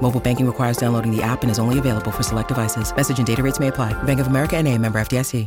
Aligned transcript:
Mobile 0.00 0.20
banking 0.20 0.46
requires 0.46 0.78
downloading 0.78 1.14
the 1.14 1.22
app 1.22 1.42
and 1.42 1.50
is 1.50 1.58
only 1.58 1.78
available 1.78 2.10
for 2.10 2.22
select 2.22 2.48
devices. 2.48 2.94
Message 2.96 3.18
and 3.18 3.26
data 3.26 3.42
rates 3.42 3.60
may 3.60 3.68
apply. 3.68 3.92
Bank 4.04 4.20
of 4.20 4.28
America 4.28 4.56
and 4.56 4.66
a 4.66 4.78
member 4.78 4.98
FDIC. 4.98 5.46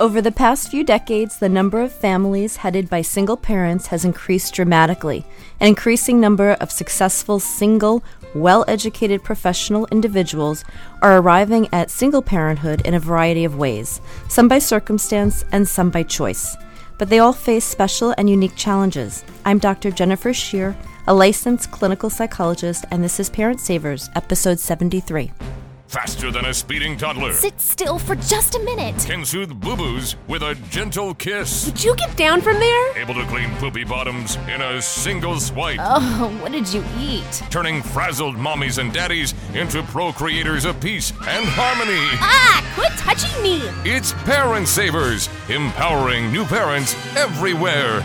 Over 0.00 0.22
the 0.22 0.32
past 0.32 0.70
few 0.70 0.82
decades, 0.82 1.38
the 1.38 1.48
number 1.50 1.82
of 1.82 1.92
families 1.92 2.56
headed 2.56 2.88
by 2.88 3.02
single 3.02 3.36
parents 3.36 3.88
has 3.88 4.02
increased 4.02 4.54
dramatically. 4.54 5.26
An 5.60 5.68
increasing 5.68 6.18
number 6.18 6.52
of 6.52 6.70
successful 6.70 7.38
single, 7.38 8.02
well 8.34 8.64
educated 8.66 9.22
professional 9.22 9.86
individuals 9.92 10.64
are 11.02 11.18
arriving 11.18 11.68
at 11.70 11.90
single 11.90 12.22
parenthood 12.22 12.80
in 12.86 12.94
a 12.94 12.98
variety 12.98 13.44
of 13.44 13.58
ways, 13.58 14.00
some 14.26 14.48
by 14.48 14.58
circumstance 14.58 15.44
and 15.52 15.68
some 15.68 15.90
by 15.90 16.02
choice. 16.02 16.56
But 16.96 17.10
they 17.10 17.18
all 17.18 17.34
face 17.34 17.66
special 17.66 18.14
and 18.16 18.30
unique 18.30 18.56
challenges. 18.56 19.22
I'm 19.44 19.58
Dr. 19.58 19.90
Jennifer 19.90 20.32
Shear, 20.32 20.74
a 21.10 21.14
licensed 21.14 21.72
clinical 21.72 22.08
psychologist, 22.08 22.84
and 22.92 23.02
this 23.02 23.18
is 23.18 23.28
Parent 23.28 23.58
Savers, 23.58 24.08
episode 24.14 24.60
73. 24.60 25.32
Faster 25.88 26.30
than 26.30 26.44
a 26.44 26.54
speeding 26.54 26.96
toddler. 26.96 27.32
Sit 27.32 27.60
still 27.60 27.98
for 27.98 28.14
just 28.14 28.54
a 28.54 28.60
minute. 28.60 28.94
Can 29.08 29.24
soothe 29.24 29.60
boo 29.60 29.74
boos 29.74 30.14
with 30.28 30.44
a 30.44 30.54
gentle 30.70 31.12
kiss. 31.14 31.66
Would 31.66 31.82
you 31.82 31.96
get 31.96 32.16
down 32.16 32.40
from 32.40 32.60
there? 32.60 32.96
Able 32.96 33.14
to 33.14 33.26
clean 33.26 33.50
poopy 33.56 33.82
bottoms 33.82 34.36
in 34.54 34.62
a 34.62 34.80
single 34.80 35.40
swipe. 35.40 35.80
Oh, 35.82 36.32
what 36.40 36.52
did 36.52 36.72
you 36.72 36.84
eat? 36.96 37.42
Turning 37.50 37.82
frazzled 37.82 38.36
mommies 38.36 38.78
and 38.78 38.92
daddies 38.92 39.34
into 39.52 39.82
procreators 39.82 40.64
of 40.64 40.80
peace 40.80 41.10
and 41.26 41.44
harmony. 41.44 42.06
Ah, 42.20 42.64
quit 42.76 42.92
touching 42.92 43.42
me! 43.42 43.60
It's 43.84 44.12
Parent 44.22 44.68
Savers, 44.68 45.28
empowering 45.48 46.30
new 46.30 46.44
parents 46.44 46.94
everywhere. 47.16 48.04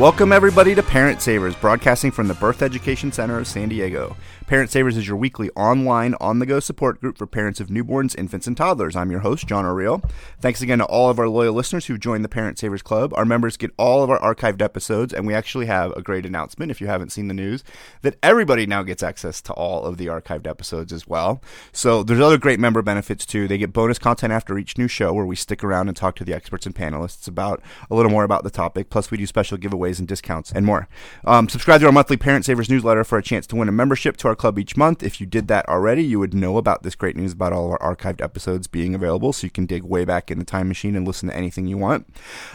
Welcome, 0.00 0.32
everybody, 0.32 0.74
to 0.74 0.82
Parent 0.82 1.20
Savers, 1.20 1.54
broadcasting 1.54 2.10
from 2.10 2.26
the 2.26 2.32
Birth 2.32 2.62
Education 2.62 3.12
Center 3.12 3.38
of 3.38 3.46
San 3.46 3.68
Diego. 3.68 4.16
Parent 4.46 4.70
Savers 4.70 4.96
is 4.96 5.06
your 5.06 5.18
weekly 5.18 5.50
online, 5.50 6.14
on 6.20 6.38
the 6.38 6.46
go 6.46 6.58
support 6.58 7.02
group 7.02 7.18
for 7.18 7.26
parents 7.26 7.60
of 7.60 7.68
newborns, 7.68 8.18
infants, 8.18 8.46
and 8.46 8.56
toddlers. 8.56 8.96
I'm 8.96 9.10
your 9.10 9.20
host, 9.20 9.46
Johner 9.46 9.74
Riehl. 9.74 10.02
Thanks 10.40 10.62
again 10.62 10.78
to 10.78 10.86
all 10.86 11.10
of 11.10 11.18
our 11.18 11.28
loyal 11.28 11.52
listeners 11.52 11.84
who've 11.84 12.00
joined 12.00 12.24
the 12.24 12.30
Parent 12.30 12.58
Savers 12.58 12.80
Club. 12.80 13.12
Our 13.14 13.26
members 13.26 13.58
get 13.58 13.72
all 13.76 14.02
of 14.02 14.08
our 14.08 14.18
archived 14.18 14.62
episodes, 14.62 15.12
and 15.12 15.26
we 15.26 15.34
actually 15.34 15.66
have 15.66 15.92
a 15.92 16.02
great 16.02 16.24
announcement, 16.24 16.70
if 16.70 16.80
you 16.80 16.86
haven't 16.86 17.12
seen 17.12 17.28
the 17.28 17.34
news, 17.34 17.62
that 18.00 18.16
everybody 18.22 18.64
now 18.64 18.82
gets 18.82 19.02
access 19.02 19.42
to 19.42 19.52
all 19.52 19.84
of 19.84 19.98
the 19.98 20.06
archived 20.06 20.46
episodes 20.46 20.94
as 20.94 21.06
well. 21.06 21.42
So 21.72 22.02
there's 22.02 22.20
other 22.20 22.38
great 22.38 22.58
member 22.58 22.80
benefits 22.80 23.26
too. 23.26 23.46
They 23.46 23.58
get 23.58 23.74
bonus 23.74 23.98
content 23.98 24.32
after 24.32 24.58
each 24.58 24.78
new 24.78 24.88
show 24.88 25.12
where 25.12 25.26
we 25.26 25.36
stick 25.36 25.62
around 25.62 25.88
and 25.88 25.96
talk 25.96 26.16
to 26.16 26.24
the 26.24 26.34
experts 26.34 26.64
and 26.64 26.74
panelists 26.74 27.28
about 27.28 27.62
a 27.90 27.94
little 27.94 28.10
more 28.10 28.24
about 28.24 28.44
the 28.44 28.50
topic. 28.50 28.88
Plus, 28.88 29.10
we 29.10 29.18
do 29.18 29.26
special 29.26 29.58
giveaways 29.58 29.89
and 29.98 30.06
discounts 30.06 30.52
and 30.52 30.64
more. 30.64 30.88
Um, 31.24 31.48
subscribe 31.48 31.80
to 31.80 31.86
our 31.86 31.92
monthly 31.92 32.16
Parent 32.16 32.44
Savers 32.44 32.70
newsletter 32.70 33.04
for 33.04 33.18
a 33.18 33.22
chance 33.22 33.46
to 33.48 33.56
win 33.56 33.68
a 33.68 33.72
membership 33.72 34.16
to 34.18 34.28
our 34.28 34.36
club 34.36 34.58
each 34.58 34.76
month. 34.76 35.02
If 35.02 35.20
you 35.20 35.26
did 35.26 35.48
that 35.48 35.68
already, 35.68 36.04
you 36.04 36.18
would 36.18 36.34
know 36.34 36.56
about 36.56 36.82
this 36.82 36.94
great 36.94 37.16
news 37.16 37.32
about 37.32 37.52
all 37.52 37.66
of 37.66 37.78
our 37.80 37.96
archived 37.96 38.22
episodes 38.22 38.66
being 38.66 38.94
available, 38.94 39.32
so 39.32 39.46
you 39.46 39.50
can 39.50 39.66
dig 39.66 39.82
way 39.82 40.04
back 40.04 40.30
in 40.30 40.38
the 40.38 40.44
time 40.44 40.68
machine 40.68 40.94
and 40.94 41.06
listen 41.06 41.28
to 41.28 41.36
anything 41.36 41.66
you 41.66 41.78
want. 41.78 42.06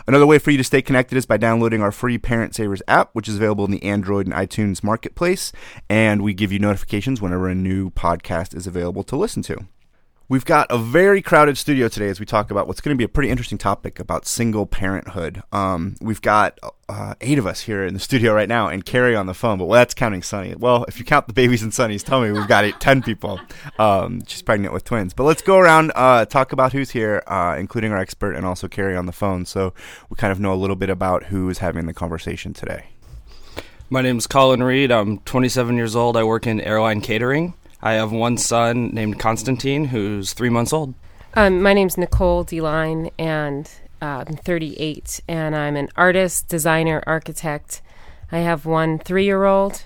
Another 0.07 0.27
way 0.27 0.39
for 0.39 0.51
you 0.51 0.57
to 0.57 0.63
stay 0.63 0.81
connected 0.81 1.17
is 1.17 1.25
by 1.25 1.37
downloading 1.37 1.81
our 1.81 1.91
free 1.91 2.17
Parent 2.17 2.55
Savers 2.55 2.81
app, 2.87 3.09
which 3.13 3.27
is 3.27 3.35
available 3.35 3.65
in 3.65 3.71
the 3.71 3.83
Android 3.83 4.27
and 4.27 4.35
iTunes 4.35 4.83
marketplace, 4.83 5.51
and 5.89 6.21
we 6.21 6.33
give 6.33 6.51
you 6.51 6.59
notifications 6.59 7.21
whenever 7.21 7.49
a 7.49 7.55
new 7.55 7.89
podcast 7.89 8.55
is 8.55 8.67
available 8.67 9.03
to 9.03 9.15
listen 9.15 9.41
to. 9.43 9.65
We've 10.27 10.43
got 10.43 10.65
a 10.71 10.79
very 10.79 11.21
crowded 11.21 11.55
studio 11.55 11.87
today 11.87 12.09
as 12.09 12.19
we 12.19 12.25
talk 12.25 12.49
about 12.49 12.65
what's 12.65 12.81
going 12.81 12.95
to 12.95 12.97
be 12.97 13.03
a 13.03 13.07
pretty 13.07 13.29
interesting 13.29 13.59
topic 13.59 13.99
about 13.99 14.25
single 14.25 14.65
parenthood. 14.65 15.43
Um, 15.51 15.97
we've 16.01 16.21
got 16.21 16.59
uh, 16.89 17.13
eight 17.21 17.37
of 17.37 17.45
us 17.45 17.61
here 17.61 17.85
in 17.85 17.93
the 17.93 17.99
studio 17.99 18.33
right 18.33 18.49
now, 18.49 18.67
and 18.67 18.83
Carrie 18.83 19.15
on 19.15 19.27
the 19.27 19.35
phone. 19.35 19.59
But 19.59 19.65
well, 19.65 19.77
that's 19.77 19.93
counting 19.93 20.23
Sunny. 20.23 20.55
Well, 20.55 20.83
if 20.87 20.97
you 20.97 21.05
count 21.05 21.27
the 21.27 21.33
babies 21.33 21.61
and 21.61 21.71
Sunny's, 21.71 22.09
me 22.09 22.31
we've 22.31 22.47
got 22.47 22.67
ten 22.81 23.03
people. 23.03 23.39
Um, 23.77 24.25
she's 24.25 24.41
pregnant 24.41 24.73
with 24.73 24.83
twins. 24.83 25.13
But 25.13 25.25
let's 25.25 25.43
go 25.43 25.59
around 25.59 25.91
uh, 25.93 26.25
talk 26.25 26.51
about 26.51 26.73
who's 26.73 26.89
here, 26.89 27.21
uh, 27.27 27.55
including 27.59 27.91
our 27.91 27.99
expert 27.99 28.33
and 28.33 28.47
also 28.47 28.67
Carrie 28.67 28.97
on 28.97 29.05
the 29.05 29.11
phone, 29.11 29.45
so 29.45 29.75
we 30.09 30.15
kind 30.15 30.31
of 30.31 30.39
know 30.39 30.53
a 30.53 30.57
little 30.57 30.75
bit 30.75 30.89
about 30.89 31.25
who 31.25 31.49
is 31.49 31.59
having 31.59 31.85
the 31.85 31.93
conversation 31.93 32.51
today. 32.51 32.85
My 33.91 34.01
name 34.01 34.17
is 34.17 34.25
Colin 34.25 34.63
Reed. 34.63 34.91
I'm 34.91 35.19
27 35.19 35.77
years 35.77 35.95
old. 35.95 36.17
I 36.17 36.23
work 36.23 36.47
in 36.47 36.61
airline 36.61 37.01
catering. 37.01 37.53
I 37.85 37.93
have 37.93 38.11
one 38.11 38.37
son 38.37 38.89
named 38.93 39.19
Constantine 39.19 39.85
who's 39.85 40.33
three 40.33 40.49
months 40.49 40.73
old. 40.73 40.95
Um, 41.35 41.61
my 41.61 41.71
name's 41.71 41.99
Nicole 41.99 42.43
Deline, 42.43 43.11
and 43.19 43.69
uh, 44.01 44.23
I'm 44.27 44.37
38, 44.37 45.21
and 45.27 45.55
I'm 45.55 45.75
an 45.75 45.89
artist, 45.95 46.47
designer, 46.47 47.03
architect. 47.05 47.83
I 48.31 48.39
have 48.39 48.65
one 48.65 48.97
three 48.97 49.25
year 49.25 49.43
old 49.45 49.83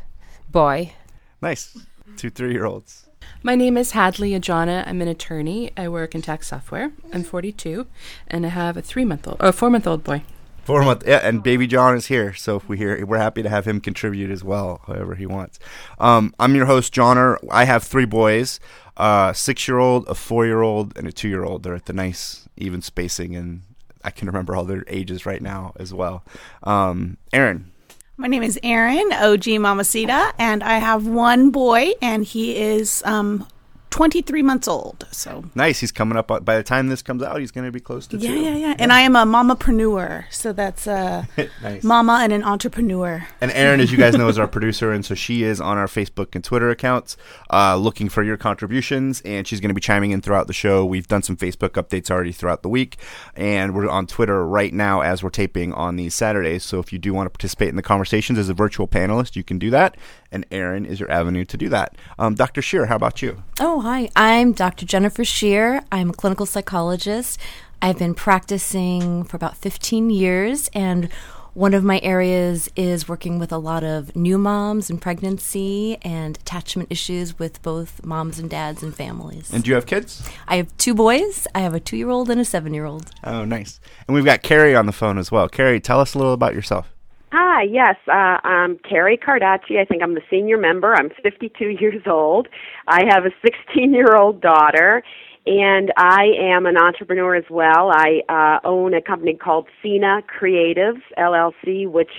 boy. 0.50 0.94
Nice. 1.42 1.78
Two 2.16 2.30
three 2.30 2.54
year 2.54 2.66
olds. 2.66 3.06
My 3.44 3.56
name 3.56 3.76
is 3.78 3.92
Hadley 3.92 4.32
Ajana. 4.32 4.88
I'm 4.88 5.02
an 5.02 5.10
attorney. 5.10 5.72
I 5.76 5.90
work 5.90 6.16
in 6.16 6.22
tax 6.22 6.48
software. 6.48 6.94
I'm 7.12 7.26
42, 7.26 7.86
and 8.30 8.46
I 8.46 8.50
have 8.50 8.78
a 8.78 8.82
three 8.82 9.04
month 9.04 9.28
old, 9.28 9.38
a 9.42 9.52
four 9.52 9.70
month 9.70 9.86
old 9.86 10.06
boy. 10.06 10.24
Four 10.70 10.84
month, 10.84 11.04
yeah, 11.08 11.22
and 11.24 11.42
baby 11.42 11.66
John 11.66 11.96
is 11.96 12.06
here, 12.06 12.36
so 12.36 12.56
if 12.56 12.70
we 12.70 12.78
hear, 12.78 13.04
we're 13.04 13.18
happy 13.18 13.42
to 13.42 13.50
have 13.50 13.66
him 13.66 13.82
contribute 13.82 14.30
as 14.30 14.44
well, 14.44 14.82
however 14.86 15.16
he 15.16 15.26
wants. 15.26 15.58
Um, 15.98 16.32
I'm 16.40 16.54
your 16.54 16.68
host, 16.68 16.94
Johner. 16.94 17.38
I 17.50 17.64
have 17.64 17.82
three 17.84 18.06
boys, 18.06 18.60
a 18.96 19.34
six 19.36 19.68
year 19.68 19.80
old, 19.80 20.08
a 20.08 20.14
four 20.14 20.46
year 20.46 20.62
old, 20.62 20.96
and 20.96 21.08
a 21.08 21.12
two 21.12 21.28
year 21.28 21.44
old. 21.44 21.64
They're 21.64 21.74
at 21.74 21.88
the 21.88 21.94
nice 21.94 22.48
even 22.56 22.84
spacing, 22.84 23.36
and 23.36 23.64
I 24.04 24.12
can 24.12 24.28
remember 24.28 24.56
all 24.56 24.64
their 24.64 24.84
ages 24.88 25.26
right 25.26 25.42
now 25.42 25.74
as 25.78 25.92
well. 25.92 26.24
Um, 26.62 27.18
Erin, 27.34 27.72
My 28.18 28.28
name 28.28 28.44
is 28.44 28.60
Erin, 28.62 29.12
OG 29.12 29.48
Mamacita, 29.48 30.36
and 30.38 30.62
I 30.64 30.78
have 30.78 31.08
one 31.08 31.50
boy, 31.50 31.94
and 32.00 32.24
he 32.24 32.56
is 32.56 33.02
um, 33.08 33.48
23 33.90 34.44
months 34.44 34.68
old. 34.68 35.08
So, 35.12 35.46
nice. 35.56 35.80
He's 35.80 35.92
coming 35.92 36.18
up. 36.18 36.28
By 36.28 36.58
the 36.58 36.64
time 36.64 36.88
this 36.90 37.02
comes 37.02 37.24
out, 37.24 37.40
he's 37.40 37.52
going 37.52 37.66
to 37.66 37.72
be 37.72 37.80
close 37.80 38.06
to 38.08 38.18
yeah, 38.18 38.30
two. 38.30 38.40
yeah, 38.40 38.56
yeah. 38.56 38.76
And 38.80 38.92
I 38.94 39.02
am 39.02 39.16
a 39.16 39.26
mamapreneur. 39.26 40.26
So 40.32 40.54
that's 40.54 40.88
a 40.88 41.28
Nice. 41.64 41.84
mama 41.84 42.20
and 42.22 42.32
an 42.32 42.44
entrepreneur. 42.44 43.26
And 43.42 43.52
Erin, 43.52 43.80
as 43.80 43.92
you 43.92 43.98
guys 43.98 44.16
know, 44.16 44.28
is 44.28 44.38
our 44.38 44.48
producer, 44.48 44.92
and 44.92 45.06
so 45.06 45.16
she 45.16 45.44
is 45.44 45.60
on 45.60 45.78
our 45.78 45.88
Facebook 45.88 46.36
and 46.36 46.44
Twitter 46.44 46.70
accounts, 46.70 47.18
uh, 47.52 47.76
looking 47.76 48.10
for 48.10 48.24
your 48.24 48.38
contributions, 48.38 49.22
and 49.22 49.48
she's 49.48 49.60
going 49.60 49.70
to 49.70 49.74
be 49.76 49.82
chiming 49.82 50.12
in 50.12 50.22
throughout 50.22 50.48
the 50.48 50.54
show. 50.54 50.86
We've 50.86 51.08
done 51.08 51.24
some 51.24 51.36
Facebook 51.38 51.72
updates 51.72 52.12
already 52.12 52.32
throughout 52.32 52.62
the 52.64 52.70
week, 52.70 52.98
and 53.36 53.74
we're 53.76 53.90
on 53.90 54.08
Twitter 54.08 54.46
right 54.46 54.74
now 54.74 55.02
as 55.02 55.24
we're 55.24 55.30
taping 55.30 55.74
on 55.74 55.96
these 55.96 56.14
Saturdays. 56.14 56.64
So 56.64 56.80
if 56.80 56.94
you 56.94 57.00
do 57.00 57.14
want 57.14 57.26
to 57.26 57.30
participate 57.32 57.70
in 57.70 57.76
the 57.76 57.82
conversations 57.82 58.38
as 58.38 58.50
a 58.50 58.54
virtual 58.54 58.88
panelist, 58.88 59.36
you 59.36 59.44
can 59.44 59.58
do 59.60 59.70
that, 59.72 59.98
and 60.32 60.46
Erin 60.52 60.86
is 60.86 61.00
your 61.00 61.12
avenue 61.12 61.46
to 61.46 61.58
do 61.58 61.70
that. 61.70 61.96
Um, 62.18 62.36
Dr. 62.36 62.62
Shear, 62.62 62.86
how 62.86 62.96
about 62.96 63.22
you? 63.22 63.44
Oh, 63.60 63.82
hi. 63.82 64.10
I'm 64.16 64.54
Dr. 64.54 64.86
Jennifer 64.86 65.24
Shear. 65.24 65.84
I'm 65.92 66.12
a 66.12 66.14
clinical 66.14 66.46
psychologist. 66.46 67.40
I've 67.82 67.98
been 67.98 68.14
practicing 68.14 69.24
for 69.24 69.38
about 69.38 69.56
15 69.56 70.10
years, 70.10 70.70
and 70.74 71.10
one 71.54 71.74
of 71.74 71.84
my 71.84 72.00
areas 72.04 72.70
is 72.76 73.08
working 73.08 73.40
with 73.40 73.52
a 73.52 73.58
lot 73.58 73.84
of 73.84 74.16
new 74.16 74.38
moms 74.38 74.90
and 74.90 75.02
pregnancy 75.02 75.98
and 76.02 76.38
attachment 76.38 76.92
issues 76.92 77.40
with 77.40 77.62
both 77.62 78.06
moms 78.06 78.38
and 78.38 78.50
dads 78.50 78.84
and 78.84 78.96
families. 78.96 79.52
And 79.52 79.64
do 79.64 79.70
you 79.70 79.76
have 79.76 79.86
kids? 79.86 80.30
I 80.48 80.58
have 80.58 80.76
two 80.78 80.94
boys. 80.94 81.48
I 81.56 81.60
have 81.60 81.74
a 81.74 81.80
two 81.80 81.98
year 81.98 82.10
old 82.10 82.30
and 82.30 82.40
a 82.40 82.46
seven 82.46 82.74
year 82.74 82.86
old. 82.86 83.12
Oh, 83.24 83.46
nice. 83.46 83.80
And 84.08 84.16
we've 84.16 84.26
got 84.26 84.42
Carrie 84.44 84.76
on 84.76 84.86
the 84.86 84.92
phone 84.92 85.18
as 85.18 85.32
well. 85.32 85.50
Carrie, 85.50 85.80
tell 85.80 86.00
us 86.00 86.14
a 86.14 86.18
little 86.18 86.34
about 86.34 86.54
yourself. 86.54 86.94
Hi, 87.32 87.62
yes, 87.62 87.96
uh, 88.08 88.40
I'm 88.44 88.80
Carrie 88.80 89.18
Cardacci. 89.18 89.80
I 89.80 89.86
think 89.86 90.02
I'm 90.02 90.16
the 90.16 90.22
senior 90.32 90.58
member. 90.58 90.96
I'm 90.96 91.12
52 91.22 91.64
years 91.80 92.02
old. 92.08 92.48
I 92.88 93.02
have 93.10 93.26
a 93.26 93.30
16 93.46 93.94
year 93.94 94.16
old 94.16 94.42
daughter, 94.42 95.04
and 95.46 95.94
I 95.96 96.26
am 96.40 96.66
an 96.66 96.76
entrepreneur 96.76 97.36
as 97.36 97.44
well. 97.52 97.92
I 97.92 98.22
uh, 98.30 98.68
own 98.68 98.96
a 98.96 99.02
company 99.02 99.36
called 99.36 99.68
Cena 99.84 100.22
Creatives 100.24 101.02
LLC, 101.20 101.88
which 101.88 102.12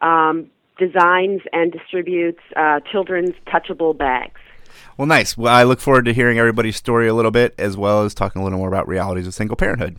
um, 0.00 0.50
designs 0.78 1.42
and 1.52 1.70
distributes 1.70 2.40
uh, 2.56 2.80
children's 2.90 3.34
touchable 3.46 3.96
bags. 3.96 4.40
Well, 4.96 5.06
nice. 5.06 5.36
Well, 5.36 5.54
I 5.54 5.64
look 5.64 5.80
forward 5.80 6.06
to 6.06 6.14
hearing 6.14 6.38
everybody's 6.38 6.76
story 6.76 7.08
a 7.08 7.14
little 7.14 7.30
bit, 7.30 7.54
as 7.58 7.76
well 7.76 8.04
as 8.04 8.14
talking 8.14 8.40
a 8.40 8.44
little 8.44 8.58
more 8.58 8.68
about 8.68 8.88
realities 8.88 9.26
of 9.26 9.34
single 9.34 9.56
parenthood. 9.56 9.98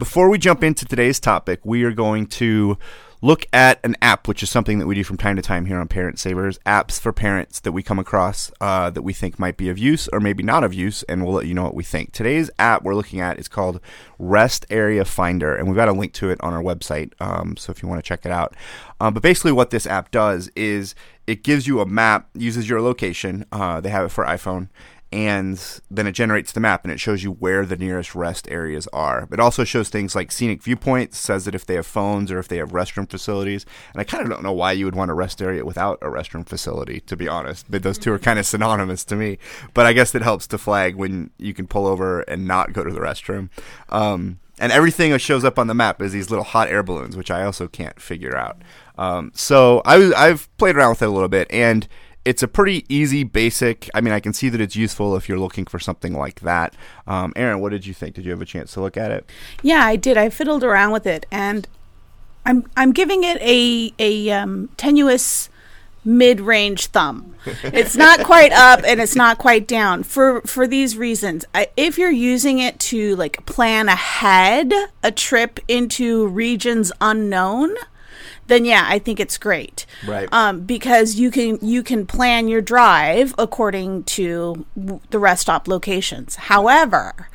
Before 0.00 0.30
we 0.30 0.38
jump 0.38 0.64
into 0.64 0.86
today's 0.86 1.20
topic, 1.20 1.60
we 1.62 1.84
are 1.84 1.92
going 1.92 2.26
to 2.28 2.78
look 3.20 3.44
at 3.52 3.78
an 3.84 3.96
app, 4.00 4.28
which 4.28 4.42
is 4.42 4.48
something 4.48 4.78
that 4.78 4.86
we 4.86 4.94
do 4.94 5.04
from 5.04 5.18
time 5.18 5.36
to 5.36 5.42
time 5.42 5.66
here 5.66 5.78
on 5.78 5.88
Parent 5.88 6.18
Savers. 6.18 6.58
Apps 6.64 6.98
for 6.98 7.12
parents 7.12 7.60
that 7.60 7.72
we 7.72 7.82
come 7.82 7.98
across 7.98 8.50
uh, 8.62 8.88
that 8.88 9.02
we 9.02 9.12
think 9.12 9.38
might 9.38 9.58
be 9.58 9.68
of 9.68 9.76
use 9.76 10.08
or 10.10 10.18
maybe 10.18 10.42
not 10.42 10.64
of 10.64 10.72
use, 10.72 11.02
and 11.02 11.22
we'll 11.22 11.34
let 11.34 11.44
you 11.44 11.52
know 11.52 11.64
what 11.64 11.74
we 11.74 11.84
think. 11.84 12.12
Today's 12.12 12.50
app 12.58 12.82
we're 12.82 12.94
looking 12.94 13.20
at 13.20 13.38
is 13.38 13.46
called 13.46 13.78
Rest 14.18 14.64
Area 14.70 15.04
Finder, 15.04 15.54
and 15.54 15.68
we've 15.68 15.76
got 15.76 15.90
a 15.90 15.92
link 15.92 16.14
to 16.14 16.30
it 16.30 16.40
on 16.40 16.54
our 16.54 16.62
website, 16.62 17.12
um, 17.20 17.58
so 17.58 17.70
if 17.70 17.82
you 17.82 17.88
want 17.88 18.02
to 18.02 18.08
check 18.08 18.24
it 18.24 18.32
out. 18.32 18.56
Um, 19.02 19.12
but 19.12 19.22
basically, 19.22 19.52
what 19.52 19.68
this 19.68 19.86
app 19.86 20.10
does 20.10 20.50
is 20.56 20.94
it 21.26 21.42
gives 21.42 21.66
you 21.66 21.80
a 21.80 21.86
map, 21.86 22.30
uses 22.32 22.70
your 22.70 22.80
location. 22.80 23.44
Uh, 23.52 23.82
they 23.82 23.90
have 23.90 24.06
it 24.06 24.08
for 24.08 24.24
iPhone 24.24 24.68
and 25.12 25.80
then 25.90 26.06
it 26.06 26.12
generates 26.12 26.52
the 26.52 26.60
map 26.60 26.84
and 26.84 26.92
it 26.92 27.00
shows 27.00 27.24
you 27.24 27.32
where 27.32 27.66
the 27.66 27.76
nearest 27.76 28.14
rest 28.14 28.46
areas 28.48 28.86
are. 28.92 29.26
It 29.32 29.40
also 29.40 29.64
shows 29.64 29.88
things 29.88 30.14
like 30.14 30.30
scenic 30.30 30.62
viewpoints, 30.62 31.18
says 31.18 31.44
that 31.46 31.54
if 31.54 31.66
they 31.66 31.74
have 31.74 31.86
phones 31.86 32.30
or 32.30 32.38
if 32.38 32.46
they 32.46 32.58
have 32.58 32.70
restroom 32.70 33.10
facilities. 33.10 33.66
And 33.92 34.00
I 34.00 34.04
kind 34.04 34.22
of 34.22 34.30
don't 34.30 34.44
know 34.44 34.52
why 34.52 34.72
you 34.72 34.84
would 34.84 34.94
want 34.94 35.10
a 35.10 35.14
rest 35.14 35.42
area 35.42 35.64
without 35.64 35.98
a 36.00 36.06
restroom 36.06 36.46
facility, 36.46 37.00
to 37.00 37.16
be 37.16 37.26
honest. 37.26 37.66
But 37.68 37.82
those 37.82 37.98
two 37.98 38.12
are 38.12 38.20
kind 38.20 38.38
of 38.38 38.46
synonymous 38.46 39.04
to 39.06 39.16
me. 39.16 39.38
But 39.74 39.86
I 39.86 39.92
guess 39.92 40.14
it 40.14 40.22
helps 40.22 40.46
to 40.48 40.58
flag 40.58 40.94
when 40.94 41.30
you 41.38 41.54
can 41.54 41.66
pull 41.66 41.86
over 41.86 42.20
and 42.22 42.46
not 42.46 42.72
go 42.72 42.84
to 42.84 42.92
the 42.92 43.00
restroom. 43.00 43.48
Um, 43.88 44.38
and 44.60 44.70
everything 44.70 45.10
that 45.10 45.20
shows 45.20 45.42
up 45.42 45.58
on 45.58 45.66
the 45.66 45.74
map 45.74 46.00
is 46.02 46.12
these 46.12 46.30
little 46.30 46.44
hot 46.44 46.68
air 46.68 46.82
balloons, 46.82 47.16
which 47.16 47.30
I 47.30 47.44
also 47.44 47.66
can't 47.66 47.98
figure 48.00 48.36
out. 48.36 48.58
Um, 48.98 49.32
so 49.34 49.80
I, 49.86 50.12
I've 50.14 50.54
played 50.58 50.76
around 50.76 50.90
with 50.90 51.02
it 51.02 51.08
a 51.08 51.10
little 51.10 51.30
bit, 51.30 51.50
and 51.50 51.88
it's 52.24 52.42
a 52.42 52.48
pretty 52.48 52.84
easy, 52.88 53.24
basic. 53.24 53.88
I 53.94 54.00
mean, 54.00 54.12
I 54.12 54.20
can 54.20 54.32
see 54.32 54.48
that 54.50 54.60
it's 54.60 54.76
useful 54.76 55.16
if 55.16 55.28
you're 55.28 55.38
looking 55.38 55.64
for 55.64 55.78
something 55.78 56.12
like 56.12 56.40
that. 56.40 56.74
Um, 57.06 57.32
Erin, 57.34 57.60
what 57.60 57.70
did 57.70 57.86
you 57.86 57.94
think? 57.94 58.14
Did 58.14 58.24
you 58.24 58.30
have 58.30 58.42
a 58.42 58.46
chance 58.46 58.74
to 58.74 58.80
look 58.80 58.96
at 58.96 59.10
it? 59.10 59.28
Yeah, 59.62 59.84
I 59.84 59.96
did. 59.96 60.16
I 60.16 60.28
fiddled 60.28 60.62
around 60.62 60.92
with 60.92 61.06
it, 61.06 61.26
and 61.30 61.66
I'm 62.44 62.68
I'm 62.76 62.92
giving 62.92 63.24
it 63.24 63.40
a 63.40 63.92
a 63.98 64.30
um, 64.30 64.68
tenuous 64.76 65.48
mid-range 66.04 66.86
thumb. 66.86 67.34
it's 67.64 67.96
not 67.96 68.20
quite 68.24 68.52
up 68.52 68.80
and 68.86 69.00
it's 69.00 69.14
not 69.14 69.38
quite 69.38 69.66
down 69.66 70.02
for 70.02 70.40
for 70.42 70.66
these 70.66 70.96
reasons. 70.96 71.44
I, 71.54 71.68
if 71.76 71.98
you're 71.98 72.10
using 72.10 72.58
it 72.58 72.78
to 72.80 73.16
like 73.16 73.44
plan 73.46 73.88
ahead 73.88 74.72
a 75.02 75.10
trip 75.10 75.60
into 75.68 76.26
regions 76.26 76.92
unknown, 77.00 77.74
then 78.50 78.66
yeah, 78.66 78.84
I 78.86 78.98
think 78.98 79.18
it's 79.18 79.38
great. 79.38 79.86
Right. 80.06 80.28
Um, 80.32 80.60
because 80.60 81.14
you 81.14 81.30
can 81.30 81.58
you 81.62 81.82
can 81.82 82.04
plan 82.06 82.48
your 82.48 82.60
drive 82.60 83.34
according 83.38 84.04
to 84.04 84.66
w- 84.78 85.00
the 85.08 85.18
rest 85.18 85.42
stop 85.42 85.66
locations. 85.66 86.34
However, 86.36 87.28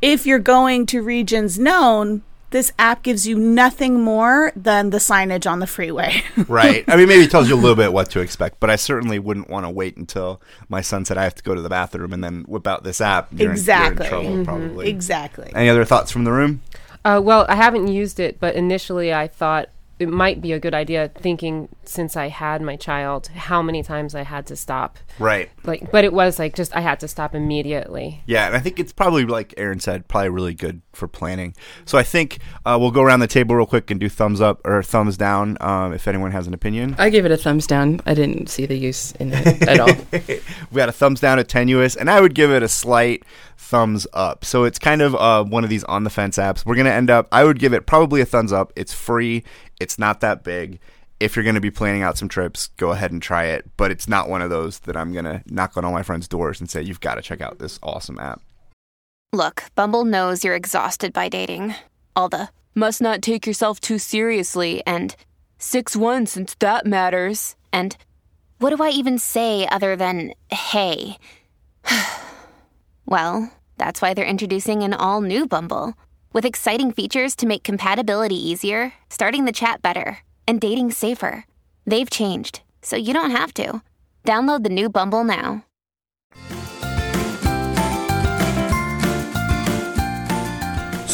if 0.00 0.24
you're 0.26 0.38
going 0.38 0.86
to 0.86 1.02
regions 1.02 1.58
known, 1.58 2.22
this 2.50 2.72
app 2.80 3.02
gives 3.04 3.28
you 3.28 3.38
nothing 3.38 4.00
more 4.00 4.50
than 4.56 4.90
the 4.90 4.98
signage 4.98 5.48
on 5.48 5.60
the 5.60 5.66
freeway. 5.68 6.22
right. 6.48 6.82
I 6.88 6.96
mean, 6.96 7.06
maybe 7.06 7.22
it 7.22 7.30
tells 7.30 7.48
you 7.48 7.54
a 7.54 7.60
little 7.60 7.76
bit 7.76 7.92
what 7.92 8.10
to 8.10 8.20
expect, 8.20 8.58
but 8.58 8.70
I 8.70 8.74
certainly 8.76 9.18
wouldn't 9.20 9.48
want 9.48 9.66
to 9.66 9.70
wait 9.70 9.96
until 9.96 10.40
my 10.68 10.80
son 10.80 11.04
said 11.04 11.16
I 11.16 11.22
have 11.24 11.36
to 11.36 11.42
go 11.44 11.54
to 11.54 11.60
the 11.62 11.68
bathroom 11.68 12.12
and 12.12 12.24
then 12.24 12.42
whip 12.48 12.66
out 12.66 12.82
this 12.82 13.00
app. 13.00 13.28
You're 13.30 13.36
in- 13.36 13.42
you're 13.42 13.50
in 13.52 13.56
exactly. 13.58 14.08
trouble, 14.08 14.30
Mhm. 14.30 14.44
probably. 14.44 14.88
Exactly. 14.88 15.52
Any 15.54 15.68
other 15.68 15.84
thoughts 15.84 16.10
from 16.10 16.24
the 16.24 16.32
room? 16.32 16.62
Uh, 17.04 17.20
well, 17.22 17.46
I 17.48 17.54
haven't 17.54 17.86
used 17.88 18.18
it, 18.18 18.38
but 18.40 18.54
initially 18.56 19.14
I 19.14 19.28
thought 19.28 19.68
it 20.00 20.08
might 20.08 20.40
be 20.40 20.52
a 20.52 20.58
good 20.58 20.72
idea. 20.72 21.10
Thinking 21.14 21.68
since 21.84 22.16
I 22.16 22.28
had 22.28 22.62
my 22.62 22.74
child, 22.76 23.28
how 23.28 23.60
many 23.60 23.82
times 23.82 24.14
I 24.14 24.22
had 24.22 24.46
to 24.46 24.56
stop. 24.56 24.98
Right. 25.18 25.50
Like, 25.62 25.92
but 25.92 26.04
it 26.04 26.12
was 26.14 26.38
like 26.38 26.56
just 26.56 26.74
I 26.74 26.80
had 26.80 26.98
to 27.00 27.08
stop 27.08 27.34
immediately. 27.34 28.22
Yeah, 28.24 28.46
and 28.46 28.56
I 28.56 28.60
think 28.60 28.80
it's 28.80 28.94
probably 28.94 29.26
like 29.26 29.52
Erin 29.58 29.78
said, 29.78 30.08
probably 30.08 30.30
really 30.30 30.54
good 30.54 30.80
for 30.94 31.06
planning. 31.06 31.54
So 31.84 31.98
I 31.98 32.02
think 32.02 32.38
uh, 32.64 32.78
we'll 32.80 32.90
go 32.90 33.02
around 33.02 33.20
the 33.20 33.26
table 33.26 33.54
real 33.54 33.66
quick 33.66 33.90
and 33.90 34.00
do 34.00 34.08
thumbs 34.08 34.40
up 34.40 34.62
or 34.64 34.82
thumbs 34.82 35.18
down 35.18 35.58
um, 35.60 35.92
if 35.92 36.08
anyone 36.08 36.30
has 36.32 36.46
an 36.46 36.54
opinion. 36.54 36.96
I 36.98 37.10
gave 37.10 37.26
it 37.26 37.30
a 37.30 37.36
thumbs 37.36 37.66
down. 37.66 38.00
I 38.06 38.14
didn't 38.14 38.48
see 38.48 38.64
the 38.64 38.76
use 38.76 39.12
in 39.12 39.32
it 39.34 39.68
at 39.68 39.80
all. 39.80 39.94
we 40.12 40.76
got 40.76 40.88
a 40.88 40.92
thumbs 40.92 41.20
down 41.20 41.38
at 41.38 41.48
tenuous, 41.48 41.94
and 41.94 42.08
I 42.08 42.22
would 42.22 42.34
give 42.34 42.50
it 42.50 42.62
a 42.62 42.68
slight 42.68 43.22
thumbs 43.58 44.06
up. 44.14 44.44
So 44.46 44.64
it's 44.64 44.78
kind 44.78 45.02
of 45.02 45.14
uh, 45.14 45.44
one 45.44 45.62
of 45.62 45.70
these 45.70 45.84
on 45.84 46.04
the 46.04 46.10
fence 46.10 46.38
apps. 46.38 46.64
We're 46.64 46.76
gonna 46.76 46.90
end 46.90 47.10
up. 47.10 47.28
I 47.30 47.44
would 47.44 47.58
give 47.58 47.74
it 47.74 47.86
probably 47.86 48.22
a 48.22 48.26
thumbs 48.26 48.52
up. 48.52 48.72
It's 48.74 48.94
free. 48.94 49.44
It's 49.80 49.98
not 49.98 50.20
that 50.20 50.44
big. 50.44 50.78
If 51.18 51.34
you're 51.34 51.42
going 51.42 51.54
to 51.54 51.60
be 51.60 51.70
planning 51.70 52.02
out 52.02 52.16
some 52.16 52.28
trips, 52.28 52.68
go 52.76 52.92
ahead 52.92 53.10
and 53.10 53.20
try 53.20 53.46
it. 53.46 53.68
But 53.76 53.90
it's 53.90 54.08
not 54.08 54.28
one 54.28 54.42
of 54.42 54.50
those 54.50 54.78
that 54.80 54.96
I'm 54.96 55.12
going 55.12 55.24
to 55.24 55.42
knock 55.46 55.76
on 55.76 55.84
all 55.84 55.92
my 55.92 56.02
friends' 56.02 56.28
doors 56.28 56.60
and 56.60 56.70
say, 56.70 56.82
you've 56.82 57.00
got 57.00 57.16
to 57.16 57.22
check 57.22 57.40
out 57.40 57.58
this 57.58 57.78
awesome 57.82 58.18
app. 58.18 58.40
Look, 59.32 59.64
Bumble 59.74 60.04
knows 60.04 60.44
you're 60.44 60.54
exhausted 60.54 61.12
by 61.12 61.28
dating. 61.28 61.74
All 62.14 62.28
the 62.28 62.48
must 62.74 63.00
not 63.00 63.22
take 63.22 63.46
yourself 63.46 63.80
too 63.80 63.98
seriously 63.98 64.82
and 64.86 65.14
6 65.58 65.96
1 65.96 66.26
since 66.26 66.54
that 66.58 66.86
matters. 66.86 67.56
And 67.72 67.96
what 68.58 68.74
do 68.74 68.82
I 68.82 68.90
even 68.90 69.18
say 69.18 69.68
other 69.68 69.96
than 69.96 70.32
hey? 70.50 71.16
well, 73.06 73.52
that's 73.78 74.02
why 74.02 74.14
they're 74.14 74.24
introducing 74.24 74.82
an 74.82 74.94
all 74.94 75.20
new 75.20 75.46
Bumble 75.46 75.94
with 76.32 76.44
exciting 76.44 76.92
features 76.92 77.36
to 77.36 77.46
make 77.46 77.62
compatibility 77.62 78.34
easier, 78.34 78.94
starting 79.08 79.44
the 79.44 79.52
chat 79.52 79.82
better, 79.82 80.18
and 80.46 80.60
dating 80.60 80.90
safer. 80.90 81.46
They've 81.86 82.10
changed, 82.10 82.62
so 82.82 82.96
you 82.96 83.14
don't 83.14 83.30
have 83.30 83.54
to. 83.54 83.82
Download 84.24 84.64
the 84.64 84.68
new 84.68 84.88
Bumble 84.88 85.24
now. 85.24 85.64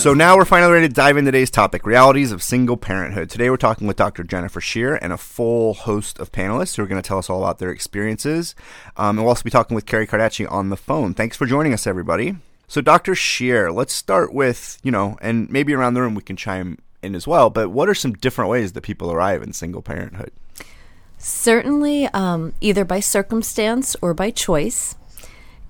So 0.06 0.14
now 0.14 0.36
we're 0.36 0.44
finally 0.44 0.72
ready 0.72 0.86
to 0.86 0.94
dive 0.94 1.16
into 1.16 1.32
today's 1.32 1.50
topic 1.50 1.84
realities 1.84 2.30
of 2.30 2.40
single 2.40 2.76
parenthood. 2.76 3.28
Today 3.28 3.50
we're 3.50 3.56
talking 3.56 3.88
with 3.88 3.96
Dr. 3.96 4.22
Jennifer 4.22 4.60
Shear 4.60 4.94
and 4.94 5.12
a 5.12 5.16
full 5.16 5.74
host 5.74 6.20
of 6.20 6.30
panelists 6.30 6.76
who 6.76 6.82
are 6.84 6.86
going 6.86 7.02
to 7.02 7.08
tell 7.08 7.18
us 7.18 7.28
all 7.28 7.42
about 7.42 7.58
their 7.58 7.70
experiences. 7.70 8.54
Um, 8.96 9.16
and 9.16 9.20
we'll 9.20 9.30
also 9.30 9.42
be 9.42 9.50
talking 9.50 9.74
with 9.74 9.86
Carrie 9.86 10.06
Cardacci 10.06 10.48
on 10.48 10.68
the 10.68 10.76
phone. 10.76 11.12
Thanks 11.12 11.36
for 11.36 11.44
joining 11.44 11.72
us, 11.72 11.88
everybody. 11.88 12.36
So, 12.68 12.80
Dr. 12.80 13.14
Shear, 13.14 13.70
let's 13.70 13.92
start 13.92 14.32
with, 14.32 14.78
you 14.82 14.90
know, 14.90 15.16
and 15.20 15.48
maybe 15.50 15.72
around 15.72 15.94
the 15.94 16.00
room 16.00 16.14
we 16.14 16.22
can 16.22 16.36
chime 16.36 16.78
in 17.02 17.14
as 17.14 17.26
well, 17.26 17.48
but 17.48 17.70
what 17.70 17.88
are 17.88 17.94
some 17.94 18.12
different 18.14 18.50
ways 18.50 18.72
that 18.72 18.82
people 18.82 19.12
arrive 19.12 19.42
in 19.42 19.52
single 19.52 19.82
parenthood? 19.82 20.32
Certainly, 21.18 22.06
um, 22.08 22.52
either 22.60 22.84
by 22.84 23.00
circumstance 23.00 23.96
or 24.02 24.14
by 24.14 24.30
choice. 24.30 24.96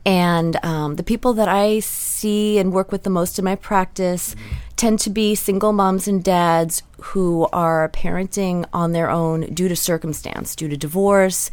And 0.05 0.57
um, 0.65 0.97
the 0.97 1.03
people 1.03 1.33
that 1.35 1.49
I 1.49 1.81
see 1.81 2.59
and 2.59 2.73
work 2.73 2.93
with 2.93 3.03
the 3.03 3.11
most 3.11 3.39
in 3.39 3.45
my 3.45 3.57
practice 3.57 4.37
tend 4.77 5.01
to 5.01 5.11
be 5.11 5.35
single 5.35 5.73
moms 5.73 6.07
and 6.07 6.23
dads 6.23 6.83
who 7.01 7.49
are 7.53 7.89
parenting 7.89 8.65
on 8.73 8.93
their 8.93 9.11
own 9.11 9.53
due 9.53 9.69
to 9.69 9.77
circumstance, 9.77 10.55
due 10.55 10.69
to 10.69 10.77
divorce, 10.77 11.51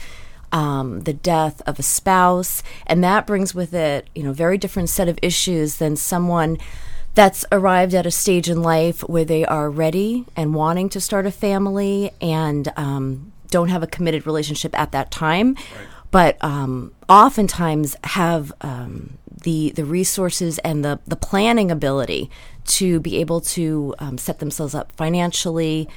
um, 0.54 1.02
the 1.02 1.14
death 1.14 1.62
of 1.66 1.80
a 1.80 1.84
spouse, 1.84 2.64
and 2.88 3.04
that 3.04 3.28
brings 3.28 3.54
with 3.54 3.74
it, 3.74 4.08
you 4.16 4.24
know, 4.24 4.32
very 4.32 4.58
different 4.58 4.90
set 4.90 5.10
of 5.10 5.20
issues 5.22 5.78
than 5.78 5.98
someone 5.98 6.58
that's 7.16 7.46
arrived 7.52 7.94
at 7.94 8.06
a 8.06 8.12
stage 8.12 8.50
in 8.50 8.62
life 8.62 9.02
where 9.02 9.26
they 9.26 9.46
are 9.46 9.70
ready 9.70 10.26
and 10.36 10.56
wanting 10.56 10.90
to 10.90 11.02
start 11.02 11.26
a 11.26 11.32
family 11.32 12.12
and 12.22 12.72
um, 12.76 13.32
don't 13.50 13.70
have 13.70 13.84
a 13.84 13.88
committed 13.88 14.26
relationship 14.26 14.78
at 14.80 14.92
that 14.92 15.12
time, 15.12 15.56
but 16.12 16.38
um, 16.42 16.92
oftentimes 17.10 17.96
have 18.04 18.54
um, 18.62 19.18
the 19.44 19.72
the 19.72 19.86
resources 19.86 20.58
and 20.60 20.84
the 20.86 21.00
the 21.06 21.16
planning 21.16 21.70
ability 21.70 22.30
to 22.66 23.00
be 23.00 23.18
able 23.18 23.42
to 23.42 23.94
um, 24.00 24.18
set 24.18 24.40
themselves 24.40 24.74
up 24.74 24.92
financially. 24.94 25.88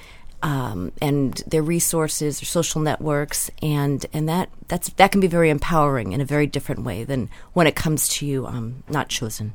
Um, 0.43 0.93
and 1.01 1.35
their 1.47 1.63
resources, 1.63 2.41
their 2.41 2.47
social 2.47 2.81
networks, 2.81 3.51
and 3.63 4.05
and 4.13 4.29
that 4.29 4.51
that's 4.69 4.91
that 4.91 5.11
can 5.11 5.21
be 5.21 5.27
very 5.27 5.51
empowering 5.51 6.13
in 6.13 6.21
a 6.21 6.25
very 6.25 6.47
different 6.47 6.83
way 6.83 7.05
than 7.05 7.31
when 7.55 7.67
it 7.67 7.75
comes 7.75 8.07
to 8.09 8.27
you 8.27 8.47
um, 8.47 8.83
not 8.89 9.09
chosen. 9.09 9.55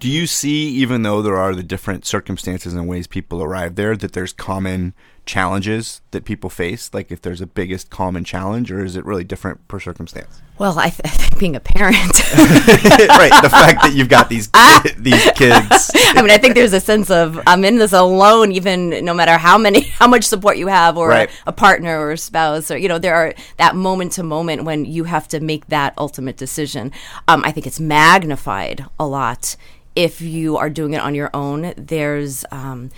Do 0.00 0.08
you 0.08 0.26
see, 0.28 0.68
even 0.68 1.02
though 1.02 1.22
there 1.22 1.36
are 1.36 1.54
the 1.54 1.62
different 1.62 2.06
circumstances 2.06 2.72
and 2.74 2.86
ways 2.86 3.08
people 3.08 3.42
arrive 3.42 3.74
there, 3.74 3.96
that 3.96 4.12
there's 4.12 4.32
common 4.32 4.94
challenges 5.28 6.00
that 6.10 6.24
people 6.24 6.50
face? 6.50 6.90
Like 6.92 7.12
if 7.12 7.22
there's 7.22 7.40
a 7.40 7.46
biggest 7.46 7.90
common 7.90 8.24
challenge, 8.24 8.72
or 8.72 8.84
is 8.84 8.96
it 8.96 9.04
really 9.04 9.22
different 9.24 9.68
per 9.68 9.78
circumstance? 9.78 10.42
Well, 10.58 10.76
I, 10.76 10.88
th- 10.90 11.02
I 11.04 11.08
think 11.10 11.38
being 11.38 11.54
a 11.54 11.60
parent, 11.60 11.96
right? 12.36 13.30
The 13.42 13.48
fact 13.48 13.82
that 13.82 13.92
you've 13.94 14.08
got 14.08 14.28
these 14.28 14.48
these 14.98 15.24
kids. 15.36 15.90
I 15.94 16.20
mean, 16.20 16.32
I 16.32 16.38
think 16.38 16.56
there's 16.56 16.72
a 16.72 16.80
sense 16.80 17.10
of 17.12 17.38
I'm 17.46 17.64
in 17.64 17.78
this 17.78 17.92
alone, 17.92 18.50
even 18.50 19.04
no 19.04 19.14
matter 19.14 19.38
how 19.38 19.56
many, 19.56 19.82
how 19.82 20.08
much 20.08 20.24
support 20.24 20.56
you 20.56 20.66
have, 20.66 20.96
or 20.96 21.08
Right. 21.10 21.30
a, 21.46 21.50
a 21.50 21.52
partner 21.52 22.00
or 22.00 22.10
a 22.12 22.18
spouse, 22.18 22.72
or 22.72 22.76
you 22.76 22.88
know, 22.88 22.98
there 22.98 23.14
are 23.14 23.34
that 23.58 23.76
moment 23.76 24.12
to 24.12 24.24
moment 24.24 24.64
when 24.64 24.84
you 24.84 25.04
have 25.04 25.28
to 25.28 25.38
make 25.40 25.68
that 25.68 25.94
ultimate 25.96 26.36
decision. 26.36 26.90
Um, 27.28 27.42
I 27.44 27.52
think 27.52 27.66
it's 27.66 27.78
magnified 27.78 28.84
a 28.98 29.06
lot 29.06 29.54
if 29.94 30.20
you 30.20 30.56
are 30.56 30.70
doing 30.70 30.94
it 30.94 31.00
on 31.00 31.14
your 31.14 31.30
own. 31.34 31.72
There's 31.76 32.44
um, 32.50 32.90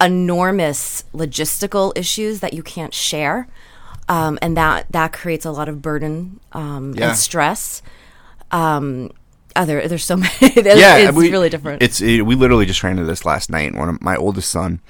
enormous 0.00 1.04
logistical 1.14 1.96
issues 1.96 2.40
that 2.40 2.52
you 2.52 2.62
can't 2.62 2.94
share. 2.94 3.48
Um, 4.08 4.38
and 4.40 4.56
that 4.56 4.86
that 4.92 5.12
creates 5.12 5.44
a 5.44 5.50
lot 5.50 5.68
of 5.68 5.82
burden 5.82 6.40
um, 6.52 6.94
Yeah. 6.96 7.10
and 7.10 7.18
stress. 7.18 7.82
Um, 8.50 9.10
oh, 9.54 9.64
there, 9.66 9.86
there's 9.86 10.04
so 10.04 10.16
many. 10.24 10.32
it's 10.40 10.80
yeah, 10.80 10.96
it's 10.96 11.16
we- 11.16 11.30
really 11.30 11.50
different. 11.50 11.82
It's 11.82 12.00
it, 12.00 12.22
we 12.24 12.34
literally 12.34 12.64
just 12.66 12.82
ran 12.82 12.92
into 12.92 13.04
this 13.04 13.24
last 13.26 13.50
night. 13.50 13.74
One 13.74 13.88
of 13.90 14.00
my 14.00 14.16
oldest 14.16 14.50
son 14.50 14.80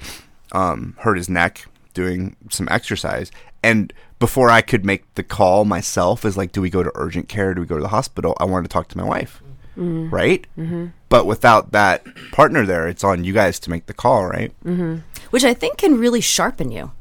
um, 0.53 0.95
hurt 0.99 1.17
his 1.17 1.29
neck 1.29 1.65
doing 1.93 2.35
some 2.49 2.67
exercise, 2.71 3.29
and 3.61 3.91
before 4.19 4.49
I 4.49 4.61
could 4.61 4.85
make 4.85 5.13
the 5.15 5.23
call 5.23 5.65
myself, 5.65 6.23
is 6.23 6.37
like, 6.37 6.51
do 6.53 6.61
we 6.61 6.69
go 6.69 6.81
to 6.83 6.91
urgent 6.95 7.27
care? 7.27 7.53
Do 7.53 7.59
we 7.61 7.67
go 7.67 7.75
to 7.75 7.81
the 7.81 7.87
hospital? 7.89 8.37
I 8.39 8.45
wanted 8.45 8.69
to 8.69 8.73
talk 8.73 8.87
to 8.89 8.97
my 8.97 9.03
wife, 9.03 9.41
Mhm. 9.77 10.11
right? 10.11 10.45
Mhm. 10.57 10.93
But 11.09 11.25
without 11.25 11.71
that 11.71 12.05
partner 12.31 12.65
there, 12.65 12.87
it's 12.87 13.03
on 13.03 13.23
you 13.23 13.33
guys 13.33 13.59
to 13.61 13.69
make 13.69 13.87
the 13.87 13.93
call, 13.93 14.25
right? 14.25 14.51
hmm 14.63 14.97
Which 15.31 15.43
I 15.43 15.53
think 15.53 15.77
can 15.77 15.97
really 15.97 16.21
sharpen 16.21 16.71
you. 16.71 16.91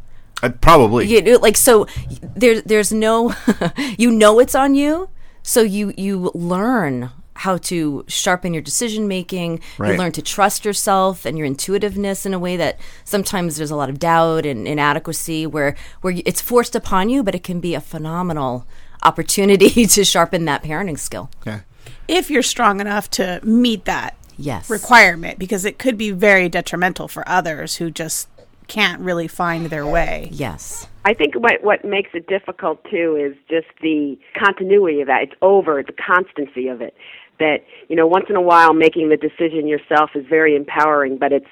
Uh, 0.43 0.51
probably. 0.51 1.07
You 1.07 1.21
know, 1.23 1.39
like 1.39 1.57
so, 1.57 1.87
there, 2.35 2.61
there's 2.61 2.93
no, 2.93 3.35
you 3.99 4.11
know, 4.11 4.39
it's 4.39 4.55
on 4.55 4.75
you, 4.75 5.11
so 5.43 5.63
you 5.63 5.93
you 5.97 6.31
learn 6.35 7.11
how 7.35 7.57
to 7.57 8.05
sharpen 8.09 8.53
your 8.53 8.63
decision 8.63 9.07
making. 9.07 9.61
Right. 9.79 9.93
You 9.93 9.99
learn 9.99 10.13
to 10.13 10.23
trust 10.23 10.65
yourself 10.65 11.25
and 11.25 11.39
your 11.39 11.47
intuitiveness 11.47 12.27
in 12.27 12.35
a 12.35 12.39
way 12.39 12.57
that 12.57 12.81
sometimes 13.05 13.57
there's 13.57 13.71
a 13.71 13.77
lot 13.77 13.89
of 13.91 13.99
doubt 13.99 14.45
and 14.45 14.67
inadequacy 14.67 15.47
where 15.47 15.77
where 16.01 16.15
it's 16.25 16.41
forced 16.41 16.75
upon 16.75 17.09
you, 17.09 17.23
but 17.23 17.35
it 17.35 17.45
can 17.45 17.61
be 17.61 17.75
a 17.75 17.81
phenomenal 17.81 18.67
opportunity 19.03 19.87
to 19.97 20.05
sharpen 20.05 20.45
that 20.47 20.63
parenting 20.63 20.99
skill. 20.99 21.31
Yeah. 21.47 21.61
If 22.09 22.31
you're 22.31 22.43
strong 22.43 22.81
enough 22.81 23.09
to 23.11 23.41
meet 23.45 23.85
that 23.85 24.17
Yes. 24.41 24.71
requirement 24.71 25.39
because 25.39 25.65
it 25.65 25.79
could 25.79 25.99
be 25.99 26.11
very 26.13 26.49
detrimental 26.49 27.09
for 27.09 27.29
others 27.29 27.77
who 27.77 27.91
just 27.91 28.29
can't 28.69 29.01
really 29.01 29.27
find 29.27 29.67
their 29.67 29.87
way. 29.87 30.29
Yes. 30.31 30.87
I 31.05 31.15
think 31.15 31.35
what 31.35 31.63
what 31.65 31.85
makes 31.85 32.11
it 32.15 32.27
difficult 32.29 32.85
too 32.91 33.17
is 33.17 33.37
just 33.51 33.67
the 33.83 34.19
continuity 34.39 35.01
of 35.01 35.09
that. 35.09 35.23
It's 35.23 35.33
over 35.43 35.83
the 35.83 35.93
constancy 35.93 36.69
of 36.69 36.81
it. 36.81 36.95
That 37.41 37.65
you 37.89 37.97
know, 37.97 38.07
once 38.07 38.27
in 38.29 38.37
a 38.37 38.41
while, 38.43 38.75
making 38.75 39.09
the 39.09 39.17
decision 39.17 39.67
yourself 39.67 40.11
is 40.15 40.25
very 40.29 40.55
empowering, 40.55 41.19
but 41.19 41.33
it's 41.33 41.49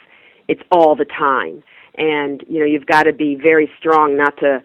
it's 0.46 0.62
all 0.70 0.94
the 0.94 1.06
time, 1.06 1.62
and 1.96 2.44
you 2.48 2.60
know, 2.60 2.66
you've 2.66 2.86
got 2.86 3.04
to 3.04 3.12
be 3.12 3.34
very 3.34 3.70
strong 3.78 4.16
not 4.16 4.36
to 4.38 4.62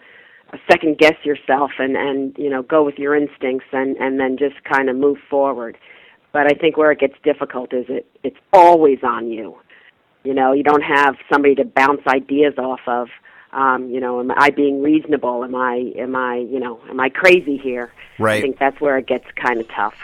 second 0.70 0.98
guess 0.98 1.16
yourself 1.24 1.72
and 1.80 1.96
and 1.96 2.36
you 2.38 2.50
know 2.50 2.62
go 2.62 2.84
with 2.84 2.98
your 2.98 3.16
instincts 3.16 3.68
and 3.72 3.96
and 3.98 4.20
then 4.20 4.38
just 4.38 4.64
kind 4.64 4.90
of 4.90 4.96
move 4.96 5.18
forward. 5.30 5.78
But 6.34 6.48
I 6.48 6.56
think 6.56 6.78
where 6.78 6.92
it 6.92 7.00
gets 7.00 7.16
difficult 7.24 7.74
is 7.74 7.86
it 7.90 8.06
it's 8.24 8.38
always 8.54 9.00
on 9.04 9.30
you. 9.30 9.58
You 10.24 10.34
know, 10.34 10.54
you 10.54 10.64
don't 10.64 10.84
have 10.84 11.16
somebody 11.32 11.56
to 11.56 11.66
bounce 11.66 12.02
ideas 12.08 12.54
off 12.58 12.82
of. 12.88 13.10
Um, 13.54 13.90
you 13.90 14.00
know, 14.00 14.20
am 14.22 14.32
I 14.32 14.50
being 14.50 14.82
reasonable? 14.82 15.44
Am 15.44 15.56
I 15.56 15.92
am 15.98 16.16
I 16.16 16.38
you 16.38 16.60
know 16.60 16.80
am 16.90 17.00
I 17.00 17.10
crazy 17.10 17.58
here? 17.58 17.92
Right. 18.20 18.38
I 18.38 18.42
think 18.42 18.60
that's 18.60 18.80
where 18.80 18.98
it 18.98 19.08
gets 19.08 19.26
kind 19.36 19.60
of 19.60 19.68
tough. 19.70 19.96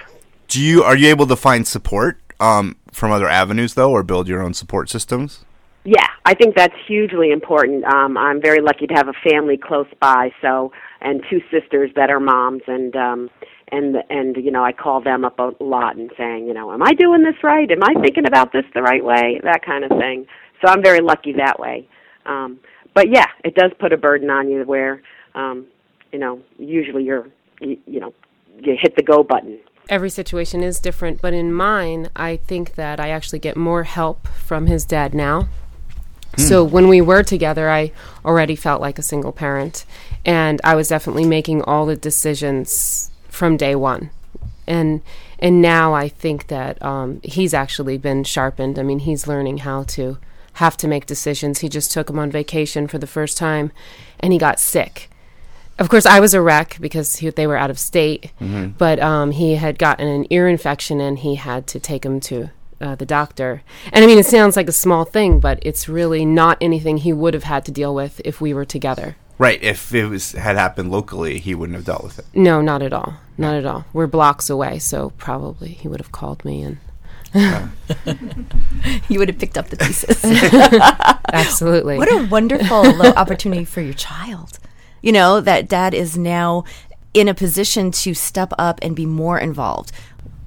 Do 0.47 0.61
you 0.61 0.83
are 0.83 0.95
you 0.95 1.07
able 1.09 1.27
to 1.27 1.35
find 1.35 1.67
support 1.67 2.19
um, 2.39 2.77
from 2.91 3.11
other 3.11 3.27
avenues 3.27 3.75
though, 3.75 3.91
or 3.91 4.03
build 4.03 4.27
your 4.27 4.41
own 4.41 4.53
support 4.53 4.89
systems? 4.89 5.45
Yeah, 5.87 6.07
I 6.25 6.33
think 6.33 6.57
that's 6.57 6.75
hugely 6.85 7.31
important. 7.31 7.85
Um, 7.85 8.17
I'm 8.17 8.41
very 8.41 8.59
lucky 8.59 8.87
to 8.87 8.93
have 8.93 9.07
a 9.07 9.13
family 9.29 9.55
close 9.55 9.87
by, 10.01 10.31
so 10.41 10.73
and 10.99 11.23
two 11.29 11.39
sisters 11.49 11.91
that 11.95 12.09
are 12.09 12.19
moms, 12.19 12.63
and 12.67 12.93
um, 12.97 13.29
and 13.71 13.95
and 14.09 14.35
you 14.35 14.51
know 14.51 14.65
I 14.65 14.73
call 14.73 14.99
them 15.01 15.23
up 15.23 15.39
a 15.39 15.51
lot 15.63 15.95
and 15.95 16.11
saying, 16.17 16.45
you 16.45 16.53
know, 16.53 16.73
am 16.73 16.83
I 16.83 16.91
doing 16.91 17.23
this 17.23 17.41
right? 17.41 17.71
Am 17.71 17.81
I 17.81 17.93
thinking 18.01 18.27
about 18.27 18.51
this 18.51 18.65
the 18.73 18.81
right 18.81 19.01
way? 19.01 19.39
That 19.45 19.65
kind 19.65 19.85
of 19.85 19.91
thing. 19.97 20.25
So 20.61 20.69
I'm 20.69 20.83
very 20.83 20.99
lucky 20.99 21.31
that 21.37 21.57
way. 21.57 21.87
Um, 22.25 22.59
but 22.93 23.09
yeah, 23.09 23.27
it 23.45 23.55
does 23.55 23.71
put 23.79 23.93
a 23.93 23.97
burden 23.97 24.29
on 24.29 24.49
you 24.49 24.63
where, 24.65 25.01
um, 25.35 25.67
you 26.11 26.19
know, 26.19 26.41
usually 26.57 27.05
you're, 27.05 27.29
you, 27.61 27.77
you 27.85 28.01
know, 28.01 28.13
you 28.59 28.75
hit 28.77 28.97
the 28.97 29.03
go 29.03 29.23
button. 29.23 29.57
Every 29.87 30.09
situation 30.09 30.63
is 30.63 30.81
different, 30.81 31.21
but 31.21 31.33
in 31.33 31.53
mine, 31.53 32.09
I 32.13 32.35
think 32.35 32.75
that 32.75 32.99
I 32.99 33.07
actually 33.07 33.39
get 33.39 33.55
more 33.55 33.83
help 33.83 34.27
from 34.27 34.67
his 34.67 34.83
dad 34.83 35.13
now. 35.13 35.47
So 36.35 36.63
when 36.63 36.87
we 36.87 37.01
were 37.01 37.23
together, 37.23 37.69
I 37.69 37.91
already 38.23 38.55
felt 38.55 38.79
like 38.81 38.99
a 38.99 39.01
single 39.01 39.31
parent, 39.31 39.85
and 40.25 40.61
I 40.63 40.75
was 40.75 40.87
definitely 40.89 41.25
making 41.25 41.63
all 41.63 41.85
the 41.85 41.95
decisions 41.95 43.09
from 43.29 43.57
day 43.57 43.75
one. 43.75 44.09
And 44.67 45.01
and 45.39 45.61
now 45.61 45.93
I 45.93 46.09
think 46.09 46.47
that 46.47 46.81
um, 46.83 47.21
he's 47.23 47.53
actually 47.53 47.97
been 47.97 48.23
sharpened. 48.23 48.77
I 48.79 48.83
mean, 48.83 48.99
he's 48.99 49.27
learning 49.27 49.59
how 49.59 49.83
to 49.83 50.17
have 50.53 50.75
to 50.77 50.87
make 50.87 51.05
decisions. 51.05 51.59
He 51.59 51.69
just 51.69 51.91
took 51.91 52.09
him 52.09 52.17
on 52.19 52.31
vacation 52.31 52.87
for 52.87 52.97
the 52.97 53.07
first 53.07 53.37
time, 53.37 53.71
and 54.19 54.33
he 54.33 54.39
got 54.39 54.59
sick. 54.59 55.09
Of 55.79 55.89
course, 55.89 56.07
I 56.07 56.19
was 56.19 56.33
a 56.33 56.41
wreck 56.41 56.77
because 56.81 57.17
he, 57.17 57.29
they 57.29 57.45
were 57.45 57.55
out 57.57 57.69
of 57.69 57.77
state, 57.77 58.31
Mhm. 58.41 58.73
but 58.79 58.99
um, 58.99 59.29
he 59.31 59.55
had 59.55 59.77
gotten 59.77 60.07
an 60.07 60.25
ear 60.31 60.47
infection 60.47 60.99
and 60.99 61.19
he 61.19 61.35
had 61.35 61.67
to 61.67 61.79
take 61.79 62.03
him 62.03 62.19
to 62.21 62.49
uh, 62.81 62.95
the 62.95 63.05
doctor. 63.05 63.61
And 63.91 64.03
I 64.03 64.07
mean, 64.07 64.19
it 64.19 64.25
sounds 64.25 64.55
like 64.55 64.67
a 64.67 64.73
small 64.73 65.05
thing, 65.05 65.39
but 65.39 65.59
it's 65.61 65.89
really 65.89 66.25
not 66.25 66.57
anything 66.61 66.97
he 66.97 67.13
would 67.13 67.33
have 67.33 67.43
had 67.43 67.65
to 67.65 67.71
deal 67.71 67.93
with 67.93 68.21
if 68.25 68.41
we 68.41 68.53
were 68.53 68.65
together. 68.65 69.15
Right. 69.37 69.61
If 69.61 69.93
it 69.93 70.07
was 70.07 70.31
had 70.31 70.55
happened 70.55 70.91
locally, 70.91 71.39
he 71.39 71.53
wouldn't 71.53 71.75
have 71.75 71.85
dealt 71.85 72.03
with 72.03 72.19
it. 72.19 72.25
No, 72.33 72.61
not 72.61 72.81
at 72.81 72.93
all. 72.93 73.15
Not 73.37 73.55
at 73.55 73.65
all. 73.65 73.85
We're 73.93 74.07
blocks 74.07 74.49
away, 74.49 74.79
so 74.79 75.11
probably 75.17 75.69
he 75.69 75.87
would 75.87 75.99
have 75.99 76.11
called 76.11 76.43
me 76.43 76.63
and. 76.63 76.77
you 79.09 79.19
would 79.19 79.27
have 79.27 79.37
picked 79.37 79.57
up 79.57 79.67
the 79.67 79.77
pieces. 79.77 80.23
Absolutely. 81.33 81.97
What 81.97 82.11
a 82.11 82.25
wonderful 82.25 83.01
opportunity 83.17 83.65
for 83.65 83.81
your 83.81 83.93
child. 83.93 84.59
You 85.01 85.11
know, 85.11 85.39
that 85.41 85.67
dad 85.67 85.93
is 85.93 86.17
now 86.17 86.63
in 87.13 87.27
a 87.27 87.33
position 87.33 87.91
to 87.91 88.13
step 88.13 88.53
up 88.57 88.79
and 88.81 88.95
be 88.95 89.05
more 89.05 89.39
involved. 89.39 89.91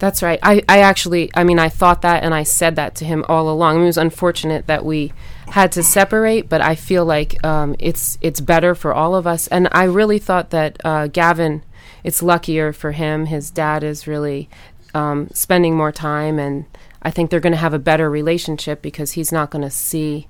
That's 0.00 0.22
right. 0.22 0.38
I, 0.42 0.62
I 0.68 0.80
actually, 0.80 1.30
I 1.34 1.44
mean, 1.44 1.58
I 1.58 1.68
thought 1.68 2.02
that 2.02 2.24
and 2.24 2.34
I 2.34 2.42
said 2.42 2.74
that 2.76 2.94
to 2.96 3.04
him 3.04 3.24
all 3.28 3.48
along. 3.48 3.82
It 3.82 3.84
was 3.84 3.98
unfortunate 3.98 4.66
that 4.66 4.84
we 4.84 5.12
had 5.50 5.70
to 5.72 5.82
separate, 5.82 6.48
but 6.48 6.60
I 6.60 6.74
feel 6.74 7.04
like 7.04 7.44
um, 7.44 7.76
it's 7.78 8.18
it's 8.20 8.40
better 8.40 8.74
for 8.74 8.94
all 8.94 9.14
of 9.14 9.26
us. 9.26 9.46
And 9.48 9.68
I 9.72 9.84
really 9.84 10.18
thought 10.18 10.50
that 10.50 10.80
uh, 10.84 11.06
Gavin, 11.08 11.62
it's 12.02 12.22
luckier 12.22 12.72
for 12.72 12.92
him. 12.92 13.26
His 13.26 13.50
dad 13.50 13.84
is 13.84 14.06
really 14.06 14.48
um, 14.94 15.28
spending 15.34 15.76
more 15.76 15.92
time, 15.92 16.38
and 16.38 16.64
I 17.02 17.10
think 17.10 17.30
they're 17.30 17.38
going 17.38 17.52
to 17.52 17.58
have 17.58 17.74
a 17.74 17.78
better 17.78 18.10
relationship 18.10 18.80
because 18.82 19.12
he's 19.12 19.30
not 19.30 19.50
going 19.50 19.62
to 19.62 19.70
see 19.70 20.28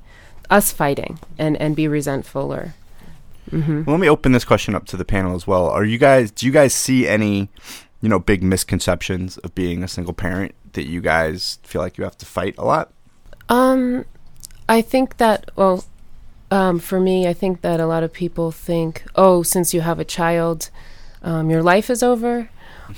us 0.51 0.73
fighting 0.73 1.21
and, 1.39 1.57
and 1.59 1.77
be 1.77 1.87
resentful 1.87 2.53
or. 2.53 2.75
hmm 3.51 3.85
Well, 3.85 3.95
let 3.95 4.01
me 4.01 4.09
open 4.09 4.33
this 4.33 4.45
question 4.45 4.75
up 4.75 4.87
to 4.87 4.97
the 4.97 5.05
panel 5.05 5.37
as 5.37 5.47
well. 5.47 5.67
Are 5.67 5.85
you 5.85 5.99
guys? 5.99 6.31
Do 6.33 6.45
you 6.47 6.53
guys 6.53 6.75
see 6.75 7.07
any, 7.07 7.51
you 8.01 8.09
know, 8.09 8.19
big 8.19 8.43
misconceptions 8.43 9.39
of 9.39 9.55
being 9.55 9.83
a 9.83 9.89
single 9.89 10.15
parent 10.15 10.55
that 10.73 10.87
you 10.87 11.01
guys 11.01 11.59
feel 11.63 11.83
like 11.83 11.99
you 11.99 12.05
have 12.05 12.17
to 12.19 12.27
fight 12.27 12.55
a 12.57 12.65
lot? 12.65 12.93
Um, 13.49 14.05
I 14.69 14.81
think 14.81 15.17
that 15.19 15.51
well, 15.57 15.85
um, 16.51 16.79
for 16.79 17.01
me, 17.01 17.29
I 17.29 17.33
think 17.33 17.61
that 17.61 17.81
a 17.81 17.87
lot 17.87 18.03
of 18.03 18.13
people 18.13 18.51
think, 18.51 19.05
oh, 19.15 19.43
since 19.43 19.73
you 19.73 19.83
have 19.83 19.99
a 19.99 20.05
child, 20.05 20.71
um, 21.23 21.51
your 21.51 21.63
life 21.63 21.91
is 21.91 22.03
over, 22.03 22.51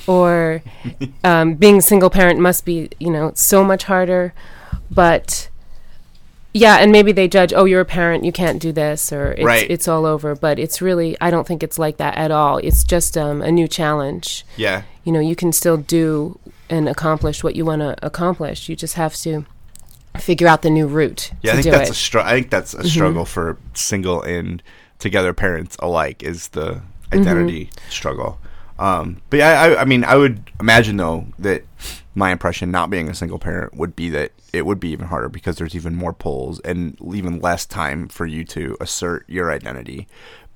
or 0.07 0.63
um, 1.25 1.55
being 1.55 1.81
single 1.81 2.11
parent 2.11 2.41
must 2.41 2.65
be, 2.65 2.89
you 2.99 3.11
know, 3.11 3.33
so 3.35 3.65
much 3.65 3.85
harder. 3.85 4.33
But 4.91 5.49
yeah, 6.55 6.77
and 6.77 6.93
maybe 6.93 7.13
they 7.13 7.29
judge, 7.29 7.53
oh, 7.55 7.65
you're 7.65 7.81
a 7.81 7.85
parent, 7.87 8.25
you 8.25 8.33
can't 8.33 8.61
do 8.61 8.73
this, 8.73 9.13
or 9.13 9.33
it's, 9.33 9.45
Right. 9.45 9.71
it's 9.71 9.89
all 9.89 10.05
over. 10.07 10.35
But 10.35 10.59
it's 10.59 10.83
really, 10.83 11.17
I 11.21 11.31
don't 11.31 11.47
think 11.47 11.63
it's 11.63 11.79
like 11.79 11.97
that 11.97 12.17
at 12.17 12.31
all. 12.31 12.59
It's 12.59 12.85
just 12.85 13.17
um, 13.17 13.41
a 13.43 13.51
new 13.51 13.67
challenge. 13.69 14.45
Yeah. 14.57 14.83
You 15.05 15.13
know, 15.13 15.21
you 15.21 15.35
can 15.37 15.53
still 15.53 15.77
do 15.77 16.39
and 16.69 16.89
accomplish 16.89 17.43
what 17.43 17.57
you 17.57 17.65
want 17.65 17.81
to 17.81 17.97
accomplish. 18.05 18.69
You 18.69 18.77
just 18.77 18.95
have 18.95 19.15
to 19.17 19.45
figure 20.19 20.47
out 20.47 20.63
the 20.63 20.71
new 20.71 20.87
route. 20.87 21.33
Yeah, 21.43 21.53
I 21.53 21.63
think 21.63 21.75
that's 21.75 21.89
it. 21.91 21.93
a 21.93 21.95
str- 21.99 22.19
I 22.21 22.33
think 22.35 22.51
that's 22.51 22.75
a 22.75 22.79
Mhm. 22.83 22.87
struggle 22.87 23.25
for 23.25 23.57
single 23.75 24.23
and 24.23 24.63
together 24.99 25.33
parents 25.33 25.77
alike 25.81 26.23
is 26.23 26.49
the 26.49 26.83
Mm-hmm. 27.11 27.21
identity 27.21 27.71
struggle. 27.91 28.39
Um, 28.79 29.21
but 29.31 29.39
yeah, 29.39 29.61
I, 29.61 29.83
I 29.83 29.85
mean, 29.85 30.03
I 30.05 30.17
would 30.17 30.51
imagine 30.61 30.97
though 30.97 31.27
that 31.39 31.65
my 32.15 32.31
impression, 32.31 32.71
not 32.71 32.89
being 32.91 33.09
a 33.09 33.15
single 33.15 33.39
parent, 33.39 33.75
would 33.77 33.95
be 33.97 34.09
that 34.11 34.33
it 34.53 34.67
would 34.67 34.79
be 34.81 34.91
even 34.91 35.07
harder 35.07 35.29
because 35.29 35.57
there's 35.57 35.75
even 35.75 35.95
more 35.95 36.13
polls 36.13 36.61
and 36.61 36.97
even 37.15 37.41
less 37.41 37.65
time 37.67 38.09
for 38.09 38.27
you 38.27 38.45
to 38.45 38.77
assert 38.81 39.25
your 39.29 39.51
identity 39.51 40.07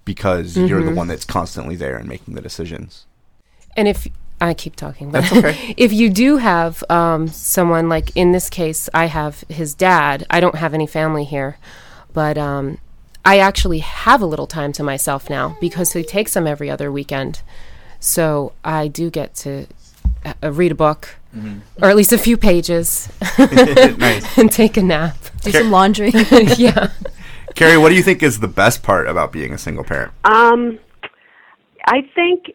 because 0.05 0.57
you're 0.57 0.83
the 0.83 0.91
Mhm. 0.91 0.97
one 0.97 1.09
that's 1.09 1.25
constantly 1.25 1.77
there 1.77 1.97
and 1.97 2.09
making 2.09 2.35
the 2.35 2.41
decisions. 2.41 3.07
And 3.77 3.89
if 3.89 4.07
I 4.41 4.55
keep 4.55 4.77
talking, 4.77 5.11
but 5.11 5.31
okay. 5.33 5.75
if 5.77 5.93
you 5.93 6.11
do 6.11 6.37
have 6.37 6.85
um, 6.91 7.29
someone 7.29 7.89
like 7.89 8.15
in 8.15 8.33
this 8.33 8.51
case, 8.51 8.89
I 8.93 9.07
have 9.07 9.45
his 9.49 9.75
dad. 9.75 10.27
I 10.31 10.41
don't 10.41 10.57
have 10.57 10.75
any 10.75 10.87
family 10.87 11.25
here, 11.25 11.57
but 12.13 12.37
um, 12.37 12.79
I 13.25 13.39
actually 13.39 13.79
have 13.81 14.21
a 14.23 14.27
little 14.27 14.47
time 14.47 14.73
to 14.75 14.83
myself 14.83 15.31
now 15.31 15.57
because 15.61 15.93
he 15.93 16.03
takes 16.03 16.35
them 16.35 16.47
every 16.47 16.71
other 16.71 16.93
weekend. 16.93 17.41
So 17.99 18.53
I 18.63 18.89
do 18.89 19.11
get 19.11 19.35
to 19.37 19.67
uh, 20.43 20.53
read 20.53 20.71
a 20.73 20.77
book, 20.77 21.17
Mhm. 21.37 21.61
or 21.83 21.91
at 21.91 21.97
least 21.97 22.13
a 22.13 22.19
few 22.19 22.37
pages, 22.37 23.09
Nice. 23.39 24.39
and 24.39 24.51
take 24.51 24.77
a 24.77 24.83
nap, 24.83 25.17
Do 25.43 25.51
some 25.51 25.71
laundry. 25.71 26.11
yeah. 26.57 26.91
Carrie, 27.55 27.77
what 27.79 27.91
do 27.91 27.95
you 27.95 28.03
think 28.03 28.23
is 28.23 28.41
the 28.41 28.49
best 28.49 28.83
part 28.83 29.07
about 29.09 29.33
being 29.33 29.53
a 29.53 29.59
single 29.59 29.85
parent? 29.85 30.13
Um, 30.25 30.79
I 31.87 32.03
think, 32.15 32.53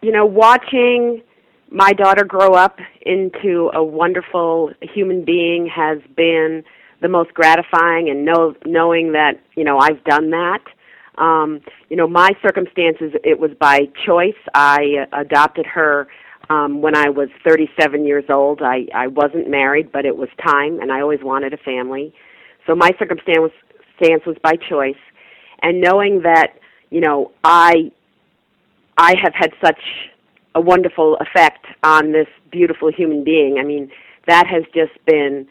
you 0.00 0.10
know, 0.12 0.24
watching 0.26 1.22
my 1.70 1.92
daughter 1.92 2.24
grow 2.24 2.54
up 2.54 2.78
into 3.06 3.70
a 3.74 3.82
wonderful 3.82 4.72
human 4.80 5.24
being 5.24 5.66
has 5.66 5.98
been 6.16 6.64
the 7.00 7.08
most 7.08 7.34
gratifying, 7.34 8.08
and 8.10 8.24
know, 8.24 8.54
knowing 8.64 9.12
that 9.12 9.40
you 9.56 9.64
know 9.64 9.78
I've 9.78 10.02
done 10.04 10.30
that. 10.30 10.60
Um, 11.18 11.60
you 11.90 11.96
know, 11.96 12.06
my 12.06 12.30
circumstances 12.42 13.12
it 13.24 13.38
was 13.38 13.50
by 13.58 13.88
choice. 14.06 14.38
I 14.54 15.06
uh, 15.12 15.20
adopted 15.20 15.66
her 15.66 16.06
um, 16.52 16.82
when 16.82 16.94
I 16.94 17.08
was 17.08 17.28
37 17.46 18.04
years 18.04 18.24
old. 18.28 18.60
I 18.62 18.86
I 18.94 19.06
wasn't 19.06 19.48
married, 19.48 19.90
but 19.92 20.04
it 20.04 20.16
was 20.16 20.28
time, 20.44 20.80
and 20.80 20.92
I 20.92 21.00
always 21.00 21.20
wanted 21.22 21.52
a 21.54 21.56
family. 21.58 22.14
So 22.66 22.74
my 22.74 22.90
circumstance 22.98 23.38
was, 23.38 23.50
stance 23.96 24.22
was 24.26 24.36
by 24.42 24.54
choice, 24.68 25.02
and 25.62 25.80
knowing 25.80 26.22
that 26.22 26.54
you 26.90 27.00
know 27.00 27.32
I 27.44 27.90
I 28.98 29.14
have 29.22 29.34
had 29.34 29.52
such 29.64 29.80
a 30.54 30.60
wonderful 30.60 31.16
effect 31.16 31.64
on 31.82 32.12
this 32.12 32.28
beautiful 32.50 32.92
human 32.92 33.24
being. 33.24 33.56
I 33.58 33.64
mean, 33.64 33.90
that 34.26 34.46
has 34.46 34.64
just 34.74 34.92
been 35.06 35.46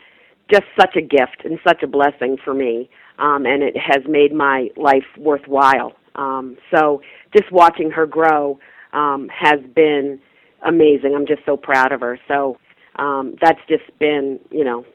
just 0.51 0.65
such 0.79 0.95
a 0.95 1.01
gift 1.01 1.43
and 1.43 1.57
such 1.67 1.81
a 1.81 1.87
blessing 1.87 2.37
for 2.43 2.53
me, 2.53 2.89
um, 3.17 3.45
and 3.45 3.63
it 3.63 3.75
has 3.75 4.03
made 4.07 4.33
my 4.33 4.69
life 4.77 5.09
worthwhile. 5.17 5.93
Um, 6.13 6.57
so, 6.75 7.01
just 7.35 7.51
watching 7.51 7.89
her 7.89 8.05
grow 8.05 8.59
um, 8.93 9.29
has 9.29 9.59
been 9.73 10.19
amazing. 10.63 11.15
I'm 11.15 11.25
just 11.25 11.45
so 11.45 11.57
proud 11.57 11.91
of 11.91 12.01
her. 12.01 12.19
So, 12.27 12.57
um, 12.97 13.35
that's 13.41 13.59
just 13.67 13.83
been, 13.99 14.39
you 14.49 14.63
know, 14.63 14.85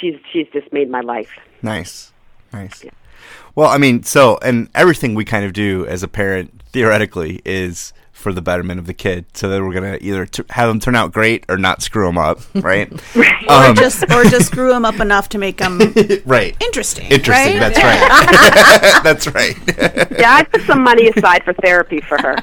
she's 0.00 0.14
she's 0.32 0.46
just 0.52 0.72
made 0.72 0.90
my 0.90 1.00
life. 1.00 1.38
Nice. 1.62 2.12
Nice. 2.52 2.84
Well, 3.54 3.68
I 3.68 3.78
mean, 3.78 4.02
so, 4.02 4.38
and 4.42 4.68
everything 4.74 5.14
we 5.14 5.24
kind 5.24 5.44
of 5.44 5.52
do 5.52 5.86
as 5.86 6.02
a 6.02 6.08
parent, 6.08 6.62
theoretically, 6.72 7.40
is 7.44 7.92
for 8.20 8.32
the 8.32 8.42
betterment 8.42 8.78
of 8.78 8.86
the 8.86 8.94
kid. 8.94 9.24
So 9.34 9.48
that 9.48 9.62
we're 9.62 9.72
going 9.72 9.98
to 9.98 10.04
either 10.04 10.26
t- 10.26 10.42
have 10.50 10.68
them 10.68 10.78
turn 10.78 10.94
out 10.94 11.12
great 11.12 11.44
or 11.48 11.56
not 11.56 11.82
screw 11.82 12.06
them 12.06 12.18
up, 12.18 12.38
right? 12.54 12.90
or 13.16 13.24
Um, 13.48 13.74
just 13.74 14.02
or 14.10 14.24
just 14.24 14.46
screw 14.46 14.68
them 14.68 14.84
up 14.84 15.00
enough 15.00 15.28
to 15.30 15.38
make 15.38 15.56
them 15.58 15.78
right. 16.26 16.56
interesting. 16.62 17.10
Interesting. 17.10 17.58
right? 17.58 17.72
That's 17.72 17.82
right. 17.82 19.02
that's 19.02 19.26
right. 19.28 19.56
yeah, 20.18 20.34
I 20.34 20.44
put 20.44 20.62
some 20.62 20.82
money 20.82 21.08
aside 21.08 21.42
for 21.44 21.52
therapy 21.54 22.00
for 22.00 22.18
her. 22.20 22.36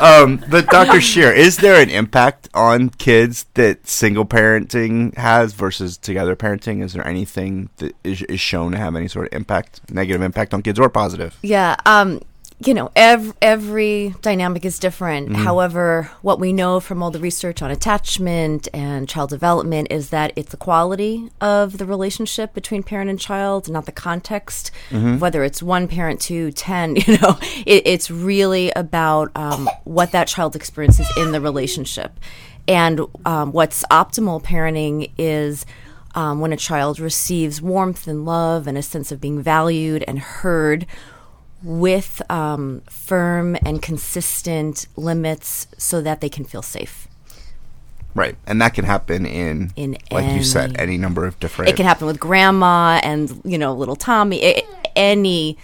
um, 0.00 0.42
but 0.50 0.66
Dr. 0.68 1.00
Shear, 1.00 1.32
is 1.32 1.58
there 1.58 1.80
an 1.80 1.90
impact 1.90 2.48
on 2.54 2.90
kids 2.90 3.46
that 3.54 3.86
single 3.86 4.24
parenting 4.24 5.16
has 5.16 5.52
versus 5.52 5.96
together 5.96 6.34
parenting? 6.36 6.82
Is 6.82 6.92
there 6.94 7.06
anything 7.06 7.68
that 7.78 7.94
is, 8.04 8.22
is 8.22 8.40
shown 8.40 8.72
to 8.72 8.78
have 8.78 8.96
any 8.96 9.08
sort 9.08 9.26
of 9.26 9.32
impact, 9.36 9.80
negative 9.90 10.22
impact 10.22 10.54
on 10.54 10.62
kids 10.62 10.78
or 10.78 10.88
positive? 10.88 11.36
Yeah. 11.42 11.76
Um, 11.86 12.20
you 12.64 12.74
know, 12.74 12.90
every, 12.94 13.32
every 13.40 14.14
dynamic 14.22 14.64
is 14.64 14.78
different. 14.78 15.30
Mhm. 15.30 15.36
However, 15.36 16.10
what 16.22 16.38
we 16.38 16.52
know 16.52 16.80
from 16.80 17.02
all 17.02 17.10
the 17.10 17.18
research 17.18 17.62
on 17.62 17.70
attachment 17.70 18.68
and 18.74 19.08
child 19.08 19.30
development 19.30 19.88
is 19.90 20.10
that 20.10 20.32
it's 20.36 20.50
the 20.50 20.56
quality 20.56 21.30
of 21.40 21.78
the 21.78 21.86
relationship 21.86 22.54
between 22.54 22.82
parent 22.82 23.10
and 23.10 23.18
child, 23.18 23.70
not 23.70 23.86
the 23.86 23.92
context. 23.92 24.70
Mhm. 24.90 25.18
Whether 25.18 25.44
it's 25.44 25.62
one 25.62 25.88
parent, 25.88 26.20
two, 26.20 26.52
ten, 26.52 26.96
you 27.06 27.18
know, 27.18 27.38
it, 27.66 27.82
it's 27.86 28.10
really 28.10 28.70
about 28.76 29.30
um, 29.34 29.68
what 29.84 30.12
that 30.12 30.28
child 30.28 30.54
experiences 30.54 31.06
in 31.16 31.32
the 31.32 31.40
relationship. 31.40 32.18
And 32.68 33.00
um, 33.24 33.52
what's 33.52 33.82
optimal 33.90 34.42
parenting 34.42 35.10
is 35.18 35.66
um, 36.14 36.40
when 36.40 36.52
a 36.52 36.56
child 36.56 37.00
receives 37.00 37.62
warmth 37.62 38.06
and 38.06 38.24
love 38.24 38.66
and 38.66 38.76
a 38.76 38.82
sense 38.82 39.10
of 39.10 39.20
being 39.20 39.42
valued 39.42 40.04
and 40.06 40.18
heard 40.18 40.86
with 41.62 42.20
um, 42.30 42.82
firm 42.88 43.56
and 43.64 43.80
consistent 43.82 44.86
limits 44.96 45.66
so 45.78 46.00
that 46.00 46.20
they 46.20 46.28
can 46.28 46.44
feel 46.44 46.62
safe. 46.62 47.08
Right. 48.14 48.36
And 48.46 48.60
that 48.60 48.74
can 48.74 48.84
happen 48.84 49.24
in, 49.24 49.72
In 49.76 49.96
like 50.10 50.34
you 50.34 50.42
said, 50.44 50.70
any- 50.76 50.78
any 50.94 50.98
number 50.98 51.24
of 51.26 51.38
different. 51.40 51.70
It 51.70 51.76
can 51.76 51.86
happen 51.86 52.06
with 52.06 52.20
grandma 52.20 53.00
and 53.02 53.40
you 53.44 53.56
know 53.56 53.72
little 53.74 53.96
Tommy. 53.96 54.44
A- 54.44 54.66
any 54.94 55.56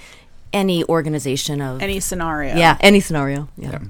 any 0.53 0.83
organization 0.85 1.61
of 1.61 1.83
any 1.83 2.01
scenario. 2.01 2.57
Yeah, 2.57 2.79
any 2.81 3.01
scenario. 3.01 3.49
Yeah. 3.59 3.81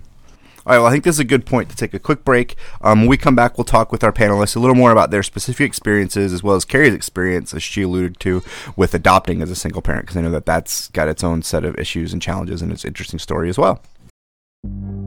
All 0.67 0.75
right, 0.75 0.79
well, 0.79 0.87
I 0.87 0.91
think 0.91 1.05
this 1.05 1.17
is 1.17 1.21
a 1.21 1.25
good 1.25 1.47
point 1.47 1.71
to 1.71 1.77
take 1.77 1.95
a 1.95 1.99
quick 1.99 2.25
break. 2.25 2.57
Um, 2.83 3.01
when 3.01 3.09
we 3.09 3.17
come 3.17 3.35
back, 3.35 3.57
we'll 3.57 3.65
talk 3.65 3.91
with 3.91 4.05
our 4.05 4.13
panelists 4.13 4.57
a 4.57 4.59
little 4.59 4.77
more 4.77 4.93
about 4.93 5.11
their 5.11 5.23
specific 5.23 5.67
experiences 5.67 6.33
as 6.33 6.43
well 6.43 6.57
as 6.57 6.65
Carrie's 6.65 6.95
experience, 6.95 7.55
as 7.55 7.63
she 7.63 7.83
alluded 7.83 8.21
to, 8.21 8.43
with 8.77 8.95
adopting 8.95 9.41
as 9.41 9.51
a 9.51 9.57
single 9.57 9.83
parent, 9.83 10.07
because 10.07 10.17
I 10.17 10.21
know 10.21 10.31
that 10.31 10.47
that's 10.47 10.89
got 10.89 11.09
its 11.09 11.25
own 11.25 11.43
set 11.43 11.65
of 11.65 11.79
issues 11.79 12.13
and 12.13 12.21
challenges 12.21 12.61
and 12.61 12.73
it's 12.73 12.85
interesting 12.85 13.19
story 13.19 13.49
as 13.49 13.59
well. 13.59 13.83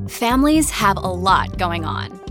Families 0.08 0.72
have 0.72 0.98
a 0.98 1.02
lot 1.02 1.58
going 1.58 1.86
on. 1.86 2.31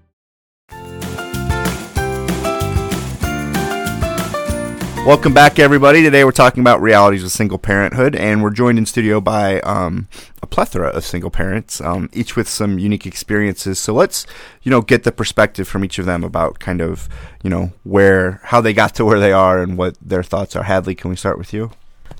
Welcome 5.03 5.33
back, 5.33 5.57
everybody. 5.57 6.03
Today 6.03 6.23
we're 6.23 6.31
talking 6.31 6.61
about 6.61 6.79
realities 6.79 7.23
of 7.23 7.31
single 7.31 7.57
parenthood, 7.57 8.15
and 8.15 8.43
we're 8.43 8.51
joined 8.51 8.77
in 8.77 8.85
studio 8.85 9.19
by 9.19 9.59
um, 9.61 10.07
a 10.43 10.47
plethora 10.47 10.89
of 10.89 11.03
single 11.03 11.31
parents, 11.31 11.81
um, 11.81 12.07
each 12.13 12.35
with 12.35 12.47
some 12.47 12.77
unique 12.77 13.07
experiences. 13.07 13.79
So 13.79 13.95
let's, 13.95 14.27
you 14.61 14.69
know, 14.69 14.81
get 14.81 15.03
the 15.03 15.11
perspective 15.11 15.67
from 15.67 15.83
each 15.83 15.97
of 15.97 16.05
them 16.05 16.23
about 16.23 16.59
kind 16.59 16.81
of, 16.81 17.09
you 17.41 17.49
know, 17.49 17.73
where 17.83 18.41
how 18.43 18.61
they 18.61 18.73
got 18.73 18.93
to 18.95 19.03
where 19.03 19.19
they 19.19 19.31
are 19.31 19.63
and 19.63 19.75
what 19.75 19.97
their 19.99 20.21
thoughts 20.21 20.55
are. 20.55 20.63
Hadley, 20.63 20.93
can 20.93 21.09
we 21.09 21.15
start 21.15 21.39
with 21.39 21.51
you? 21.51 21.71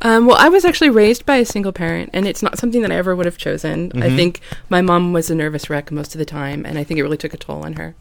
Um, 0.04 0.26
well, 0.26 0.38
I 0.40 0.50
was 0.50 0.66
actually 0.66 0.90
raised 0.90 1.26
by 1.26 1.36
a 1.38 1.46
single 1.46 1.72
parent, 1.72 2.10
and 2.14 2.28
it's 2.28 2.42
not 2.42 2.58
something 2.58 2.82
that 2.82 2.92
I 2.92 2.96
ever 2.96 3.16
would 3.16 3.26
have 3.28 3.38
chosen. 3.38 3.92
I 3.96 4.10
Mhm. 4.10 4.16
think 4.16 4.40
my 4.70 4.82
mom 4.82 5.14
was 5.14 5.30
a 5.30 5.36
nervous 5.36 5.70
wreck 5.70 5.92
most 5.92 6.16
of 6.16 6.20
the 6.20 6.26
time, 6.26 6.66
and 6.66 6.78
I 6.80 6.84
think 6.84 7.00
it 7.00 7.04
really 7.04 7.18
took 7.18 7.34
a 7.34 7.38
toll 7.38 7.64
on 7.64 7.74
her. 7.74 7.94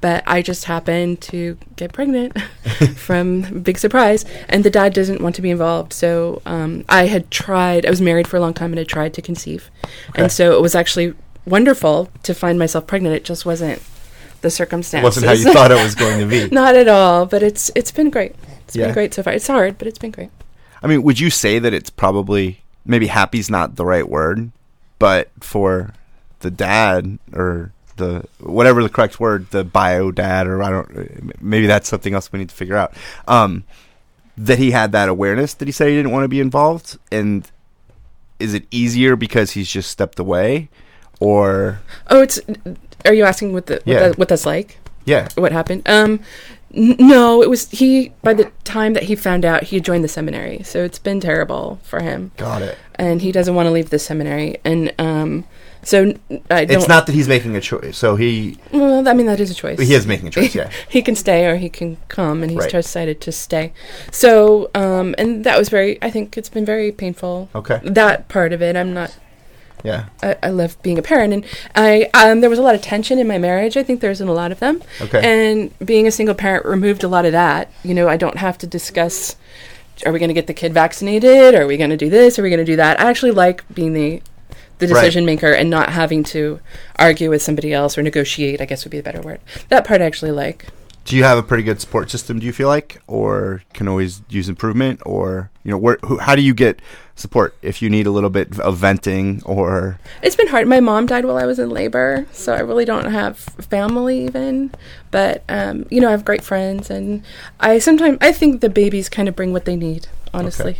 But 0.00 0.24
I 0.26 0.42
just 0.42 0.64
happened 0.64 1.20
to 1.22 1.56
get 1.76 1.92
pregnant 1.92 2.36
from 2.96 3.60
big 3.62 3.78
surprise, 3.78 4.24
and 4.48 4.64
the 4.64 4.70
dad 4.70 4.92
doesn't 4.94 5.20
want 5.20 5.36
to 5.36 5.42
be 5.42 5.50
involved. 5.50 5.92
So 5.92 6.42
um, 6.44 6.84
I 6.88 7.06
had 7.06 7.30
tried. 7.30 7.86
I 7.86 7.90
was 7.90 8.00
married 8.00 8.26
for 8.26 8.36
a 8.36 8.40
long 8.40 8.52
time, 8.54 8.72
and 8.72 8.78
had 8.78 8.88
tried 8.88 9.14
to 9.14 9.22
conceive, 9.22 9.70
Okay. 10.10 10.22
and 10.22 10.32
so 10.32 10.54
it 10.56 10.60
was 10.60 10.74
actually 10.74 11.14
wonderful 11.46 12.10
to 12.24 12.34
find 12.34 12.58
myself 12.58 12.86
pregnant. 12.86 13.14
It 13.14 13.24
just 13.24 13.46
wasn't 13.46 13.80
the 14.40 14.50
circumstances. 14.50 15.04
Wasn't 15.04 15.26
how 15.26 15.32
you 15.32 15.52
thought 15.52 15.70
it 15.70 15.82
was 15.82 15.94
going 15.94 16.18
to 16.18 16.26
be. 16.26 16.48
Not 16.52 16.74
at 16.74 16.88
all. 16.88 17.26
But 17.26 17.42
it's 17.44 17.70
it's 17.76 17.92
been 17.92 18.10
great. 18.10 18.34
It's 18.66 18.74
Yeah. 18.74 18.86
been 18.86 18.94
great 18.94 19.14
so 19.14 19.22
far. 19.22 19.32
It's 19.34 19.46
hard, 19.46 19.78
but 19.78 19.86
it's 19.86 19.98
been 19.98 20.10
great. 20.10 20.30
I 20.84 20.86
mean, 20.86 21.02
would 21.02 21.18
you 21.18 21.30
say 21.30 21.58
that 21.58 21.72
it's 21.72 21.88
probably 21.90 22.60
maybe 22.84 23.06
happy's 23.06 23.48
not 23.48 23.76
the 23.76 23.86
right 23.86 24.06
word, 24.08 24.52
but 24.98 25.30
for 25.40 25.94
the 26.40 26.50
dad 26.50 27.18
or 27.32 27.72
the 27.96 28.24
whatever 28.38 28.82
the 28.82 28.90
correct 28.90 29.18
word, 29.18 29.50
the 29.50 29.64
bio 29.64 30.10
dad, 30.10 30.46
or 30.46 30.62
I 30.62 30.70
don't, 30.70 31.42
maybe 31.42 31.66
that's 31.66 31.88
something 31.88 32.12
else 32.12 32.30
we 32.30 32.38
need 32.38 32.50
to 32.50 32.54
figure 32.54 32.76
out. 32.76 32.92
Um, 33.26 33.64
that 34.36 34.58
he 34.58 34.72
had 34.72 34.92
that 34.92 35.08
awareness 35.08 35.54
that 35.54 35.66
he 35.68 35.72
said 35.72 35.88
he 35.88 35.94
didn't 35.96 36.10
want 36.12 36.24
to 36.24 36.28
be 36.28 36.40
involved, 36.40 36.98
and 37.10 37.50
is 38.38 38.52
it 38.52 38.66
easier 38.70 39.16
because 39.16 39.52
he's 39.52 39.70
just 39.70 39.90
stepped 39.90 40.18
away, 40.18 40.68
or 41.20 41.80
Oh, 42.10 42.20
it's. 42.20 42.38
Are 43.06 43.14
you 43.14 43.24
asking 43.24 43.52
what 43.52 43.66
the 43.66 43.74
what, 43.74 43.86
Yeah. 43.86 44.00
that, 44.08 44.18
what 44.18 44.28
that's 44.28 44.44
like? 44.44 44.78
Yeah. 45.06 45.28
What 45.36 45.52
happened? 45.52 45.88
Um, 45.88 46.20
no, 46.72 47.42
it 47.42 47.48
was 47.48 47.70
he. 47.70 48.12
By 48.22 48.34
the 48.34 48.50
time 48.74 48.92
that 48.94 49.04
he 49.04 49.14
found 49.14 49.44
out, 49.44 49.64
he 49.64 49.76
had 49.76 49.84
joined 49.84 50.02
the 50.04 50.08
seminary, 50.08 50.62
so 50.64 50.82
it's 50.82 50.98
been 50.98 51.20
terrible 51.20 51.78
for 51.82 52.00
him. 52.02 52.32
Got 52.36 52.62
it. 52.62 52.76
And 52.96 53.22
he 53.22 53.30
doesn't 53.32 53.54
want 53.54 53.66
to 53.66 53.70
leave 53.70 53.90
the 53.90 53.98
seminary, 53.98 54.58
and 54.64 54.92
um, 54.98 55.44
so 55.82 56.14
I 56.50 56.64
don't. 56.64 56.78
It's 56.78 56.88
not 56.88 57.06
that 57.06 57.14
he's 57.14 57.28
making 57.28 57.56
a 57.56 57.60
choice. 57.60 57.96
So 57.96 58.16
he 58.16 58.58
Well, 58.72 59.06
I 59.08 59.12
mean 59.12 59.26
that 59.26 59.40
is 59.40 59.50
a 59.50 59.54
choice. 59.54 59.78
He 59.78 59.94
is 59.94 60.06
making 60.06 60.28
a 60.28 60.30
choice, 60.30 60.54
yeah. 60.54 60.70
he 60.88 61.02
can 61.02 61.14
stay 61.14 61.46
or 61.46 61.56
he 61.56 61.68
can 61.68 61.98
come, 62.08 62.42
and 62.42 62.50
he's 62.50 62.60
Right. 62.60 62.70
decided 62.70 63.20
to 63.22 63.32
stay. 63.32 63.72
So, 64.10 64.70
um, 64.74 65.14
and 65.18 65.44
that 65.44 65.58
was 65.58 65.68
very. 65.68 65.98
I 66.02 66.10
think 66.10 66.36
it's 66.36 66.48
been 66.48 66.64
very 66.64 66.90
painful. 66.90 67.50
Okay. 67.54 67.80
That 67.84 68.28
part 68.28 68.52
of 68.52 68.60
it, 68.62 68.76
I'm 68.76 68.92
not. 68.94 69.16
Yeah. 69.84 70.06
I, 70.22 70.36
I 70.42 70.48
love 70.48 70.82
being 70.82 70.98
a 70.98 71.02
parent, 71.02 71.32
and 71.34 71.44
I 71.76 72.10
um, 72.14 72.40
there 72.40 72.50
was 72.50 72.58
a 72.58 72.62
lot 72.62 72.74
of 72.74 72.80
tension 72.82 73.18
in 73.18 73.28
my 73.28 73.38
marriage. 73.38 73.76
I 73.76 73.82
think 73.84 74.00
there's 74.00 74.20
in 74.20 74.26
a 74.28 74.32
lot 74.32 74.50
of 74.50 74.58
them. 74.58 74.82
Okay. 75.02 75.20
And 75.22 75.78
being 75.86 76.06
a 76.06 76.10
single 76.10 76.34
parent 76.34 76.64
removed 76.64 77.04
a 77.04 77.08
lot 77.08 77.26
of 77.26 77.32
that. 77.32 77.70
You 77.84 77.94
know, 77.94 78.08
I 78.08 78.16
don't 78.16 78.38
have 78.38 78.58
to 78.58 78.66
discuss. 78.66 79.36
Are 80.04 80.10
we 80.12 80.18
going 80.18 80.28
to 80.28 80.34
get 80.34 80.48
the 80.48 80.54
kid 80.54 80.72
vaccinated? 80.72 81.54
Are 81.54 81.66
we 81.68 81.76
going 81.76 81.90
to 81.90 81.96
do 81.96 82.10
this? 82.10 82.38
Are 82.38 82.42
we 82.42 82.48
going 82.50 82.58
to 82.58 82.64
do 82.64 82.76
that? 82.76 82.98
I 82.98 83.08
actually 83.10 83.30
like 83.32 83.62
being 83.72 83.92
the 83.92 84.22
the 84.78 84.88
Right. 84.88 84.94
decision 85.02 85.24
maker 85.24 85.52
and 85.52 85.70
not 85.70 85.90
having 85.90 86.24
to 86.24 86.58
argue 86.96 87.30
with 87.30 87.42
somebody 87.42 87.72
else 87.72 87.96
or 87.96 88.02
negotiate. 88.02 88.60
I 88.60 88.64
guess 88.64 88.84
would 88.84 88.90
be 88.90 88.96
the 88.96 89.04
better 89.04 89.20
word. 89.20 89.40
That 89.68 89.84
part 89.86 90.00
I 90.00 90.04
actually 90.06 90.32
like. 90.32 90.66
Do 91.04 91.16
you 91.16 91.24
have 91.24 91.36
a 91.36 91.42
pretty 91.42 91.62
good 91.62 91.80
support 91.80 92.10
system? 92.10 92.38
Do 92.38 92.46
you 92.46 92.52
feel 92.52 92.68
like, 92.68 93.02
or 93.06 93.62
can 93.74 93.88
always 93.88 94.22
use 94.28 94.48
improvement, 94.48 95.00
or 95.04 95.50
you 95.62 95.70
know, 95.70 95.78
where 95.78 95.98
who, 96.04 96.18
how 96.18 96.34
do 96.34 96.42
you 96.42 96.54
get 96.54 96.80
support 97.16 97.56
if 97.62 97.80
you 97.80 97.88
need 97.88 98.06
a 98.06 98.10
little 98.10 98.30
bit 98.30 98.58
of 98.58 98.76
venting 98.76 99.40
or 99.44 99.98
It's 100.22 100.34
been 100.34 100.48
hard. 100.48 100.66
My 100.66 100.80
mom 100.80 101.06
died 101.06 101.24
while 101.24 101.36
I 101.36 101.46
was 101.46 101.58
in 101.58 101.70
labor, 101.70 102.26
so 102.32 102.54
I 102.54 102.60
really 102.60 102.84
don't 102.84 103.10
have 103.10 103.38
family 103.38 104.24
even. 104.24 104.72
But 105.10 105.44
um, 105.48 105.86
you 105.90 106.00
know, 106.00 106.08
I 106.08 106.12
have 106.12 106.24
great 106.24 106.42
friends, 106.42 106.90
and 106.90 107.22
I 107.60 107.78
sometimes 107.78 108.18
I 108.20 108.32
think 108.32 108.60
the 108.60 108.70
babies 108.70 109.08
kind 109.08 109.28
of 109.28 109.36
bring 109.36 109.52
what 109.52 109.64
they 109.64 109.76
need, 109.76 110.08
honestly. 110.32 110.78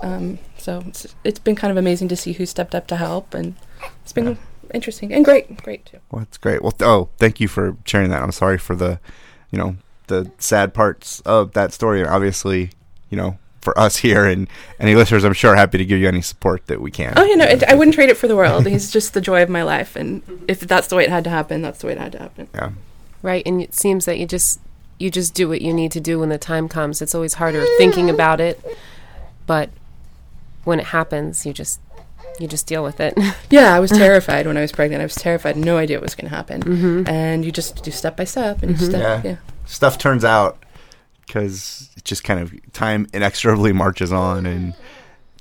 Um, 0.00 0.38
so 0.58 0.82
it's, 0.86 1.14
it's 1.22 1.38
been 1.38 1.54
kind 1.54 1.70
of 1.70 1.76
amazing 1.76 2.08
to 2.08 2.16
see 2.16 2.32
who 2.32 2.46
stepped 2.46 2.74
up 2.74 2.86
to 2.88 2.96
help, 2.96 3.34
and 3.34 3.54
it's 4.02 4.12
been 4.12 4.38
interesting 4.72 5.12
and 5.12 5.24
great, 5.24 5.62
great 5.62 5.86
too. 5.86 5.98
Well, 6.10 6.20
that's 6.20 6.38
great. 6.38 6.62
Well, 6.62 6.72
th- 6.72 6.86
oh, 6.86 7.10
thank 7.18 7.40
you 7.40 7.48
for 7.48 7.76
sharing 7.84 8.10
that. 8.10 8.22
I'm 8.22 8.32
sorry 8.32 8.58
for 8.58 8.74
the, 8.74 8.98
you 9.54 9.58
know, 9.58 9.76
the 10.08 10.28
sad 10.38 10.74
parts 10.74 11.20
of 11.20 11.52
that 11.52 11.72
story. 11.72 12.00
And 12.00 12.10
obviously, 12.10 12.70
you 13.08 13.16
know, 13.16 13.38
for 13.60 13.78
us 13.78 13.96
here 14.08 14.26
and 14.26 14.48
any 14.80 14.96
listeners, 14.96 15.22
I'm 15.22 15.32
sure 15.32 15.54
happy 15.54 15.78
to 15.78 15.84
give 15.84 16.00
you 16.00 16.08
any 16.08 16.22
support 16.22 16.66
that 16.66 16.80
we 16.80 16.90
can. 16.90 17.14
Oh, 17.16 17.22
you 17.22 17.36
know, 17.36 17.44
it, 17.44 17.62
I 17.62 17.74
wouldn't 17.74 17.94
trade 17.94 18.10
it 18.10 18.16
for 18.16 18.26
the 18.26 18.34
world. 18.34 18.66
He's 18.66 18.90
just 18.90 19.14
the 19.14 19.20
joy 19.20 19.44
of 19.44 19.48
my 19.48 19.62
life, 19.62 19.94
and 19.94 20.22
if 20.48 20.58
that's 20.60 20.88
the 20.88 20.96
way 20.96 21.04
it 21.04 21.10
had 21.10 21.22
to 21.24 21.30
happen, 21.30 21.62
that's 21.62 21.78
the 21.78 21.86
way 21.86 21.92
it 21.92 21.98
had 21.98 22.12
to 22.12 22.18
happen. 22.18 22.48
Yeah. 22.52 22.72
Right, 23.22 23.44
and 23.46 23.62
it 23.62 23.74
seems 23.74 24.06
that 24.06 24.18
you 24.18 24.26
just 24.26 24.60
you 24.98 25.10
just 25.10 25.34
do 25.34 25.48
what 25.48 25.62
you 25.62 25.72
need 25.72 25.92
to 25.92 26.00
do 26.00 26.18
when 26.18 26.30
the 26.30 26.38
time 26.38 26.68
comes. 26.68 27.00
It's 27.00 27.14
always 27.14 27.34
harder 27.34 27.64
thinking 27.78 28.10
about 28.10 28.40
it, 28.40 28.60
but 29.46 29.70
when 30.64 30.80
it 30.80 30.86
happens, 30.86 31.46
you 31.46 31.52
just 31.52 31.78
you 32.40 32.48
just 32.48 32.66
deal 32.66 32.82
with 32.84 33.00
it. 33.00 33.14
Yeah, 33.50 33.74
I 33.74 33.78
was 33.80 33.90
terrified 33.90 34.46
when 34.46 34.56
I 34.56 34.60
was 34.62 34.72
pregnant. 34.72 35.00
I 35.00 35.04
was 35.04 35.14
terrified, 35.14 35.56
no 35.56 35.76
idea 35.78 35.98
what 35.98 36.02
was 36.04 36.14
going 36.16 36.28
to 36.28 36.34
happen, 36.36 36.62
Mhm. 36.62 37.08
and 37.08 37.44
you 37.44 37.52
just 37.52 37.84
do 37.84 37.90
step 37.90 38.16
by 38.16 38.24
step, 38.24 38.62
and 38.62 38.72
you 38.72 38.76
Mm-hmm. 38.88 39.00
Yeah. 39.00 39.22
yeah. 39.24 39.36
Stuff 39.66 39.98
turns 39.98 40.24
out 40.24 40.58
because 41.26 41.88
it 41.96 42.04
just 42.04 42.24
kind 42.24 42.40
of 42.40 42.52
time 42.72 43.06
inexorably 43.12 43.72
marches 43.72 44.12
on 44.12 44.46
and 44.46 44.74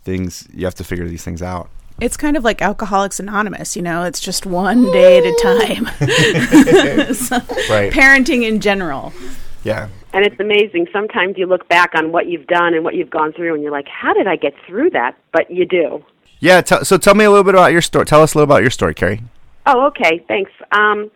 things, 0.03 0.47
you 0.53 0.65
have 0.65 0.75
to 0.75 0.83
figure 0.83 1.07
these 1.07 1.23
things 1.23 1.41
out. 1.41 1.69
It's 2.01 2.17
kind 2.17 2.35
of 2.37 2.43
like 2.43 2.61
Alcoholics 2.61 3.19
Anonymous, 3.19 3.75
you 3.75 3.81
know, 3.81 4.03
it's 4.03 4.19
just 4.19 4.45
one 4.45 4.83
day 4.91 5.17
at 5.19 5.25
a 5.25 5.35
time. 5.41 5.85
So, 7.13 7.37
Right. 7.69 7.91
Parenting 7.91 8.43
in 8.47 8.59
general. 8.59 9.13
Yeah. 9.63 9.87
And 10.13 10.25
it's 10.25 10.39
amazing. 10.39 10.87
Sometimes 10.91 11.37
you 11.37 11.45
look 11.45 11.67
back 11.69 11.91
on 11.95 12.11
what 12.11 12.27
you've 12.27 12.47
done 12.47 12.73
and 12.73 12.83
what 12.83 12.93
you've 12.95 13.09
gone 13.09 13.33
through, 13.33 13.53
and 13.55 13.63
you're 13.63 13.71
like, 13.71 13.87
"How 13.87 14.13
did 14.13 14.27
I 14.27 14.35
get 14.35 14.53
through 14.67 14.91
that?" 14.91 15.15
But 15.31 15.49
you 15.49 15.65
do. 15.65 16.03
Yeah. 16.43 16.59
T- 16.59 16.83
so 16.83 16.97
tell 16.97 17.15
me 17.15 17.23
a 17.23 17.29
little 17.29 17.45
bit 17.45 17.55
about 17.55 17.71
your 17.71 17.81
story. 17.81 18.05
Tell 18.05 18.21
us 18.21 18.33
a 18.33 18.37
little 18.37 18.51
about 18.51 18.63
your 18.63 18.69
story, 18.69 18.93
Carrie. 18.93 19.21
Oh, 19.65 19.87
okay. 19.87 20.23
Thanks. 20.27 20.51
Um, 20.73 21.09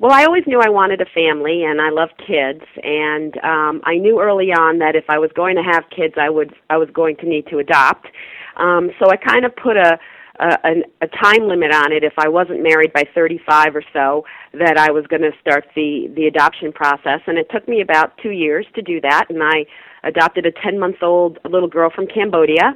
well, 0.00 0.10
I 0.10 0.24
always 0.24 0.42
knew 0.48 0.60
I 0.60 0.68
wanted 0.68 1.00
a 1.00 1.06
family, 1.14 1.62
and 1.62 1.80
I 1.80 1.90
love 1.90 2.08
kids. 2.18 2.64
And 2.82 3.36
um, 3.44 3.82
I 3.84 3.94
knew 3.98 4.20
early 4.20 4.50
on 4.50 4.80
that 4.80 4.96
if 4.96 5.04
I 5.08 5.18
was 5.20 5.30
going 5.36 5.54
to 5.54 5.62
have 5.62 5.84
kids, 5.94 6.14
I 6.20 6.28
would 6.28 6.52
I 6.70 6.76
was 6.76 6.88
going 6.92 7.16
to 7.18 7.26
need 7.26 7.46
to 7.50 7.58
adopt. 7.58 8.08
Um, 8.56 8.90
so 8.98 9.10
I 9.10 9.16
kind 9.16 9.44
of 9.44 9.54
put 9.54 9.76
a 9.76 9.96
a, 10.40 10.66
an- 10.66 10.84
a 11.00 11.06
time 11.06 11.46
limit 11.46 11.72
on 11.72 11.92
it. 11.92 12.02
If 12.02 12.14
I 12.18 12.26
wasn't 12.26 12.60
married 12.60 12.92
by 12.92 13.04
35 13.14 13.76
or 13.76 13.84
so, 13.92 14.24
that 14.54 14.76
I 14.76 14.90
was 14.90 15.06
going 15.06 15.22
to 15.22 15.30
start 15.40 15.66
the 15.76 16.10
the 16.16 16.26
adoption 16.26 16.72
process. 16.72 17.20
And 17.28 17.38
it 17.38 17.46
took 17.52 17.68
me 17.68 17.80
about 17.80 18.18
two 18.18 18.30
years 18.32 18.66
to 18.74 18.82
do 18.82 19.00
that. 19.02 19.26
And 19.30 19.40
I 19.40 19.66
adopted 20.02 20.46
a 20.46 20.50
10 20.50 20.80
month 20.80 20.96
old 21.00 21.38
little 21.48 21.68
girl 21.68 21.90
from 21.94 22.08
Cambodia 22.08 22.74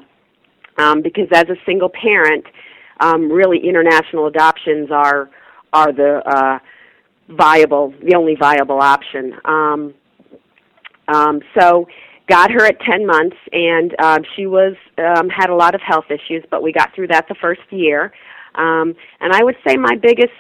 um, 0.79 1.03
because 1.03 1.29
as 1.33 1.49
a 1.49 1.57
single 1.67 1.91
parent, 1.91 2.45
um, 3.01 3.31
really 3.31 3.59
international 3.59 4.27
adoptions 4.27 4.91
are 4.91 5.31
are 5.73 5.93
the 5.93 6.23
uh, 6.25 6.59
viable, 7.37 7.93
the 8.03 8.15
only 8.17 8.35
viable 8.35 8.81
option. 8.81 9.35
Um, 9.45 9.95
um, 11.09 11.41
so, 11.59 11.87
got 12.29 12.51
her 12.51 12.65
at 12.65 12.81
ten 12.81 13.07
months, 13.07 13.37
and 13.53 13.95
um, 14.01 14.23
she 14.35 14.47
was 14.47 14.75
um, 14.99 15.29
had 15.29 15.51
a 15.51 15.55
lot 15.55 15.75
of 15.75 15.81
health 15.81 16.07
issues, 16.11 16.45
but 16.51 16.63
we 16.63 16.73
got 16.73 16.95
through 16.95 17.09
that 17.09 17.27
the 17.29 17.37
first 17.41 17.61
year. 17.71 18.13
Um, 18.55 18.95
and 19.21 19.33
I 19.33 19.45
would 19.45 19.57
say 19.67 19.77
my 19.77 19.95
biggest 19.95 20.33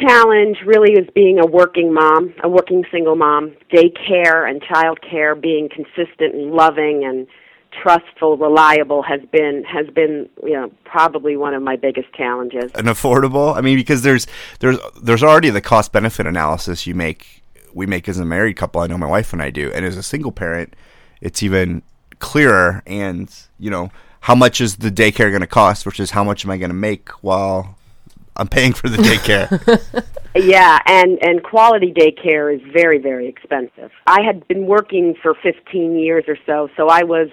challenge 0.00 0.58
really 0.66 0.92
is 0.92 1.08
being 1.14 1.38
a 1.38 1.46
working 1.46 1.92
mom, 1.92 2.34
a 2.42 2.48
working 2.48 2.84
single 2.92 3.16
mom. 3.16 3.56
Daycare 3.72 4.48
and 4.48 4.62
child 4.62 4.98
care 5.08 5.34
being 5.34 5.68
consistent 5.68 6.34
and 6.34 6.52
loving 6.52 7.04
and 7.04 7.26
trustful, 7.70 8.36
reliable 8.36 9.02
has 9.02 9.20
been 9.30 9.64
has 9.64 9.86
been 9.88 10.28
you 10.42 10.52
know 10.52 10.70
probably 10.84 11.36
one 11.36 11.54
of 11.54 11.62
my 11.62 11.76
biggest 11.76 12.12
challenges. 12.14 12.70
and 12.74 12.86
affordable. 12.86 13.56
I 13.56 13.60
mean, 13.60 13.76
because 13.76 14.02
there's 14.02 14.26
there's 14.60 14.78
there's 15.00 15.22
already 15.22 15.50
the 15.50 15.60
cost 15.60 15.92
benefit 15.92 16.26
analysis 16.26 16.86
you 16.86 16.94
make 16.94 17.42
we 17.74 17.86
make 17.86 18.08
as 18.08 18.18
a 18.18 18.24
married 18.24 18.56
couple. 18.56 18.80
I 18.80 18.86
know 18.86 18.98
my 18.98 19.06
wife 19.06 19.32
and 19.32 19.42
I 19.42 19.50
do, 19.50 19.70
and 19.72 19.84
as 19.84 19.96
a 19.96 20.02
single 20.02 20.32
parent, 20.32 20.74
it's 21.20 21.42
even 21.42 21.82
clearer. 22.18 22.82
And 22.86 23.34
you 23.58 23.70
know, 23.70 23.90
how 24.20 24.34
much 24.34 24.60
is 24.60 24.76
the 24.76 24.90
daycare 24.90 25.30
going 25.30 25.40
to 25.40 25.46
cost, 25.46 25.84
versus 25.84 26.10
how 26.10 26.24
much 26.24 26.44
am 26.44 26.50
I 26.50 26.56
going 26.58 26.70
to 26.70 26.74
make 26.74 27.10
while 27.22 27.76
I'm 28.36 28.48
paying 28.48 28.72
for 28.72 28.88
the 28.88 28.98
daycare? 28.98 30.04
Yeah, 30.34 30.78
and 30.86 31.18
and 31.22 31.42
quality 31.42 31.92
daycare 31.92 32.54
is 32.54 32.60
very 32.72 32.98
very 32.98 33.28
expensive. 33.28 33.90
I 34.06 34.22
had 34.22 34.46
been 34.46 34.66
working 34.66 35.14
for 35.20 35.34
15 35.34 35.98
years 35.98 36.24
or 36.28 36.36
so, 36.46 36.68
so 36.76 36.88
I 36.88 37.02
was 37.02 37.28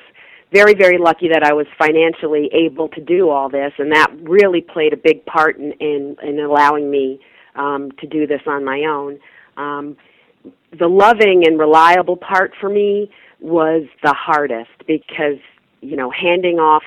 very 0.55 0.73
very 0.73 0.97
lucky 0.97 1.27
that 1.27 1.43
I 1.43 1.51
was 1.51 1.67
financially 1.77 2.49
able 2.53 2.87
to 2.89 3.01
do 3.01 3.29
all 3.29 3.49
this, 3.49 3.73
and 3.77 3.91
that 3.91 4.07
really 4.21 4.61
played 4.61 4.93
a 4.93 4.97
big 4.97 5.25
part 5.25 5.57
in 5.57 5.73
in, 5.73 6.15
in 6.23 6.39
allowing 6.39 6.89
me 6.89 7.19
um, 7.55 7.91
to 7.99 8.07
do 8.07 8.25
this 8.25 8.41
on 8.47 8.63
my 8.63 8.85
own. 8.87 9.19
Um, 9.57 9.97
the 10.77 10.87
loving 10.87 11.43
and 11.45 11.59
reliable 11.59 12.15
part 12.15 12.53
for 12.59 12.69
me 12.69 13.11
was 13.41 13.83
the 14.01 14.13
hardest 14.13 14.71
because 14.87 15.39
you 15.81 15.97
know 15.97 16.09
handing 16.09 16.57
off 16.57 16.83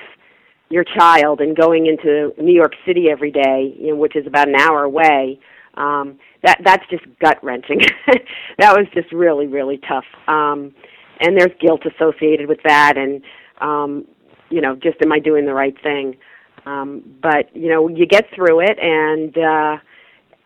your 0.69 0.83
child 0.83 1.39
and 1.41 1.55
going 1.55 1.85
into 1.85 2.33
New 2.41 2.53
York 2.53 2.73
City 2.85 3.07
every 3.11 3.31
day, 3.31 3.75
you 3.79 3.89
know, 3.89 3.95
which 3.95 4.15
is 4.15 4.27
about 4.27 4.47
an 4.47 4.55
hour 4.55 4.83
away, 4.83 5.39
um, 5.75 6.19
that 6.43 6.59
that's 6.63 6.87
just 6.89 7.03
gut 7.19 7.37
wrenching. 7.43 7.81
that 8.57 8.75
was 8.75 8.87
just 8.95 9.11
really 9.11 9.45
really 9.45 9.79
tough. 9.87 10.05
Um, 10.27 10.73
and 11.21 11.37
there's 11.37 11.51
guilt 11.59 11.81
associated 11.85 12.47
with 12.47 12.59
that, 12.63 12.97
and 12.97 13.21
um, 13.61 14.05
you 14.49 14.61
know, 14.61 14.75
just 14.75 15.01
am 15.01 15.11
I 15.11 15.19
doing 15.19 15.45
the 15.45 15.53
right 15.53 15.75
thing? 15.81 16.17
Um, 16.65 17.01
but 17.21 17.55
you 17.55 17.69
know, 17.69 17.87
you 17.87 18.05
get 18.05 18.25
through 18.35 18.61
it, 18.61 18.77
and 18.79 19.37
uh, 19.37 19.77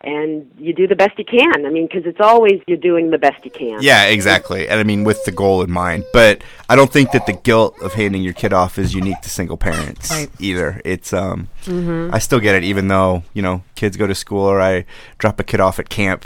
and 0.02 0.50
you 0.58 0.74
do 0.74 0.86
the 0.86 0.94
best 0.94 1.18
you 1.18 1.24
can. 1.24 1.64
I 1.66 1.70
mean, 1.70 1.86
because 1.86 2.04
it's 2.06 2.20
always 2.20 2.60
you're 2.66 2.76
doing 2.76 3.10
the 3.10 3.18
best 3.18 3.44
you 3.44 3.50
can. 3.50 3.78
yeah, 3.82 4.04
exactly. 4.04 4.68
And 4.68 4.78
I 4.78 4.82
mean, 4.84 5.04
with 5.04 5.24
the 5.24 5.32
goal 5.32 5.62
in 5.62 5.70
mind. 5.70 6.04
But 6.12 6.42
I 6.68 6.76
don't 6.76 6.92
think 6.92 7.12
that 7.12 7.26
the 7.26 7.32
guilt 7.32 7.74
of 7.82 7.94
handing 7.94 8.22
your 8.22 8.34
kid 8.34 8.52
off 8.52 8.78
is 8.78 8.94
unique 8.94 9.20
to 9.22 9.30
single 9.30 9.56
parents 9.56 10.10
Right. 10.10 10.28
either. 10.38 10.80
It's 10.84 11.12
um, 11.12 11.48
Mhm. 11.64 12.10
I 12.12 12.18
still 12.18 12.40
get 12.40 12.54
it, 12.54 12.64
even 12.64 12.88
though 12.88 13.22
you 13.32 13.42
know 13.42 13.62
kids 13.74 13.96
go 13.96 14.06
to 14.06 14.14
school 14.14 14.44
or 14.44 14.60
I 14.60 14.84
drop 15.18 15.40
a 15.40 15.44
kid 15.44 15.60
off 15.60 15.78
at 15.78 15.88
camp. 15.88 16.24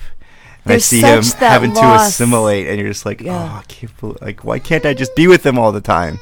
And 0.64 0.72
There's 0.72 0.82
I 0.82 0.96
see 0.96 1.00
him 1.00 1.22
such 1.22 1.40
that 1.40 1.50
having 1.52 1.72
to 1.72 1.94
assimilate, 1.94 2.66
and 2.66 2.78
you're 2.78 2.88
just 2.90 3.06
like, 3.06 3.20
Yeah. 3.22 3.32
oh, 3.32 3.58
I 3.60 3.62
can't 3.68 3.96
believe, 4.00 4.18
like, 4.20 4.44
why 4.44 4.58
can't 4.58 4.84
I 4.84 4.92
just 4.92 5.14
be 5.16 5.26
with 5.26 5.42
them 5.44 5.58
all 5.58 5.72
the 5.72 5.80
time? 5.80 6.18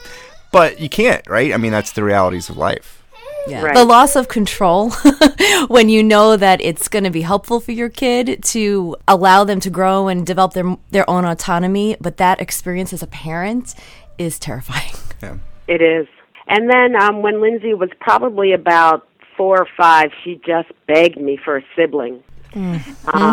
But 0.56 0.80
you 0.80 0.88
can't, 0.88 1.26
right? 1.28 1.52
I 1.52 1.56
mean, 1.56 1.72
that's 1.72 1.92
the 1.92 2.02
realities 2.02 2.48
of 2.48 2.56
life. 2.56 3.02
Yeah. 3.46 3.62
Right. 3.62 3.74
The 3.74 3.84
loss 3.84 4.16
of 4.16 4.28
control 4.28 4.90
when 5.68 5.88
you 5.88 6.02
know 6.02 6.36
that 6.36 6.60
it's 6.60 6.88
going 6.88 7.04
to 7.04 7.10
be 7.10 7.20
helpful 7.20 7.60
for 7.60 7.72
your 7.72 7.88
kid 7.88 8.42
to 8.46 8.96
allow 9.06 9.44
them 9.44 9.60
to 9.60 9.70
grow 9.70 10.08
and 10.08 10.26
develop 10.26 10.54
their 10.54 10.76
their 10.90 11.08
own 11.08 11.24
autonomy, 11.24 11.96
but 12.00 12.16
that 12.16 12.40
experience 12.40 12.92
as 12.92 13.02
a 13.02 13.06
parent 13.06 13.74
is 14.18 14.38
terrifying. 14.38 14.92
Yeah. 15.22 15.38
It 15.66 15.80
is. 15.80 16.06
And 16.46 16.68
then 16.68 16.94
um, 16.94 17.22
when 17.22 17.40
Lindsay 17.40 17.72
was 17.72 17.88
probably 18.00 18.52
about 18.52 19.08
four 19.34 19.58
or 19.58 19.66
five, 19.78 20.10
she 20.22 20.38
just 20.46 20.70
begged 20.86 21.18
me 21.18 21.38
for 21.42 21.56
a 21.56 21.62
sibling. 21.74 22.22
Um, 22.54 22.80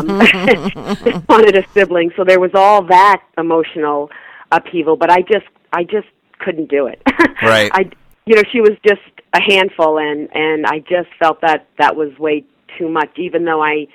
wanted 1.28 1.58
a 1.58 1.66
sibling, 1.74 2.12
so 2.16 2.24
there 2.24 2.40
was 2.40 2.52
all 2.54 2.84
that 2.84 3.22
emotional 3.38 4.10
upheaval. 4.54 4.96
But 4.96 5.12
I 5.12 5.24
just, 5.24 5.46
I 5.74 5.84
just 5.84 6.08
couldn't 6.44 6.70
do 6.70 6.88
it. 6.88 7.02
Right. 7.42 7.72
I, 7.74 7.90
you 8.26 8.36
know, 8.36 8.44
she 8.54 8.62
was 8.62 8.78
just 8.88 9.02
a 9.34 9.42
handful, 9.42 9.98
and 9.98 10.30
and 10.34 10.66
I 10.66 10.80
just 10.80 11.10
felt 11.20 11.42
that 11.42 11.68
that 11.78 11.98
was 11.98 12.18
way 12.18 12.46
too 12.78 12.88
much. 12.88 13.10
Even 13.18 13.44
though 13.44 13.62
I, 13.62 13.88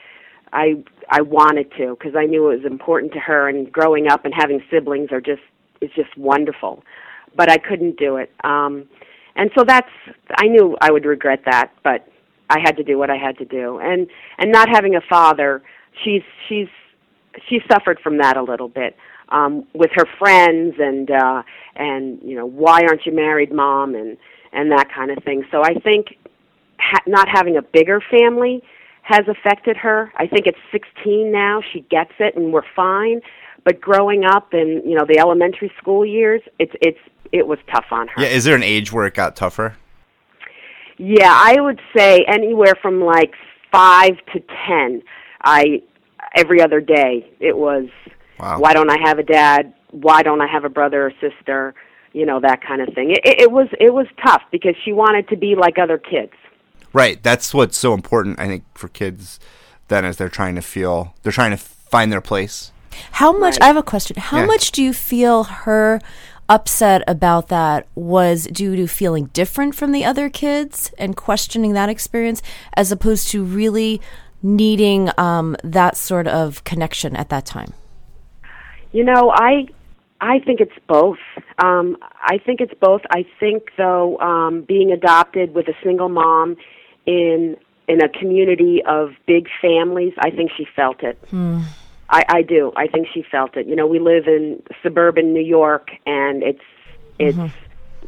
I, 0.53 0.85
I 1.09 1.23
wanted 1.23 1.73
to, 1.79 1.97
because 1.99 2.15
I 2.15 2.27
knew 2.27 2.51
it 2.51 2.57
was 2.57 2.67
important 2.67 3.15
to 3.15 3.21
her. 3.21 3.49
And 3.49 3.73
growing 3.73 4.07
up 4.07 4.27
and 4.27 4.35
having 4.37 4.63
siblings 4.71 5.13
are 5.13 5.23
just 5.23 5.41
is 5.81 5.91
just 5.97 6.15
wonderful, 6.19 6.83
but 7.37 7.51
I 7.51 7.57
couldn't 7.57 7.97
do 7.97 8.17
it. 8.17 8.31
Um, 8.45 8.87
and 9.35 9.51
so 9.57 9.65
that's 9.67 9.89
I 10.37 10.47
knew 10.47 10.77
I 10.83 10.91
would 10.91 11.07
regret 11.07 11.45
that, 11.47 11.73
but 11.83 12.07
I 12.51 12.59
had 12.61 12.77
to 12.77 12.83
do 12.83 12.99
what 12.99 13.09
I 13.09 13.17
had 13.17 13.39
to 13.39 13.47
do. 13.47 13.79
And 13.79 14.09
and 14.37 14.53
not 14.53 14.69
having 14.69 14.95
a 14.95 15.01
father, 15.09 15.63
she's 16.05 16.23
she's 16.49 16.69
she 17.49 17.61
suffered 17.71 17.99
from 18.03 18.19
that 18.19 18.37
a 18.37 18.43
little 18.43 18.69
bit 18.69 18.95
um 19.31 19.67
with 19.75 19.91
her 19.95 20.07
friends 20.19 20.75
and 20.79 21.11
uh 21.11 21.43
and 21.77 22.19
you 22.23 22.35
know 22.35 22.47
why 22.47 22.83
aren't 22.83 23.05
you 23.07 23.13
married 23.13 23.53
mom 23.53 23.95
and 23.95 24.17
and 24.53 24.71
that 24.73 24.89
kind 24.95 25.11
of 25.11 25.23
thing 25.25 25.45
so 25.51 25.63
i 25.63 25.75
think 25.75 26.17
ha- 26.79 27.03
not 27.07 27.29
having 27.29 27.57
a 27.57 27.63
bigger 27.63 28.01
family 28.11 28.63
has 29.03 29.27
affected 29.29 29.77
her 29.77 30.13
i 30.17 30.27
think 30.27 30.47
at 30.47 30.55
16 30.73 31.31
now 31.33 31.61
she 31.73 31.81
gets 31.91 32.13
it 32.19 32.37
and 32.37 32.53
we're 32.53 32.63
fine 32.75 33.21
but 33.65 33.81
growing 33.81 34.25
up 34.25 34.55
in 34.55 34.83
you 34.85 34.95
know 34.95 35.05
the 35.07 35.19
elementary 35.19 35.71
school 35.79 36.05
years 36.07 36.41
it's 36.59 36.73
it's 36.81 36.99
it 37.33 37.47
was 37.47 37.59
tough 37.71 37.87
on 37.91 38.09
her 38.09 38.23
Yeah, 38.23 38.29
is 38.29 38.45
there 38.45 38.57
an 38.57 38.63
age 38.63 38.91
where 38.93 39.07
it 39.07 39.13
got 39.15 39.37
tougher? 39.37 39.77
yeah, 40.97 41.31
I 41.33 41.61
would 41.61 41.81
say 41.97 42.25
anywhere 42.27 42.75
from 42.81 43.01
like 43.01 43.35
five 43.71 44.17
to 44.33 44.41
ten. 44.67 45.03
I 45.43 45.83
every 46.35 46.61
other 46.61 46.81
day 46.81 47.29
it 47.41 47.57
was. 47.57 47.87
Wow. 48.39 48.61
Why 48.61 48.73
don't 48.73 48.91
I 48.91 48.99
have 49.05 49.19
a 49.19 49.23
dad? 49.23 49.73
Why 49.91 50.23
don't 50.23 50.41
I 50.41 50.47
have 50.47 50.65
a 50.65 50.69
brother 50.69 51.07
or 51.07 51.13
sister? 51.21 51.75
You 52.13 52.25
know 52.27 52.41
that 52.41 52.63
kind 52.63 52.81
of 52.81 52.95
thing. 52.95 53.11
It, 53.11 53.21
it, 53.25 53.41
it 53.43 53.53
was 53.53 53.69
it 53.81 53.93
was 53.93 54.07
tough 54.25 54.43
because 54.51 54.75
she 54.85 54.93
wanted 54.93 55.29
to 55.29 55.37
be 55.37 55.55
like 55.55 55.79
other 55.79 55.99
kids. 55.99 56.33
Right. 56.93 57.23
That's 57.23 57.53
what's 57.53 57.77
so 57.77 57.93
important, 57.95 58.41
I 58.41 58.47
think, 58.47 58.65
for 58.75 58.89
kids. 58.89 59.39
Then, 59.89 60.05
as 60.05 60.17
they're 60.17 60.29
trying 60.29 60.55
to 60.55 60.63
feel, 60.63 61.15
they're 61.23 61.33
trying 61.33 61.51
to 61.53 61.57
find 61.57 62.13
their 62.13 62.21
place. 62.21 62.73
How 63.13 63.37
much? 63.37 63.59
I 63.61 63.67
have 63.67 63.77
a 63.77 63.83
question. 63.83 64.17
How 64.19 64.39
Yeah. 64.41 64.47
much 64.47 64.73
do 64.73 64.83
you 64.83 64.93
feel 64.93 65.45
her 65.45 66.01
upset 66.49 67.03
about 67.07 67.49
that 67.49 67.87
was 67.95 68.47
due 68.47 68.75
to 68.77 68.87
feeling 68.87 69.27
different 69.35 69.75
from 69.75 69.93
the 69.93 70.05
other 70.05 70.29
kids 70.31 70.91
and 70.99 71.15
questioning 71.17 71.75
that 71.75 71.89
experience, 71.91 72.43
as 72.75 72.91
opposed 72.91 73.29
to 73.29 73.45
really 73.45 74.01
needing 74.43 75.11
um, 75.19 75.57
that 75.63 75.97
sort 75.97 76.27
of 76.27 76.65
connection 76.65 77.15
at 77.17 77.29
that 77.29 77.45
time? 77.45 77.73
You 78.93 79.05
know, 79.05 79.31
I 79.35 79.69
I 80.21 80.41
think 80.41 80.61
it's 80.61 80.73
both. 80.87 81.19
Um, 81.59 81.97
I 82.23 82.39
think 82.39 82.61
it's 82.61 82.75
both. 82.81 83.03
I 83.11 83.25
think 83.39 83.71
though, 83.77 84.19
um, 84.19 84.63
being 84.63 84.91
adopted 84.93 85.55
with 85.55 85.69
a 85.69 85.75
single 85.83 86.09
mom 86.09 86.57
in 87.07 87.57
in 87.87 88.03
a 88.03 88.09
community 88.09 88.83
of 88.87 89.11
big 89.27 89.49
families, 89.63 90.13
I 90.19 90.31
think 90.31 90.51
she 90.57 90.67
felt 90.77 91.03
it. 91.03 91.19
I, 92.11 92.25
I 92.29 92.43
do. 92.43 92.73
I 92.77 92.87
think 92.87 93.09
she 93.13 93.23
felt 93.23 93.57
it. 93.57 93.67
You 93.67 93.77
know, 93.77 93.87
we 93.87 93.99
live 93.99 94.27
in 94.27 94.63
suburban 94.83 95.33
New 95.33 95.45
York, 95.45 95.91
and 96.07 96.43
it's 96.43 96.63
it's 97.19 97.37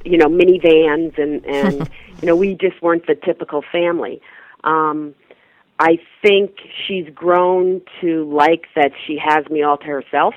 you 0.05 0.16
know 0.16 0.27
minivans, 0.27 1.19
and 1.19 1.45
and 1.45 1.90
you 2.23 2.27
know 2.27 2.37
we 2.37 2.55
just 2.55 2.81
weren't 2.83 3.07
the 3.07 3.14
typical 3.14 3.62
family. 3.71 4.21
Um, 4.64 5.14
I 5.79 5.99
think 6.23 6.57
she's 6.87 7.09
grown 7.14 7.81
to 8.01 8.31
like 8.31 8.66
that 8.77 8.93
she 9.07 9.19
has 9.23 9.49
me 9.49 9.62
all 9.62 9.79
to 9.79 9.87
herself, 9.87 10.35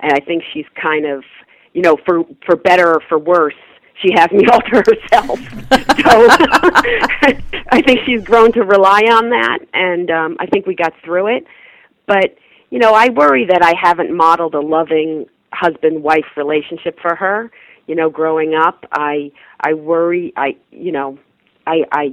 and 0.00 0.12
I 0.12 0.20
think 0.20 0.42
she's 0.52 0.66
kind 0.80 1.06
of 1.06 1.24
you 1.72 1.82
know 1.82 1.96
for 2.04 2.24
for 2.46 2.56
better 2.56 2.94
or 2.94 3.00
for 3.08 3.18
worse. 3.18 3.54
She 4.02 4.12
has 4.14 4.30
me 4.30 4.46
all 4.52 4.60
to 4.60 4.76
herself, 4.76 5.38
so 6.00 6.26
I 7.70 7.82
think 7.84 8.00
she's 8.06 8.22
grown 8.22 8.52
to 8.52 8.62
rely 8.62 9.00
on 9.10 9.30
that, 9.30 9.58
and 9.74 10.10
um, 10.10 10.36
I 10.38 10.46
think 10.46 10.66
we 10.66 10.74
got 10.74 10.92
through 11.04 11.36
it. 11.36 11.44
But 12.06 12.36
you 12.70 12.78
know, 12.78 12.92
I 12.92 13.08
worry 13.08 13.46
that 13.46 13.62
I 13.62 13.74
haven't 13.80 14.14
modeled 14.16 14.54
a 14.54 14.60
loving 14.60 15.26
husband-wife 15.52 16.36
relationship 16.36 16.98
for 17.00 17.14
her. 17.14 17.50
You 17.86 17.94
know, 17.94 18.10
growing 18.10 18.54
up, 18.54 18.84
I 18.92 19.32
I 19.60 19.74
worry. 19.74 20.32
I 20.36 20.56
you 20.70 20.92
know, 20.92 21.18
I 21.66 21.84
I 21.90 22.12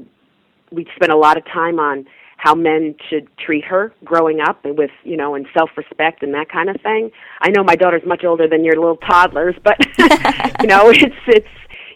we 0.71 0.87
spent 0.95 1.11
a 1.11 1.17
lot 1.17 1.37
of 1.37 1.45
time 1.45 1.79
on 1.79 2.05
how 2.45 2.53
men 2.53 2.93
should 3.09 3.27
treat 3.39 3.65
her 3.65 3.91
growing 4.03 4.39
up 4.39 4.63
and 4.65 4.77
with 4.77 4.91
you 5.03 5.17
know 5.17 5.33
and 5.33 5.47
self-respect 5.51 6.21
and 6.21 6.31
that 6.35 6.47
kind 6.47 6.69
of 6.69 6.79
thing. 6.81 7.09
I 7.41 7.49
know 7.49 7.63
my 7.63 7.75
daughter's 7.75 8.05
much 8.05 8.23
older 8.23 8.47
than 8.47 8.63
your 8.63 8.75
little 8.75 8.97
toddlers, 8.97 9.55
but 9.63 9.77
you 10.61 10.67
know, 10.67 10.91
it's 10.91 11.15
it's 11.25 11.47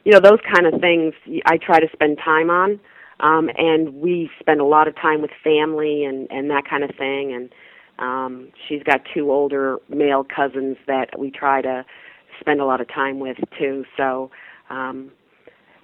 you 0.05 0.11
know 0.11 0.19
those 0.19 0.39
kind 0.51 0.65
of 0.65 0.81
things 0.81 1.13
I 1.45 1.57
try 1.57 1.79
to 1.79 1.87
spend 1.93 2.17
time 2.17 2.49
on. 2.49 2.79
Um 3.19 3.51
and 3.59 3.93
we 4.01 4.31
spend 4.39 4.59
a 4.59 4.65
lot 4.65 4.87
of 4.87 4.95
time 4.95 5.21
with 5.21 5.29
family 5.43 6.05
and 6.05 6.27
and 6.31 6.49
that 6.49 6.67
kind 6.67 6.83
of 6.83 6.89
thing 6.97 7.31
and 7.33 7.53
um, 7.99 8.47
she's 8.67 8.81
got 8.83 9.01
two 9.13 9.29
older 9.29 9.77
male 9.89 10.23
cousins 10.23 10.77
that 10.87 11.19
we 11.19 11.29
try 11.29 11.61
to 11.61 11.85
spend 12.39 12.61
a 12.61 12.65
lot 12.65 12.79
of 12.79 12.87
time 12.87 13.19
with 13.19 13.37
too. 13.59 13.83
So, 13.97 14.31
um, 14.69 15.11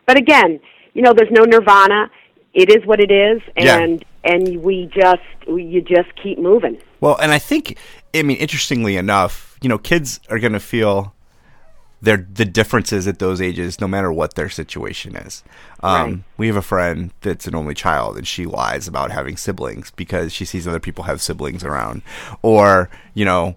but 0.07 0.17
again, 0.17 0.61
you 0.93 1.01
know, 1.01 1.13
there's 1.13 1.31
no 1.31 1.43
nirvana. 1.43 2.09
It 2.55 2.69
is 2.71 2.85
what 2.87 2.99
it 2.99 3.11
is, 3.11 3.41
Yeah. 3.57 3.77
and 3.79 4.03
and 4.23 4.63
we 4.63 4.89
just 4.91 5.21
we, 5.47 5.63
you 5.63 5.81
just 5.81 6.09
keep 6.15 6.39
moving. 6.39 6.77
Well, 7.01 7.17
and 7.21 7.31
I 7.31 7.37
think, 7.37 7.77
I 8.15 8.23
mean, 8.23 8.37
interestingly 8.37 8.95
enough, 8.97 9.57
you 9.61 9.69
know, 9.69 9.77
kids 9.77 10.19
are 10.29 10.39
going 10.39 10.53
to 10.53 10.59
feel 10.59 11.13
their 12.01 12.25
the 12.33 12.45
differences 12.45 13.07
at 13.07 13.19
those 13.19 13.41
ages, 13.41 13.79
no 13.81 13.87
matter 13.87 14.11
what 14.11 14.35
their 14.35 14.49
situation 14.49 15.15
is. 15.15 15.43
Um, 15.83 15.91
Right. 16.11 16.19
We 16.37 16.47
have 16.47 16.55
a 16.55 16.61
friend 16.61 17.11
that's 17.21 17.45
an 17.45 17.55
only 17.55 17.73
child, 17.75 18.17
and 18.17 18.25
she 18.27 18.45
lies 18.45 18.87
about 18.87 19.11
having 19.11 19.37
siblings 19.37 19.91
because 19.91 20.31
she 20.33 20.45
sees 20.45 20.65
other 20.67 20.79
people 20.79 21.03
have 21.03 21.21
siblings 21.21 21.63
around, 21.63 22.01
or 22.41 22.89
you 23.13 23.25
know. 23.25 23.55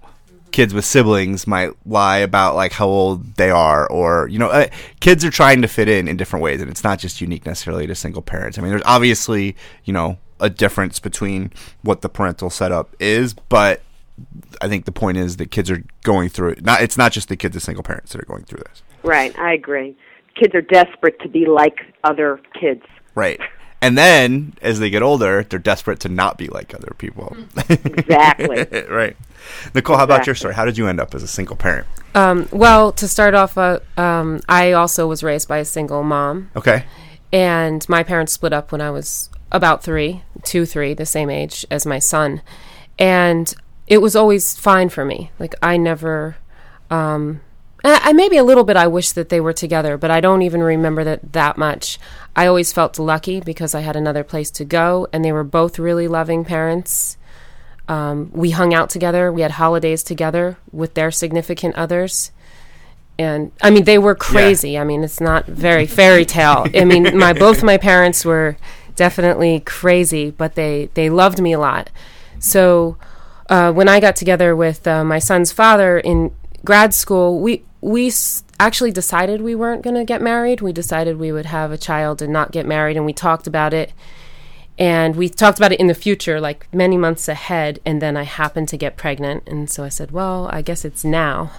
Kids 0.51 0.75
with 0.75 0.85
siblings 0.85 1.47
might 1.47 1.71
lie 1.87 2.19
about 2.19 2.55
like 2.55 2.73
how 2.73 2.87
old 2.87 3.37
they 3.37 3.51
are, 3.51 3.87
or 3.91 4.29
you 4.29 4.39
know, 4.39 4.49
uh, 4.49 4.67
kids 5.01 5.25
are 5.25 5.31
trying 5.31 5.63
to 5.63 5.69
fit 5.69 5.89
in 5.89 6.09
in 6.09 6.17
different 6.17 6.43
ways, 6.43 6.61
and 6.61 6.71
it's 6.71 6.85
not 6.85 6.99
just 6.99 7.21
unique 7.21 7.47
necessarily 7.47 7.87
to 7.87 7.95
single 7.95 8.23
parents. 8.23 8.59
I 8.59 8.63
mean, 8.63 8.71
there's 8.71 8.83
obviously 8.85 9.57
you 9.85 9.93
know 9.93 10.19
a 10.41 10.51
difference 10.51 11.01
between 11.01 11.53
what 11.83 12.01
the 12.01 12.09
parental 12.09 12.51
setup 12.51 12.95
is, 12.99 13.35
but 13.35 13.83
I 14.61 14.69
think 14.69 14.85
the 14.85 14.93
point 14.93 15.19
is 15.19 15.37
that 15.37 15.51
kids 15.51 15.71
are 15.71 15.83
going 16.03 16.29
through 16.29 16.51
it. 16.51 16.65
Not 16.65 16.83
it's 16.83 16.97
not 16.97 17.13
just 17.13 17.29
the 17.29 17.37
kids 17.37 17.57
of 17.57 17.63
single 17.63 17.83
parents 17.83 18.13
that 18.13 18.21
are 18.21 18.27
going 18.27 18.45
through 18.45 18.63
this. 18.69 18.83
Right, 19.03 19.37
I 19.39 19.53
agree. 19.53 19.97
Kids 20.35 20.55
are 20.55 20.63
desperate 20.63 21.19
to 21.21 21.29
be 21.29 21.47
like 21.47 21.79
other 22.05 22.41
kids. 22.59 22.83
Right. 23.15 23.41
And 23.81 23.97
then 23.97 24.55
as 24.61 24.81
they 24.81 24.91
get 24.91 25.03
older, 25.03 25.45
they're 25.45 25.59
desperate 25.59 26.01
to 26.01 26.09
not 26.09 26.37
be 26.37 26.49
like 26.49 26.75
other 26.75 26.95
people. 26.99 27.37
Exactly. 27.69 28.67
right. 28.91 29.17
Nicole, 29.75 29.97
how 29.97 30.05
about 30.05 30.27
your 30.27 30.35
story? 30.35 30.55
How 30.55 30.65
did 30.65 30.77
you 30.77 30.89
end 30.89 31.01
up 31.01 31.15
as 31.15 31.23
a 31.23 31.29
single 31.29 31.57
parent? 31.57 31.87
Um, 32.15 32.49
well, 32.51 32.93
to 32.93 33.07
start 33.07 33.35
off, 33.35 33.57
uh, 33.57 33.79
um, 33.97 34.41
I 34.49 34.73
also 34.73 35.07
was 35.07 35.23
raised 35.23 35.47
by 35.49 35.59
a 35.59 35.65
single 35.65 36.03
mom. 36.03 36.51
Okay. 36.57 36.85
And 37.33 37.89
my 37.89 38.03
parents 38.03 38.33
split 38.33 38.53
up 38.53 38.73
when 38.73 38.81
I 38.81 38.91
was 38.91 39.31
about 39.53 39.83
three, 39.83 40.23
two, 40.43 40.67
three, 40.67 40.95
the 40.95 41.07
same 41.07 41.31
age 41.31 41.65
as 41.71 41.87
my 41.87 41.99
son. 41.99 42.43
And 42.99 43.55
it 43.87 43.99
was 43.99 44.17
always 44.17 44.57
fine 44.57 44.89
for 44.89 45.05
me. 45.05 45.31
Like, 45.39 45.55
I 45.63 45.77
never. 45.77 46.37
Um, 46.91 47.43
I, 47.85 48.01
I- 48.05 48.13
maybe 48.13 48.37
a 48.37 48.45
little 48.45 48.65
bit 48.65 48.77
I 48.77 48.87
wish 48.87 49.13
that 49.13 49.29
they 49.29 49.41
were 49.41 49.53
together, 49.53 49.97
but 49.97 50.11
I 50.11 50.21
don't 50.21 50.43
even 50.43 50.63
remember 50.63 51.05
that 51.05 51.33
that 51.33 51.57
much. 51.59 51.99
I 52.37 52.47
always 52.47 52.73
felt 52.73 52.99
lucky 52.99 53.41
because 53.41 53.75
I 53.75 53.81
had 53.81 53.97
another 53.97 54.25
place 54.25 54.51
to 54.53 54.65
go, 54.65 55.09
and 55.13 55.25
they 55.25 55.33
were 55.33 55.45
both 55.45 55.79
really 55.79 56.09
loving 56.09 56.45
parents. 56.45 57.17
Um, 57.89 58.31
we 58.35 58.51
hung 58.51 58.75
out 58.75 58.91
together. 58.91 59.33
We 59.33 59.41
had 59.41 59.53
holidays 59.53 60.03
together 60.03 60.59
with 60.73 60.95
their 60.95 61.11
significant 61.11 61.75
others. 61.77 62.31
And 63.19 63.51
I 63.63 63.71
mean, 63.71 63.85
they 63.85 63.99
were 63.99 64.15
crazy. 64.15 64.79
I 64.79 64.85
mean, 64.85 65.03
it's 65.03 65.21
not 65.21 65.47
very 65.47 65.87
fairy 65.87 66.25
tale. 66.25 66.67
I 66.75 66.85
mean, 66.85 67.17
my 67.19 67.33
both 67.33 67.63
my 67.63 67.77
parents 67.79 68.25
were 68.25 68.57
definitely 68.95 69.61
crazy, 69.61 70.31
but 70.31 70.55
they 70.55 70.91
they 70.95 71.09
loved 71.11 71.41
me 71.41 71.53
a 71.55 71.59
lot. 71.59 71.91
So 72.39 72.97
uh, 73.49 73.73
when 73.73 73.89
I 73.89 73.99
got 74.01 74.15
together 74.17 74.55
with 74.55 74.87
uh, 74.87 75.03
my 75.03 75.19
son's 75.19 75.51
father 75.51 75.99
in 75.99 76.33
grad 76.65 76.93
school, 76.95 77.41
we 77.41 77.65
we 77.81 78.09
s- 78.09 78.43
actually 78.59 78.91
decided 78.91 79.41
we 79.41 79.55
weren't 79.55 79.83
going 79.83 79.97
to 79.97 80.05
get 80.05 80.21
married. 80.21 80.61
We 80.61 80.73
decided 80.73 81.19
we 81.19 81.33
would 81.33 81.47
have 81.47 81.71
a 81.71 81.79
child 81.79 82.21
and 82.23 82.33
not 82.33 82.53
get 82.53 82.67
married, 82.67 82.97
and 82.97 83.07
we 83.07 83.13
talked 83.13 83.47
about 83.47 83.73
it. 83.73 83.93
And 84.79 85.17
we 85.17 85.29
talked 85.29 85.59
about 85.59 85.73
it 85.73 85.81
in 85.81 85.89
the 85.89 85.95
future, 85.95 86.41
like 86.41 86.73
many 86.73 86.97
months 86.97 87.27
ahead. 87.29 87.81
And 87.85 88.01
then 88.01 88.17
I 88.17 88.23
happened 88.23 88.69
to 88.69 88.77
get 88.77 88.97
pregnant, 88.97 89.43
and 89.47 89.69
so 89.69 89.85
I 89.85 89.89
said, 89.89 90.11
"Well, 90.13 90.49
I 90.53 90.63
guess 90.63 90.85
it's 90.85 91.05
now." 91.05 91.51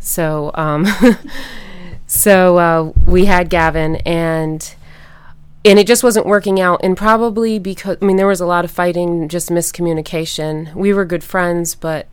So, 0.00 0.50
um, 0.54 0.86
so 2.06 2.58
uh, 2.58 2.92
we 3.06 3.26
had 3.26 3.50
Gavin, 3.50 3.96
and 3.96 4.74
and 5.64 5.78
it 5.78 5.86
just 5.86 6.02
wasn't 6.02 6.24
working 6.24 6.58
out 6.58 6.80
and 6.82 6.96
probably 6.96 7.58
because 7.58 7.98
i 8.00 8.04
mean 8.04 8.16
there 8.16 8.26
was 8.26 8.40
a 8.40 8.46
lot 8.46 8.64
of 8.64 8.70
fighting 8.70 9.28
just 9.28 9.50
miscommunication 9.50 10.74
we 10.74 10.92
were 10.92 11.04
good 11.04 11.22
friends 11.22 11.74
but 11.74 12.06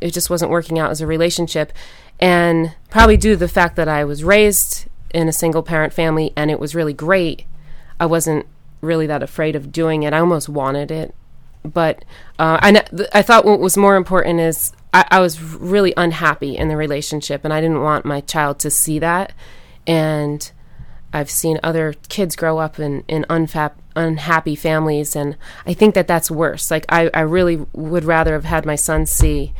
it 0.00 0.12
just 0.12 0.30
wasn't 0.30 0.50
working 0.50 0.78
out 0.78 0.90
as 0.90 1.00
a 1.00 1.06
relationship 1.06 1.72
and 2.20 2.74
probably 2.90 3.16
due 3.16 3.32
to 3.32 3.36
the 3.36 3.48
fact 3.48 3.76
that 3.76 3.88
i 3.88 4.04
was 4.04 4.24
raised 4.24 4.86
in 5.10 5.28
a 5.28 5.32
single 5.32 5.62
parent 5.62 5.92
family 5.92 6.32
and 6.36 6.50
it 6.50 6.60
was 6.60 6.74
really 6.74 6.92
great 6.92 7.44
i 8.00 8.06
wasn't 8.06 8.46
really 8.80 9.06
that 9.06 9.22
afraid 9.22 9.56
of 9.56 9.72
doing 9.72 10.02
it 10.02 10.12
i 10.12 10.18
almost 10.18 10.48
wanted 10.48 10.90
it 10.90 11.14
but 11.64 12.04
uh, 12.38 12.58
I, 12.62 12.84
I 13.12 13.22
thought 13.22 13.44
what 13.44 13.58
was 13.58 13.76
more 13.76 13.96
important 13.96 14.38
is 14.38 14.72
I, 14.94 15.04
I 15.10 15.20
was 15.20 15.42
really 15.42 15.92
unhappy 15.96 16.56
in 16.56 16.68
the 16.68 16.76
relationship 16.76 17.44
and 17.44 17.52
i 17.52 17.60
didn't 17.60 17.82
want 17.82 18.04
my 18.04 18.20
child 18.20 18.58
to 18.60 18.70
see 18.70 18.98
that 19.00 19.32
and 19.86 20.50
I've 21.16 21.30
seen 21.30 21.58
other 21.62 21.94
kids 22.08 22.36
grow 22.36 22.58
up 22.58 22.78
in, 22.78 23.02
in 23.08 23.24
unfap, 23.30 23.72
unhappy 23.94 24.54
families, 24.54 25.16
and 25.16 25.36
I 25.64 25.72
think 25.72 25.94
that 25.94 26.06
that's 26.06 26.30
worse. 26.30 26.70
Like, 26.70 26.84
I, 26.90 27.10
I 27.14 27.20
really 27.20 27.64
would 27.72 28.04
rather 28.04 28.34
have 28.34 28.44
had 28.44 28.66
my 28.66 28.74
son 28.74 29.06
see 29.06 29.54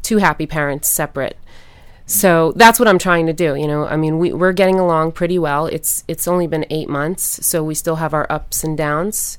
two 0.00 0.18
happy 0.18 0.46
parents 0.46 0.88
separate. 0.88 1.36
So 2.06 2.52
that's 2.56 2.78
what 2.78 2.88
I'm 2.88 2.98
trying 2.98 3.26
to 3.26 3.32
do. 3.32 3.54
You 3.54 3.66
know, 3.66 3.86
I 3.86 3.96
mean, 3.96 4.18
we, 4.18 4.32
we're 4.32 4.52
getting 4.52 4.78
along 4.78 5.12
pretty 5.12 5.38
well. 5.38 5.66
It's 5.66 6.04
it's 6.08 6.26
only 6.26 6.46
been 6.46 6.66
eight 6.70 6.88
months, 6.88 7.46
so 7.46 7.62
we 7.62 7.74
still 7.74 7.96
have 7.96 8.12
our 8.12 8.26
ups 8.30 8.64
and 8.64 8.76
downs, 8.76 9.38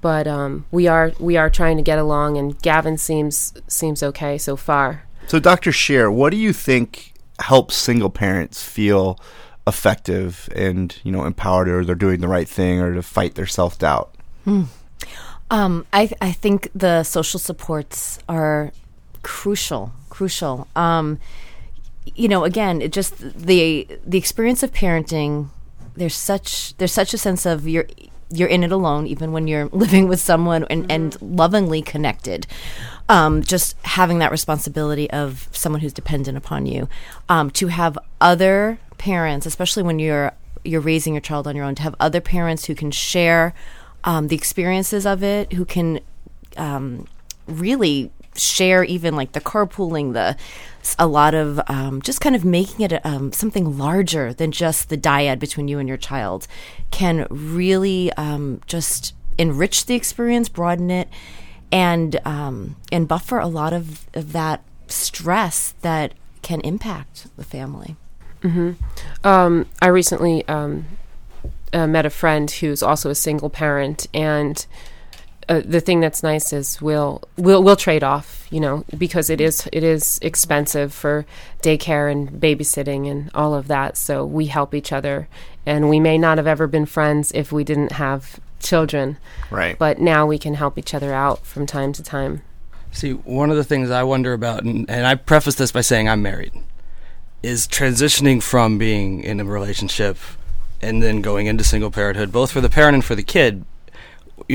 but 0.00 0.26
um, 0.26 0.66
we 0.70 0.88
are 0.88 1.12
we 1.20 1.36
are 1.36 1.50
trying 1.50 1.76
to 1.76 1.82
get 1.82 1.98
along. 1.98 2.36
And 2.36 2.60
Gavin 2.62 2.98
seems 2.98 3.52
seems 3.68 4.02
okay 4.02 4.38
so 4.38 4.56
far. 4.56 5.04
So, 5.26 5.38
Dr. 5.38 5.70
Scher, 5.70 6.12
what 6.12 6.30
do 6.30 6.36
you 6.36 6.52
think 6.52 7.14
helps 7.38 7.76
single 7.76 8.10
parents 8.10 8.62
feel 8.62 9.18
effective 9.66 10.48
and 10.54 10.98
you 11.04 11.12
know 11.12 11.24
empowered 11.24 11.68
or 11.68 11.84
they're 11.84 11.94
doing 11.94 12.20
the 12.20 12.28
right 12.28 12.48
thing 12.48 12.80
or 12.80 12.94
to 12.94 13.02
fight 13.02 13.34
their 13.34 13.46
self 13.46 13.78
doubt? 13.78 14.14
Hmm. 14.44 14.64
Um, 15.50 15.86
I 15.92 16.06
th- 16.06 16.18
I 16.20 16.32
think 16.32 16.70
the 16.74 17.02
social 17.02 17.38
supports 17.38 18.18
are 18.28 18.72
crucial. 19.22 19.92
Crucial. 20.08 20.68
Um, 20.74 21.18
you 22.20 22.28
know, 22.28 22.44
again, 22.44 22.82
it 22.82 22.92
just 22.92 23.16
the 23.18 23.88
the 24.06 24.18
experience 24.18 24.62
of 24.62 24.72
parenting. 24.72 25.48
There's 25.96 26.14
such 26.14 26.76
there's 26.76 26.92
such 26.92 27.14
a 27.14 27.18
sense 27.18 27.46
of 27.46 27.66
you're 27.66 27.86
you're 28.30 28.48
in 28.48 28.62
it 28.62 28.70
alone, 28.70 29.06
even 29.06 29.32
when 29.32 29.48
you're 29.48 29.66
living 29.72 30.06
with 30.06 30.20
someone 30.20 30.64
and, 30.68 30.90
and 30.92 31.20
lovingly 31.22 31.80
connected. 31.80 32.46
Um, 33.08 33.42
just 33.42 33.74
having 33.84 34.18
that 34.18 34.30
responsibility 34.30 35.10
of 35.10 35.48
someone 35.50 35.80
who's 35.80 35.94
dependent 35.94 36.36
upon 36.36 36.66
you, 36.66 36.88
um, 37.28 37.50
to 37.52 37.68
have 37.68 37.98
other 38.20 38.78
parents, 38.98 39.46
especially 39.46 39.82
when 39.82 39.98
you're 39.98 40.32
you're 40.62 40.82
raising 40.82 41.14
your 41.14 41.22
child 41.22 41.46
on 41.46 41.56
your 41.56 41.64
own, 41.64 41.74
to 41.76 41.82
have 41.82 41.94
other 41.98 42.20
parents 42.20 42.66
who 42.66 42.74
can 42.74 42.90
share 42.90 43.54
um, 44.04 44.28
the 44.28 44.36
experiences 44.36 45.06
of 45.06 45.22
it, 45.22 45.54
who 45.54 45.64
can 45.64 46.00
um, 46.58 47.06
really 47.46 48.12
share 48.36 48.84
even 48.84 49.16
like 49.16 49.32
the 49.32 49.40
carpooling, 49.40 50.12
the 50.12 50.36
a 50.98 51.06
lot 51.06 51.34
of 51.34 51.60
um, 51.66 52.00
just 52.00 52.20
kind 52.20 52.34
of 52.34 52.44
making 52.44 52.80
it 52.80 53.04
um, 53.04 53.32
something 53.32 53.76
larger 53.76 54.32
than 54.32 54.50
just 54.50 54.88
the 54.88 54.96
dyad 54.96 55.38
between 55.38 55.68
you 55.68 55.78
and 55.78 55.88
your 55.88 55.98
child, 55.98 56.46
can 56.90 57.26
really 57.30 58.12
um, 58.14 58.60
just 58.66 59.14
enrich 59.36 59.86
the 59.86 59.94
experience, 59.94 60.48
broaden 60.48 60.90
it, 60.90 61.08
and 61.72 62.20
um, 62.24 62.76
and 62.90 63.08
buffer 63.08 63.38
a 63.38 63.46
lot 63.46 63.72
of, 63.72 64.06
of 64.14 64.32
that 64.32 64.62
stress 64.86 65.74
that 65.82 66.14
can 66.42 66.60
impact 66.62 67.26
the 67.36 67.44
family. 67.44 67.96
Mm-hmm. 68.42 68.72
Um, 69.26 69.66
I 69.82 69.88
recently 69.88 70.46
um, 70.48 70.86
uh, 71.72 71.86
met 71.86 72.06
a 72.06 72.10
friend 72.10 72.50
who's 72.50 72.82
also 72.82 73.10
a 73.10 73.14
single 73.14 73.50
parent, 73.50 74.06
and 74.14 74.64
uh, 75.50 75.62
the 75.64 75.80
thing 75.80 75.98
that's 75.98 76.22
nice 76.22 76.52
is 76.52 76.80
we'll 76.80 77.22
we'll 77.36 77.60
we'll 77.62 77.74
trade 77.74 78.04
off, 78.04 78.46
you 78.50 78.60
know, 78.60 78.84
because 78.96 79.28
it 79.28 79.40
is 79.40 79.68
it 79.72 79.82
is 79.82 80.20
expensive 80.22 80.94
for 80.94 81.26
daycare 81.60 82.10
and 82.10 82.30
babysitting 82.30 83.10
and 83.10 83.30
all 83.34 83.52
of 83.52 83.66
that. 83.66 83.96
So 83.96 84.24
we 84.24 84.46
help 84.46 84.74
each 84.74 84.92
other, 84.92 85.28
and 85.66 85.90
we 85.90 85.98
may 85.98 86.18
not 86.18 86.38
have 86.38 86.46
ever 86.46 86.68
been 86.68 86.86
friends 86.86 87.32
if 87.32 87.50
we 87.50 87.64
didn't 87.64 87.92
have 87.92 88.38
children, 88.60 89.16
right? 89.50 89.76
But 89.76 89.98
now 89.98 90.24
we 90.24 90.38
can 90.38 90.54
help 90.54 90.78
each 90.78 90.94
other 90.94 91.12
out 91.12 91.44
from 91.44 91.66
time 91.66 91.92
to 91.94 92.02
time. 92.02 92.42
See, 92.92 93.12
one 93.12 93.50
of 93.50 93.56
the 93.56 93.64
things 93.64 93.90
I 93.90 94.04
wonder 94.04 94.32
about, 94.32 94.62
and, 94.62 94.88
and 94.88 95.04
I 95.04 95.16
preface 95.16 95.56
this 95.56 95.72
by 95.72 95.80
saying 95.80 96.08
I'm 96.08 96.22
married 96.22 96.52
is 97.42 97.66
transitioning 97.66 98.40
from 98.40 98.78
being 98.78 99.24
in 99.24 99.40
a 99.40 99.44
relationship 99.44 100.16
and 100.80 101.02
then 101.02 101.22
going 101.22 101.46
into 101.46 101.64
single 101.64 101.90
parenthood, 101.90 102.30
both 102.30 102.52
for 102.52 102.60
the 102.60 102.70
parent 102.70 102.94
and 102.94 103.04
for 103.04 103.16
the 103.16 103.22
kid. 103.22 103.64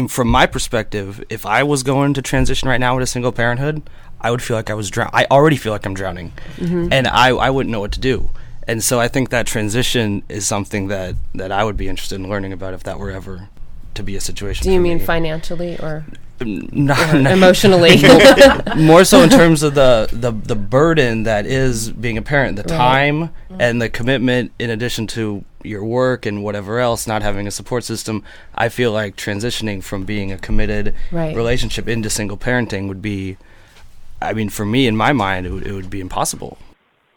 From 0.10 0.28
my 0.28 0.46
perspective, 0.46 1.24
if 1.30 1.46
I 1.46 1.64
was 1.64 1.84
going 1.84 2.14
to 2.16 2.22
transition 2.22 2.68
right 2.70 2.80
now 2.80 2.94
into 2.96 3.06
single 3.08 3.32
parenthood, 3.32 3.82
I 4.22 4.32
would 4.32 4.42
feel 4.42 4.58
like 4.58 4.70
I 4.70 4.74
was 4.74 4.90
drowning. 4.90 5.12
I 5.14 5.26
already 5.32 5.56
feel 5.58 5.72
like 5.72 5.86
I'm 5.86 5.94
drowning, 5.94 6.34
Mhm. 6.58 6.90
and 6.92 7.08
I 7.08 7.30
I 7.30 7.50
wouldn't 7.50 7.72
know 7.72 7.80
what 7.82 7.92
to 7.94 8.00
do. 8.00 8.30
And 8.68 8.84
so 8.84 9.00
I 9.00 9.08
think 9.08 9.30
that 9.30 9.46
transition 9.46 10.24
is 10.28 10.48
something 10.48 10.88
that 10.88 11.16
that 11.36 11.52
I 11.52 11.64
would 11.64 11.78
be 11.78 11.88
interested 11.88 12.16
in 12.20 12.28
learning 12.30 12.52
about 12.54 12.74
if 12.74 12.84
that 12.84 12.98
were 13.00 13.12
ever 13.12 13.48
to 13.94 14.04
be 14.04 14.16
a 14.16 14.22
situation. 14.22 14.64
Do 14.68 14.74
you 14.74 14.80
mean 14.82 14.98
me. 14.98 15.04
financially 15.06 15.78
or 15.80 16.04
No, 16.46 16.94
or 16.94 17.32
emotionally? 17.32 17.98
more, 18.78 19.04
so 19.06 19.22
in 19.22 19.30
terms 19.30 19.64
of 19.64 19.74
the, 19.76 20.10
the 20.12 20.32
the 20.32 20.56
burden 20.56 21.24
that 21.24 21.46
is 21.46 21.92
being 21.92 22.18
a 22.18 22.22
parent, 22.22 22.58
the 22.58 22.64
Right. 22.64 22.78
time 22.78 23.28
mm-hmm. 23.30 23.62
and 23.62 23.82
the 23.82 23.90
commitment, 23.90 24.52
in 24.60 24.70
addition 24.70 25.08
to 25.08 25.44
your 25.64 25.84
work 25.84 26.26
and 26.26 26.44
whatever 26.44 26.80
else, 26.80 27.08
not 27.08 27.22
having 27.22 27.48
a 27.48 27.52
support 27.52 27.84
system. 27.84 28.24
I 28.54 28.70
feel 28.70 28.92
like 28.92 29.16
transitioning 29.16 29.82
from 29.84 30.04
being 30.06 30.32
a 30.32 30.38
committed 30.38 30.94
Right. 31.12 31.36
relationship 31.36 31.88
into 31.88 32.10
single 32.10 32.38
parenting 32.38 32.88
would 32.88 33.02
be, 33.02 33.38
I 34.22 34.34
mean, 34.34 34.50
for 34.50 34.66
me 34.66 34.88
in 34.88 34.96
my 34.96 35.12
mind, 35.14 35.46
it 35.46 35.52
would, 35.52 35.66
it 35.66 35.74
would 35.74 35.90
be 35.90 36.02
impossible. 36.02 36.58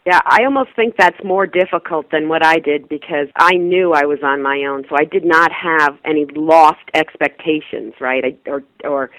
Yeah, 0.05 0.21
I 0.25 0.43
almost 0.45 0.69
think 0.75 0.95
that's 0.97 1.21
more 1.23 1.45
difficult 1.45 2.09
than 2.09 2.29
what 2.29 2.43
I 2.43 2.55
did 2.57 2.89
because 2.89 3.27
I 3.35 3.51
knew 3.55 3.93
I 3.93 4.05
was 4.05 4.19
on 4.23 4.41
my 4.41 4.63
own, 4.67 4.85
so 4.89 4.95
I 4.97 5.03
did 5.05 5.25
not 5.25 5.51
have 5.51 5.97
any 6.05 6.25
lost 6.35 6.79
expectations, 6.95 7.93
right? 7.99 8.23
I, 8.25 8.49
or 8.49 8.63
or 8.83 9.11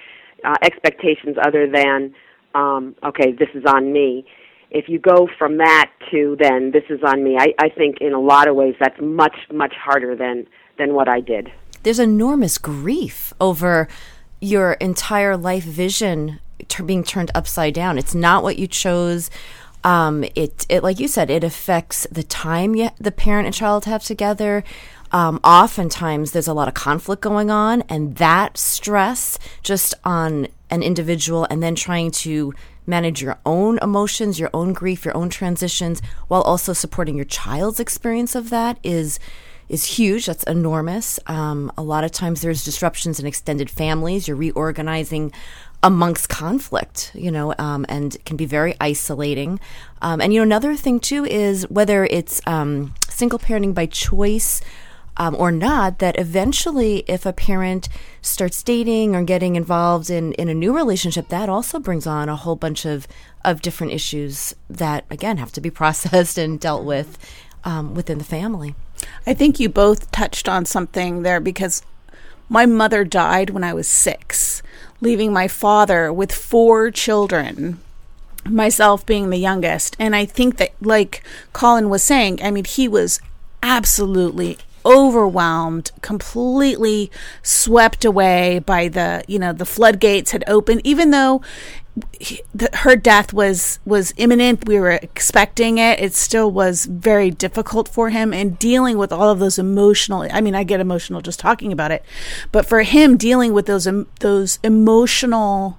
uh, 0.45 0.57
expectations 0.63 1.37
other 1.47 1.71
than, 1.71 2.15
um, 2.55 2.97
okay, 3.05 3.33
this 3.33 3.51
is 3.55 3.65
on 3.67 3.93
me. 3.93 4.25
If 4.71 4.89
you 4.89 4.99
go 4.99 5.29
from 5.39 5.59
that 5.59 5.91
to 6.11 6.37
then 6.41 6.71
this 6.73 6.85
is 6.89 7.01
on 7.05 7.23
me, 7.23 7.37
I, 7.39 7.49
I 7.59 7.69
think 7.69 7.99
in 8.01 8.15
a 8.15 8.21
lot 8.21 8.49
of 8.49 8.57
ways 8.57 8.75
that's 8.81 8.99
much 9.01 9.37
much 9.53 9.75
harder 9.75 10.17
than 10.17 10.47
than 10.79 10.95
what 10.95 11.09
I 11.09 11.21
did. 11.21 11.53
there's 11.83 11.99
enormous 11.99 12.59
grief 12.59 13.33
over 13.41 13.87
your 14.41 14.73
entire 14.75 15.37
life 15.37 15.65
vision 15.65 16.41
being 16.85 17.05
turned 17.05 17.31
upside 17.35 17.75
down. 17.75 17.99
It's 17.99 18.15
not 18.15 18.43
what 18.43 18.59
you 18.59 18.67
chose. 18.67 19.31
Um, 19.83 20.25
it, 20.35 20.67
it, 20.69 20.83
like 20.83 21.01
you 21.01 21.09
said, 21.09 21.31
it 21.31 21.45
affects 21.45 22.07
the 22.11 22.23
time 22.23 22.75
you, 22.75 22.91
the 22.99 23.11
parent 23.11 23.47
and 23.47 23.55
child 23.55 23.87
have 23.87 24.05
together. 24.05 24.63
Um, 25.13 25.41
oftentimes, 25.43 26.33
there's 26.33 26.49
a 26.49 26.55
lot 26.55 26.69
of 26.69 26.75
conflict 26.75 27.23
going 27.23 27.51
on, 27.51 27.83
and 27.89 28.17
that 28.17 28.57
stress 28.57 29.39
just 29.63 29.95
on 30.05 30.49
an 30.71 30.83
individual, 30.83 31.47
and 31.51 31.63
then 31.63 31.75
trying 31.75 32.11
to 32.13 32.55
manage 32.87 33.23
your 33.23 33.39
own 33.45 33.79
emotions, 33.83 34.39
your 34.39 34.51
own 34.53 34.73
grief, 34.73 35.05
your 35.05 35.17
own 35.17 35.31
transitions, 35.31 36.01
while 36.29 36.43
also 36.43 36.73
supporting 36.73 37.17
your 37.17 37.25
child's 37.25 37.81
experience 37.81 38.35
of 38.35 38.51
that 38.51 38.79
is 38.83 39.19
is 39.69 39.85
huge. 39.85 40.27
That's 40.27 40.43
enormous. 40.45 41.21
Um, 41.29 41.73
a 41.79 41.83
lot 41.83 42.03
of 42.03 42.11
times 42.11 42.41
there's 42.41 42.65
disruptions 42.65 43.21
in 43.21 43.27
extended 43.27 43.71
families. 43.71 44.27
You're 44.27 44.37
reorganizing 44.37 45.33
amongst 45.83 46.29
conflict, 46.29 47.11
you 47.15 47.31
know, 47.31 47.55
um, 47.59 47.87
and 47.89 48.23
can 48.25 48.37
be 48.37 48.45
very 48.45 48.75
isolating. 48.81 49.59
Um, 50.03 50.21
and 50.21 50.33
you 50.33 50.41
know, 50.41 50.45
another 50.45 50.77
thing 50.77 51.01
too 51.01 51.25
is 51.25 51.69
whether 51.71 52.05
it's 52.05 52.41
um, 52.47 52.95
single 53.09 53.39
parenting 53.39 53.75
by 53.75 53.87
choice. 53.87 54.61
Um, 55.17 55.37
or 55.37 55.53
not, 55.53 55.99
that 55.99 56.19
eventually, 56.19 57.05
if 57.07 57.27
a 57.27 57.33
parent 57.33 57.91
starts 58.23 58.63
dating 58.63 59.15
or 59.15 59.23
getting 59.23 59.55
involved 59.55 60.09
in, 60.09 60.33
in 60.35 60.49
a 60.49 60.55
new 60.55 60.75
relationship, 60.75 61.29
that 61.29 61.51
also 61.51 61.79
brings 61.79 62.07
on 62.07 62.31
a 62.31 62.37
whole 62.37 62.57
bunch 62.57 62.87
of, 62.87 63.07
of 63.45 63.61
different 63.61 63.93
issues 63.93 64.55
that, 64.71 65.05
again, 65.11 65.37
have 65.37 65.53
to 65.53 65.61
be 65.61 65.69
processed 65.81 66.39
and 66.39 66.59
dealt 66.59 66.85
with 66.85 67.19
um, 67.65 67.95
within 67.95 68.17
the 68.17 68.25
family. 68.25 68.75
I 69.27 69.35
think 69.35 69.61
you 69.61 69.69
both 69.69 70.11
touched 70.11 70.49
on 70.49 70.65
something 70.65 71.23
there 71.23 71.41
because 71.41 71.83
my 72.49 72.67
mother 72.67 73.05
died 73.05 73.51
when 73.51 73.65
I 73.65 73.73
was 73.73 73.87
six, 73.87 74.50
leaving 75.01 75.33
my 75.33 75.49
father 75.49 76.13
with 76.13 76.33
four 76.33 76.91
children, 76.91 77.81
myself 78.45 79.05
being 79.07 79.31
the 79.31 79.39
youngest. 79.39 79.97
And 79.99 80.15
I 80.15 80.25
think 80.25 80.57
that, 80.59 80.73
like 80.81 81.23
Colin 81.53 81.89
was 81.89 82.03
saying, 82.03 82.41
I 82.43 82.51
mean, 82.51 82.65
he 82.65 82.89
was 82.89 83.21
absolutely 83.63 84.59
overwhelmed, 84.85 85.91
completely 86.03 87.11
swept 87.43 88.05
away 88.05 88.61
by 88.61 88.89
the, 88.89 89.23
you 89.27 89.39
know, 89.39 89.53
the 89.53 89.65
floodgates 89.67 90.31
had 90.33 90.45
opened, 90.47 90.81
even 90.85 91.11
though 91.11 91.41
he- 92.19 92.41
the, 92.55 92.69
her 92.73 92.97
death 92.97 93.33
was 93.33 93.79
was 93.85 94.15
imminent. 94.17 94.67
We 94.67 94.79
were 94.79 94.93
expecting 94.93 95.79
it. 95.79 95.99
It 96.01 96.15
still 96.15 96.51
was 96.51 96.87
very 96.87 97.31
difficult 97.31 97.89
for 97.89 98.11
him, 98.11 98.33
and 98.33 98.59
dealing 98.59 98.97
with 98.97 99.13
all 99.13 99.29
of 99.29 99.39
those 99.39 99.59
emotional. 99.59 100.27
I 100.33 100.41
mean, 100.41 100.55
I 100.55 100.63
get 100.65 100.81
emotional 100.81 101.21
just 101.21 101.41
talking 101.41 101.73
about 101.73 101.91
it, 101.91 102.05
but 102.53 102.65
for 102.67 102.83
him, 102.83 103.17
dealing 103.17 103.53
with 103.53 103.67
those 103.67 103.87
em- 103.87 104.07
those 104.21 104.59
emotional 104.63 105.79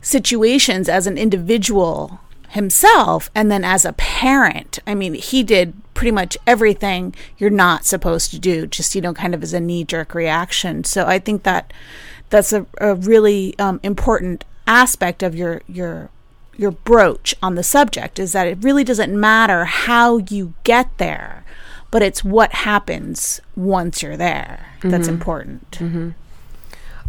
situations 0.00 0.88
as 0.88 1.06
an 1.06 1.18
individual 1.18 2.20
himself 2.50 3.28
and 3.34 3.50
then 3.50 3.64
as 3.64 3.84
a 3.84 3.92
parent 3.94 4.78
i 4.86 4.94
mean 4.94 5.14
he 5.14 5.42
did 5.42 5.74
pretty 5.96 6.10
much 6.12 6.36
everything 6.46 7.14
you're 7.38 7.50
not 7.66 7.84
supposed 7.84 8.30
to 8.30 8.38
do 8.38 8.66
just 8.66 8.94
you 8.94 9.00
know 9.00 9.12
kind 9.14 9.34
of 9.34 9.42
as 9.42 9.52
a 9.54 9.60
knee 9.60 9.82
jerk 9.82 10.14
reaction 10.14 10.84
so 10.84 11.06
i 11.06 11.18
think 11.18 11.42
that 11.42 11.72
that's 12.30 12.52
a, 12.52 12.64
a 12.80 12.94
really 12.94 13.58
um, 13.58 13.80
important 13.82 14.44
aspect 14.66 15.22
of 15.22 15.34
your 15.34 15.62
your 15.66 16.10
your 16.58 16.70
broach 16.72 17.34
on 17.42 17.54
the 17.54 17.62
subject 17.62 18.18
is 18.18 18.32
that 18.32 18.46
it 18.46 18.58
really 18.62 18.84
doesn't 18.84 19.12
matter 19.18 19.64
how 19.64 20.18
you 20.18 20.52
get 20.64 20.88
there 20.98 21.44
but 21.90 22.02
it's 22.02 22.22
what 22.24 22.52
happens 22.52 23.40
once 23.56 24.02
you're 24.02 24.16
there 24.16 24.66
that's 24.82 25.06
Mhm. 25.08 25.12
important 25.16 25.76
hmm 25.76 26.08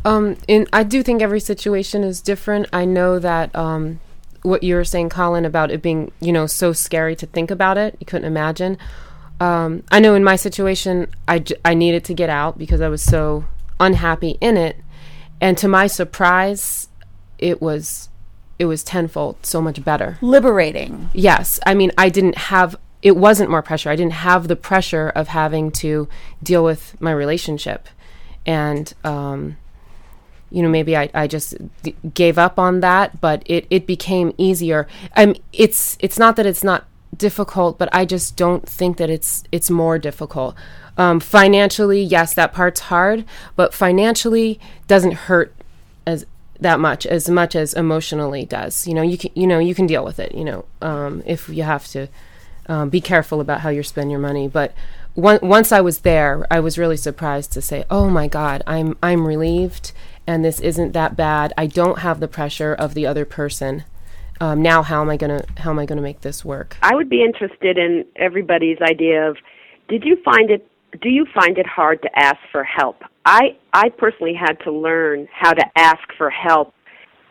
Um, 0.06 0.38
and 0.48 0.70
I 0.72 0.84
do 0.84 1.04
think 1.04 1.22
every 1.22 1.40
situation 1.42 2.04
is 2.04 2.22
different. 2.22 2.68
I 2.72 2.86
know 2.86 3.20
that 3.20 3.54
um, 3.56 4.00
what 4.48 4.64
you 4.64 4.76
were 4.76 4.84
saying, 4.84 5.10
Colin, 5.10 5.46
about 5.46 5.72
it 5.72 5.82
being, 5.82 6.12
you 6.20 6.32
know, 6.32 6.48
so 6.48 6.74
scary 6.74 7.16
to 7.18 7.26
think 7.26 7.52
about 7.52 7.78
it. 7.78 7.98
You 8.00 8.06
couldn't 8.06 8.28
imagine. 8.28 8.78
Um, 9.40 9.84
I 9.92 10.00
know 10.00 10.16
in 10.16 10.24
my 10.24 10.36
situation, 10.36 11.08
I, 11.28 11.40
j- 11.40 11.56
I 11.64 11.74
needed 11.74 12.04
to 12.06 12.14
get 12.14 12.30
out 12.30 12.58
because 12.58 12.82
I 12.82 12.88
was 12.88 13.04
so 13.04 13.46
unhappy 13.80 14.38
in 14.42 14.58
it. 14.58 14.78
And 15.40 15.58
to 15.60 15.68
my 15.68 15.88
surprise, 15.88 16.88
it 17.38 17.62
was 17.62 18.10
it 18.60 18.66
was 18.66 18.84
tenfold 18.84 19.46
so 19.46 19.62
much 19.62 19.84
better. 19.84 20.18
liberating 20.20 21.12
Yes. 21.14 21.60
I 21.64 21.76
mean, 21.76 21.92
I 21.96 22.10
didn't 22.10 22.38
have, 22.38 22.76
it 23.04 23.16
wasn't 23.16 23.52
more 23.52 23.62
pressure. 23.62 23.92
I 23.92 23.96
didn't 23.96 24.14
have 24.14 24.48
the 24.48 24.56
pressure 24.56 25.10
of 25.10 25.28
having 25.28 25.70
to 25.74 26.10
deal 26.42 26.64
with 26.64 27.00
my 27.00 27.12
relationship. 27.12 27.88
And, 28.48 28.92
um, 29.04 29.58
you 30.50 30.62
know, 30.62 30.70
maybe 30.70 30.96
I, 30.96 31.10
I 31.14 31.28
just 31.28 31.56
gave 32.14 32.38
up 32.38 32.58
on 32.58 32.80
that, 32.82 33.20
but 33.20 33.44
it, 33.46 33.68
it 33.70 33.86
became 33.86 34.34
easier. 34.38 34.88
Um, 35.16 35.36
it's, 35.54 35.98
it's 36.00 36.18
not 36.18 36.36
that 36.38 36.46
it's 36.46 36.64
not 36.64 36.86
difficult, 37.16 37.78
but 37.78 37.90
I 37.94 38.06
just 38.06 38.36
don't 38.36 38.68
think 38.68 38.98
that 38.98 39.10
it's, 39.10 39.44
it's 39.52 39.70
more 39.70 39.98
difficult. 39.98 40.56
Um, 40.98 41.20
financially, 41.20 42.02
yes, 42.02 42.34
that 42.34 42.54
part's 42.54 42.82
hard, 42.82 43.26
but 43.56 43.74
financially 43.74 44.60
doesn't 44.88 45.14
hurt 45.14 45.54
as 46.06 46.26
that 46.60 46.80
much 46.80 47.06
as 47.06 47.30
much 47.30 47.56
as 47.56 47.74
emotionally 47.74 48.46
does. 48.46 48.88
You 48.88 48.94
know, 48.96 49.02
you 49.04 49.18
can 49.18 49.32
you 49.36 49.46
know 49.46 49.60
you 49.60 49.76
can 49.76 49.86
deal 49.86 50.04
with 50.04 50.20
it. 50.20 50.34
You 50.34 50.44
know, 50.44 50.66
um, 50.82 51.22
if 51.26 51.50
you 51.50 51.64
have 51.64 51.88
to 51.90 52.08
um, 52.68 52.90
be 52.90 53.02
careful 53.02 53.40
about 53.40 53.62
how 53.62 53.70
you 53.70 53.84
spend 53.84 54.10
your 54.12 54.20
money. 54.20 54.48
But 54.48 54.74
on- 55.16 55.40
once 55.42 55.72
I 55.72 55.82
was 55.82 56.00
there, 56.00 56.46
I 56.50 56.60
was 56.60 56.78
really 56.78 56.98
surprised 56.98 57.52
to 57.54 57.62
say, 57.62 57.86
"Oh 57.90 58.10
my 58.10 58.28
God, 58.28 58.64
I'm 58.66 58.98
I'm 59.04 59.28
relieved, 59.28 59.92
and 60.28 60.44
this 60.44 60.60
isn't 60.60 60.92
that 60.92 61.16
bad. 61.16 61.54
I 61.58 61.66
don't 61.66 62.00
have 62.00 62.20
the 62.20 62.28
pressure 62.28 62.74
of 62.74 62.94
the 62.94 63.08
other 63.08 63.26
person. 63.26 63.86
Um, 64.40 64.62
now, 64.62 64.84
how 64.84 65.02
am 65.02 65.10
I 65.10 65.18
gonna 65.18 65.44
how 65.58 65.72
am 65.72 65.80
I 65.80 65.86
gonna 65.86 66.02
make 66.02 66.22
this 66.22 66.46
work?" 66.46 66.78
I 66.84 66.94
would 66.94 67.10
be 67.10 67.24
interested 67.24 67.78
in 67.78 68.06
everybody's 68.18 68.80
idea 68.82 69.30
of 69.30 69.38
did 69.88 70.04
you 70.04 70.18
find 70.24 70.52
it 70.52 70.70
do 71.02 71.10
you 71.10 71.26
find 71.34 71.58
it 71.58 71.66
hard 71.66 72.02
to 72.04 72.10
ask 72.20 72.38
for 72.52 72.64
help? 72.64 73.04
I 73.26 73.56
I 73.74 73.90
personally 73.90 74.36
had 74.36 74.60
to 74.62 74.72
learn 74.72 75.28
how 75.32 75.54
to 75.54 75.66
ask 75.76 76.04
for 76.18 76.30
help. 76.30 76.74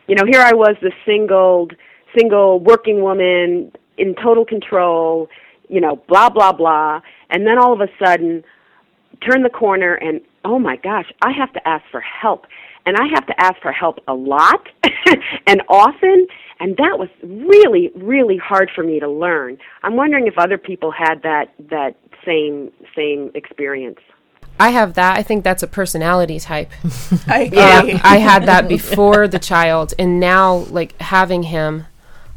You 0.07 0.15
know, 0.15 0.25
here 0.29 0.41
I 0.41 0.53
was 0.53 0.75
the 0.81 0.91
single 1.05 1.69
single 2.17 2.59
working 2.59 3.01
woman 3.01 3.71
in 3.97 4.15
total 4.15 4.45
control, 4.45 5.29
you 5.69 5.79
know, 5.79 5.95
blah 6.07 6.29
blah 6.29 6.51
blah, 6.51 7.01
and 7.29 7.47
then 7.47 7.57
all 7.57 7.73
of 7.73 7.81
a 7.81 7.87
sudden 8.03 8.43
turn 9.21 9.43
the 9.43 9.49
corner 9.49 9.95
and 9.95 10.21
oh 10.45 10.59
my 10.59 10.77
gosh, 10.77 11.11
I 11.21 11.31
have 11.31 11.51
to 11.53 11.67
ask 11.67 11.83
for 11.91 12.01
help. 12.01 12.45
And 12.87 12.95
I 12.95 13.05
have 13.13 13.27
to 13.27 13.37
ask 13.37 13.61
for 13.61 13.73
help 13.73 13.99
a 14.07 14.13
lot 14.13 14.65
and 15.47 15.61
often, 15.67 16.25
and 16.61 16.77
that 16.77 16.97
was 16.97 17.09
really 17.21 17.91
really 17.95 18.37
hard 18.37 18.71
for 18.73 18.81
me 18.81 19.01
to 19.01 19.09
learn. 19.09 19.57
I'm 19.83 19.97
wondering 19.97 20.25
if 20.25 20.37
other 20.37 20.57
people 20.57 20.89
had 20.89 21.21
that 21.23 21.53
that 21.69 21.97
same 22.25 22.71
same 22.95 23.29
experience. 23.35 23.99
I 24.57 24.69
have 24.69 24.93
that. 24.93 25.17
I 25.17 25.23
think 25.23 25.43
that's 25.43 25.63
a 25.63 25.67
personality 25.67 26.39
type. 26.39 26.71
I 27.27 27.47
Um. 27.47 27.99
I 28.05 28.17
had 28.19 28.45
that 28.45 28.69
before 28.69 29.27
the 29.27 29.37
child, 29.37 29.93
and 29.99 30.21
now 30.21 30.55
like 30.69 30.97
having 31.01 31.43
him, 31.43 31.87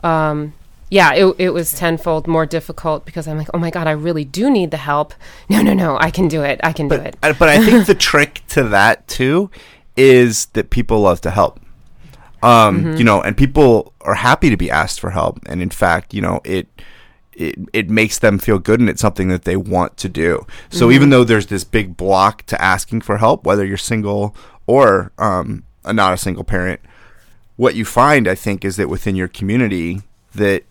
um, 0.03 0.53
yeah, 0.91 1.15
it 1.15 1.33
it 1.39 1.51
was 1.51 1.73
tenfold 1.73 2.27
more 2.27 2.45
difficult 2.45 3.05
because 3.05 3.29
I'm 3.29 3.39
like, 3.39 3.51
oh 3.55 3.59
my 3.59 3.71
god, 3.71 3.87
I 3.87 3.93
really 3.93 4.25
do 4.25 4.51
need 4.51 4.73
the 4.73 4.79
help. 4.79 5.15
No, 5.49 5.63
no, 5.63 5.75
no, 5.75 5.97
I 5.97 6.11
can 6.11 6.27
do 6.27 6.43
it. 6.43 6.59
I 6.65 6.73
can 6.73 6.89
do 6.89 6.97
it. 6.97 7.17
But 7.21 7.49
I 7.49 7.65
think 7.65 7.87
the 7.93 7.95
trick 7.95 8.43
to 8.49 8.65
that 8.65 9.07
too 9.07 9.49
is 10.01 10.47
that 10.55 10.71
people 10.71 11.01
love 11.01 11.21
to 11.23 11.31
help. 11.31 11.61
Um, 12.43 12.85
Mhm. 12.85 12.99
you 12.99 13.05
know, 13.05 13.21
and 13.21 13.37
people 13.37 13.93
are 14.01 14.15
happy 14.15 14.49
to 14.49 14.57
be 14.57 14.71
asked 14.71 14.99
for 14.99 15.11
help, 15.11 15.41
and 15.47 15.61
in 15.61 15.69
fact, 15.71 16.15
you 16.15 16.23
know, 16.23 16.41
it 16.45 16.67
it 17.35 17.57
it 17.73 17.89
makes 17.91 18.19
them 18.19 18.39
feel 18.39 18.59
good, 18.59 18.81
and 18.81 18.89
it's 18.89 19.01
something 19.01 19.29
that 19.29 19.45
they 19.45 19.57
want 19.57 19.97
to 19.99 20.09
do. 20.09 20.47
So 20.71 20.89
Mhm. 20.89 20.93
even 20.95 21.11
though 21.11 21.25
there's 21.25 21.47
this 21.47 21.65
big 21.65 21.97
block 21.97 22.45
to 22.47 22.61
asking 22.61 23.03
for 23.03 23.19
help, 23.19 23.45
whether 23.45 23.65
you're 23.65 23.77
single 23.77 24.35
or 24.67 25.13
um, 25.19 25.63
a 25.85 25.93
not 25.93 26.13
a 26.15 26.17
single 26.17 26.45
parent, 26.45 26.81
what 27.57 27.75
you 27.75 27.85
find, 27.85 28.27
I 28.27 28.35
think, 28.35 28.65
is 28.65 28.77
that 28.77 28.89
within 28.89 29.17
your 29.17 29.29
community 29.29 30.01
that 30.35 30.65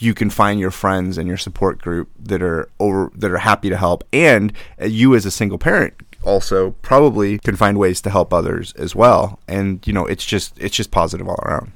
you 0.00 0.14
can 0.14 0.30
find 0.30 0.58
your 0.58 0.70
friends 0.70 1.16
and 1.18 1.28
your 1.28 1.36
support 1.36 1.80
group 1.80 2.08
that 2.18 2.42
are 2.42 2.68
over 2.80 3.10
that 3.14 3.30
are 3.30 3.38
happy 3.38 3.68
to 3.70 3.76
help 3.76 4.02
and 4.12 4.52
you 4.84 5.14
as 5.14 5.26
a 5.26 5.30
single 5.30 5.58
parent 5.58 5.94
also 6.24 6.72
probably 6.82 7.38
can 7.38 7.56
find 7.56 7.78
ways 7.78 8.00
to 8.02 8.10
help 8.10 8.32
others 8.32 8.72
as 8.74 8.94
well. 8.94 9.40
And 9.48 9.86
you 9.86 9.92
know 9.92 10.06
it's 10.06 10.24
just 10.24 10.58
it's 10.58 10.76
just 10.76 10.90
positive 10.90 11.28
all 11.28 11.40
around. 11.42 11.72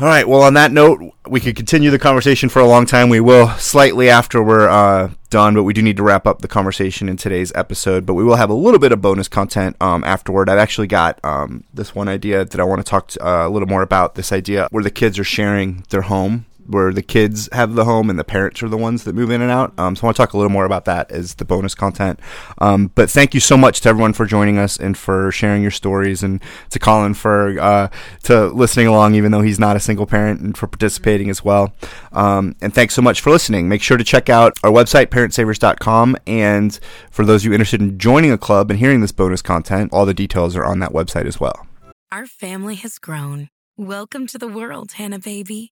All 0.00 0.06
right. 0.08 0.26
Well 0.26 0.42
on 0.42 0.54
that 0.54 0.72
note 0.72 1.00
we 1.28 1.40
could 1.40 1.54
continue 1.54 1.90
the 1.90 1.98
conversation 1.98 2.48
for 2.48 2.60
a 2.60 2.66
long 2.66 2.86
time. 2.86 3.08
We 3.08 3.20
will 3.20 3.48
slightly 3.58 4.08
after 4.08 4.42
we're 4.42 4.68
uh, 4.68 5.10
done 5.30 5.54
but 5.54 5.64
we 5.64 5.72
do 5.72 5.82
need 5.82 5.98
to 5.98 6.02
wrap 6.02 6.26
up 6.26 6.40
the 6.40 6.48
conversation 6.48 7.08
in 7.08 7.16
today's 7.16 7.52
episode. 7.54 8.06
But 8.06 8.14
we 8.14 8.24
will 8.24 8.36
have 8.36 8.50
a 8.50 8.54
little 8.54 8.80
bit 8.80 8.92
of 8.92 9.02
bonus 9.02 9.28
content 9.28 9.76
um, 9.80 10.02
afterward. 10.04 10.48
I've 10.48 10.58
actually 10.58 10.86
got 10.86 11.20
um, 11.24 11.64
this 11.74 11.94
one 11.94 12.08
idea 12.08 12.44
that 12.44 12.60
i 12.60 12.64
want 12.64 12.80
to 12.80 12.88
talk 12.88 13.08
to, 13.08 13.26
uh, 13.26 13.46
a 13.46 13.50
little 13.50 13.68
more 13.68 13.82
about. 13.82 14.14
This 14.14 14.32
idea 14.32 14.68
where 14.70 14.82
the 14.82 14.90
kids 14.90 15.18
are 15.18 15.24
sharing 15.24 15.84
their 15.90 16.02
home 16.02 16.46
where 16.66 16.92
the 16.92 17.02
kids 17.02 17.48
have 17.52 17.74
the 17.74 17.84
home 17.84 18.10
and 18.10 18.18
the 18.18 18.24
parents 18.24 18.62
are 18.62 18.68
the 18.68 18.76
ones 18.76 19.04
that 19.04 19.14
move 19.14 19.30
in 19.30 19.42
and 19.42 19.50
out. 19.50 19.72
Um, 19.78 19.96
so 19.96 20.02
I 20.02 20.06
want 20.06 20.16
to 20.16 20.22
talk 20.22 20.32
a 20.32 20.36
little 20.36 20.50
more 20.50 20.64
about 20.64 20.84
that 20.86 21.10
as 21.10 21.34
the 21.34 21.44
bonus 21.44 21.74
content. 21.74 22.20
Um, 22.58 22.90
but 22.94 23.10
thank 23.10 23.34
you 23.34 23.40
so 23.40 23.56
much 23.56 23.80
to 23.82 23.88
everyone 23.88 24.12
for 24.12 24.26
joining 24.26 24.58
us 24.58 24.76
and 24.76 24.96
for 24.96 25.30
sharing 25.32 25.62
your 25.62 25.70
stories, 25.70 26.22
and 26.22 26.42
to 26.70 26.78
Colin 26.78 27.14
for 27.14 27.58
uh, 27.60 27.88
to 28.24 28.46
listening 28.46 28.86
along, 28.86 29.14
even 29.14 29.32
though 29.32 29.42
he's 29.42 29.58
not 29.58 29.76
a 29.76 29.80
single 29.80 30.06
parent, 30.06 30.40
and 30.40 30.56
for 30.56 30.66
participating 30.66 31.30
as 31.30 31.44
well. 31.44 31.74
Um, 32.12 32.56
and 32.60 32.74
thanks 32.74 32.94
so 32.94 33.02
much 33.02 33.20
for 33.20 33.30
listening. 33.30 33.68
Make 33.68 33.82
sure 33.82 33.96
to 33.96 34.04
check 34.04 34.28
out 34.28 34.58
our 34.62 34.70
website, 34.70 35.06
parentsavers.com. 35.06 36.16
And 36.26 36.78
for 37.10 37.24
those 37.24 37.42
of 37.42 37.46
you 37.46 37.52
interested 37.52 37.80
in 37.80 37.98
joining 37.98 38.32
a 38.32 38.38
club 38.38 38.70
and 38.70 38.78
hearing 38.78 39.00
this 39.00 39.12
bonus 39.12 39.42
content, 39.42 39.92
all 39.92 40.06
the 40.06 40.14
details 40.14 40.56
are 40.56 40.64
on 40.64 40.78
that 40.80 40.92
website 40.92 41.26
as 41.26 41.40
well. 41.40 41.66
Our 42.10 42.26
family 42.26 42.74
has 42.76 42.98
grown. 42.98 43.48
Welcome 43.78 44.26
to 44.28 44.38
the 44.38 44.48
world, 44.48 44.92
Hanna 44.92 45.18
baby. 45.18 45.72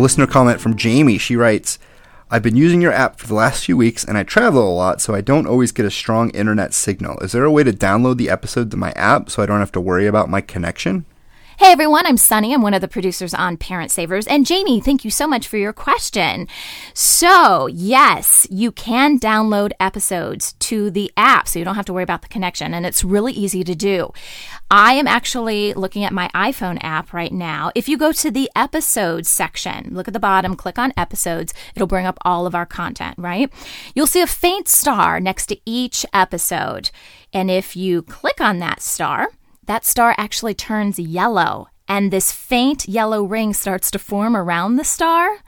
listener 0.00 0.26
comment 0.26 0.60
from 0.60 0.76
Jamie. 0.76 1.18
She 1.18 1.36
writes, 1.36 1.78
I've 2.30 2.42
been 2.42 2.56
using 2.56 2.80
your 2.80 2.92
app 2.92 3.18
for 3.18 3.26
the 3.26 3.34
last 3.34 3.64
few 3.64 3.76
weeks 3.76 4.04
and 4.04 4.16
I 4.16 4.22
travel 4.22 4.68
a 4.68 4.72
lot, 4.72 5.00
so 5.00 5.14
I 5.14 5.20
don't 5.20 5.46
always 5.46 5.72
get 5.72 5.86
a 5.86 5.90
strong 5.90 6.30
internet 6.30 6.72
signal. 6.72 7.18
Is 7.18 7.32
there 7.32 7.44
a 7.44 7.50
way 7.50 7.64
to 7.64 7.72
download 7.72 8.18
the 8.18 8.30
episode 8.30 8.70
to 8.70 8.76
my 8.76 8.92
app 8.92 9.30
so 9.30 9.42
I 9.42 9.46
don't 9.46 9.58
have 9.58 9.72
to 9.72 9.80
worry 9.80 10.06
about 10.06 10.30
my 10.30 10.40
connection? 10.40 11.06
Hey 11.60 11.72
everyone, 11.72 12.06
I'm 12.06 12.16
Sunny. 12.16 12.54
I'm 12.54 12.62
one 12.62 12.72
of 12.72 12.80
the 12.80 12.88
producers 12.88 13.34
on 13.34 13.58
Parent 13.58 13.90
Savers. 13.90 14.26
And 14.26 14.46
Jamie, 14.46 14.80
thank 14.80 15.04
you 15.04 15.10
so 15.10 15.26
much 15.28 15.46
for 15.46 15.58
your 15.58 15.74
question. 15.74 16.48
So, 16.94 17.66
yes, 17.66 18.46
you 18.50 18.72
can 18.72 19.20
download 19.20 19.72
episodes 19.78 20.54
to 20.54 20.90
the 20.90 21.12
app 21.18 21.46
so 21.46 21.58
you 21.58 21.66
don't 21.66 21.74
have 21.74 21.84
to 21.84 21.92
worry 21.92 22.02
about 22.02 22.22
the 22.22 22.28
connection. 22.28 22.72
And 22.72 22.86
it's 22.86 23.04
really 23.04 23.34
easy 23.34 23.62
to 23.62 23.74
do. 23.74 24.10
I 24.70 24.94
am 24.94 25.06
actually 25.06 25.74
looking 25.74 26.02
at 26.02 26.14
my 26.14 26.30
iPhone 26.34 26.78
app 26.80 27.12
right 27.12 27.30
now. 27.30 27.70
If 27.74 27.90
you 27.90 27.98
go 27.98 28.10
to 28.10 28.30
the 28.30 28.50
episodes 28.56 29.28
section, 29.28 29.90
look 29.92 30.08
at 30.08 30.14
the 30.14 30.18
bottom, 30.18 30.56
click 30.56 30.78
on 30.78 30.94
episodes, 30.96 31.52
it'll 31.74 31.86
bring 31.86 32.06
up 32.06 32.16
all 32.24 32.46
of 32.46 32.54
our 32.54 32.64
content, 32.64 33.16
right? 33.18 33.52
You'll 33.94 34.06
see 34.06 34.22
a 34.22 34.26
faint 34.26 34.66
star 34.66 35.20
next 35.20 35.44
to 35.48 35.60
each 35.66 36.06
episode. 36.14 36.90
And 37.34 37.50
if 37.50 37.76
you 37.76 38.00
click 38.00 38.40
on 38.40 38.60
that 38.60 38.80
star, 38.80 39.28
that 39.70 39.84
star 39.84 40.16
actually 40.18 40.52
turns 40.52 40.98
yellow 40.98 41.68
and 41.86 42.10
this 42.12 42.32
faint 42.32 42.88
yellow 42.88 43.22
ring 43.22 43.52
starts 43.52 43.88
to 43.92 44.00
form 44.00 44.36
around 44.36 44.74
the 44.74 44.84
star, 44.84 45.38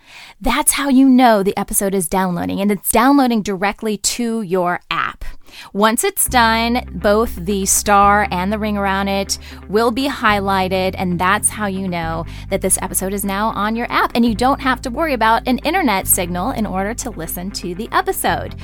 that's 0.41 0.71
how 0.71 0.89
you 0.89 1.09
know 1.09 1.43
the 1.43 1.57
episode 1.57 1.93
is 1.93 2.09
downloading. 2.09 2.61
And 2.61 2.71
it's 2.71 2.91
downloading 2.91 3.43
directly 3.43 3.97
to 3.97 4.43
your 4.43 4.79
app. 4.93 5.25
Once 5.73 6.05
it's 6.05 6.29
done, 6.29 6.85
both 6.93 7.35
the 7.35 7.67
star 7.67 8.29
and 8.31 8.53
the 8.53 8.61
ring 8.61 8.77
around 8.77 9.09
it 9.09 9.39
will 9.69 9.91
be 9.91 10.09
highlighted, 10.09 10.95
and 10.99 11.19
that's 11.19 11.49
how 11.49 11.67
you 11.67 11.89
know 11.89 12.25
that 12.49 12.61
this 12.61 12.79
episode 12.81 13.13
is 13.13 13.25
now 13.25 13.49
on 13.49 13.75
your 13.75 13.91
app. 13.91 14.13
And 14.15 14.25
you 14.25 14.37
don't 14.37 14.61
have 14.61 14.81
to 14.83 14.91
worry 14.91 15.15
about 15.15 15.49
an 15.49 15.59
internet 15.59 16.07
signal 16.07 16.53
in 16.53 16.65
order 16.65 16.95
to 16.95 17.11
listen 17.11 17.51
to 17.53 17.75
the 17.75 17.89
episode. 17.91 18.55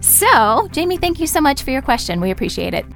So, 0.00 0.68
Jamie, 0.70 0.96
thank 0.96 1.18
you 1.18 1.26
so 1.26 1.40
much 1.40 1.62
for 1.64 1.72
your 1.72 1.82
question. 1.82 2.20
We 2.20 2.30
appreciate 2.30 2.72
it. 2.72 2.86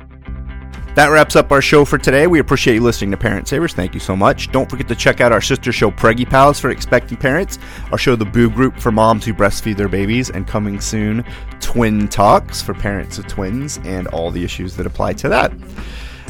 That 0.94 1.06
wraps 1.06 1.36
up 1.36 1.50
our 1.50 1.62
show 1.62 1.86
for 1.86 1.96
today. 1.96 2.26
We 2.26 2.38
appreciate 2.38 2.74
you 2.74 2.82
listening 2.82 3.12
to 3.12 3.16
Parent 3.16 3.48
Savers. 3.48 3.72
Thank 3.72 3.94
you 3.94 4.00
so 4.00 4.14
much. 4.14 4.52
Don't 4.52 4.68
forget 4.68 4.88
to 4.88 4.94
check 4.94 5.22
out 5.22 5.32
our 5.32 5.40
sister 5.40 5.72
show, 5.72 5.90
Preggie 5.90 6.28
Pals, 6.28 6.60
for 6.60 6.68
expecting 6.68 7.16
parents, 7.16 7.58
our 7.92 7.96
show, 7.96 8.14
The 8.14 8.26
Boob 8.26 8.52
Group, 8.52 8.78
for 8.78 8.92
moms 8.92 9.24
who 9.24 9.32
breastfeed 9.32 9.78
their 9.78 9.88
babies, 9.88 10.28
and 10.28 10.46
coming 10.46 10.82
soon, 10.82 11.24
Twin 11.60 12.08
Talks 12.08 12.60
for 12.60 12.74
parents 12.74 13.16
of 13.16 13.26
twins 13.26 13.80
and 13.84 14.06
all 14.08 14.30
the 14.30 14.44
issues 14.44 14.76
that 14.76 14.84
apply 14.84 15.14
to 15.14 15.30
that. 15.30 15.50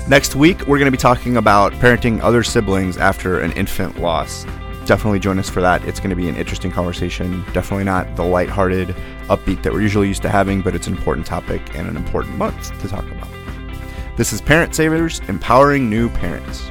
Next 0.09 0.37
week, 0.37 0.61
we're 0.61 0.79
going 0.79 0.87
to 0.87 0.93
be 0.93 0.97
talking 0.97 1.39
about 1.39 1.73
parenting 1.73 2.21
other 2.21 2.45
siblings 2.45 2.97
after 2.97 3.41
an 3.41 3.51
infant 3.53 4.01
loss. 4.01 4.45
Definitely 4.87 5.19
join 5.19 5.41
us 5.41 5.51
for 5.51 5.61
that. 5.61 5.85
It's 5.89 5.99
going 5.99 6.11
to 6.11 6.17
be 6.17 6.29
an 6.29 6.37
interesting 6.37 6.71
conversation. 6.71 7.45
Definitely 7.53 7.85
not 7.85 8.15
the 8.15 8.23
lighthearted, 8.23 8.95
upbeat 9.27 9.65
that 9.65 9.73
we're 9.73 9.83
usually 9.83 10.07
used 10.07 10.23
to 10.23 10.29
having, 10.29 10.63
but 10.63 10.77
it's 10.77 10.87
an 10.87 10.97
important 10.97 11.27
topic 11.27 11.75
and 11.75 11.89
an 11.89 11.97
important 11.97 12.37
month 12.37 12.81
to 12.81 12.87
talk 12.87 13.05
about. 13.11 13.29
This 14.15 14.35
is 14.35 14.43
Parent 14.43 14.75
Savers, 14.75 15.21
empowering 15.29 15.89
new 15.89 16.11
parents. 16.11 16.69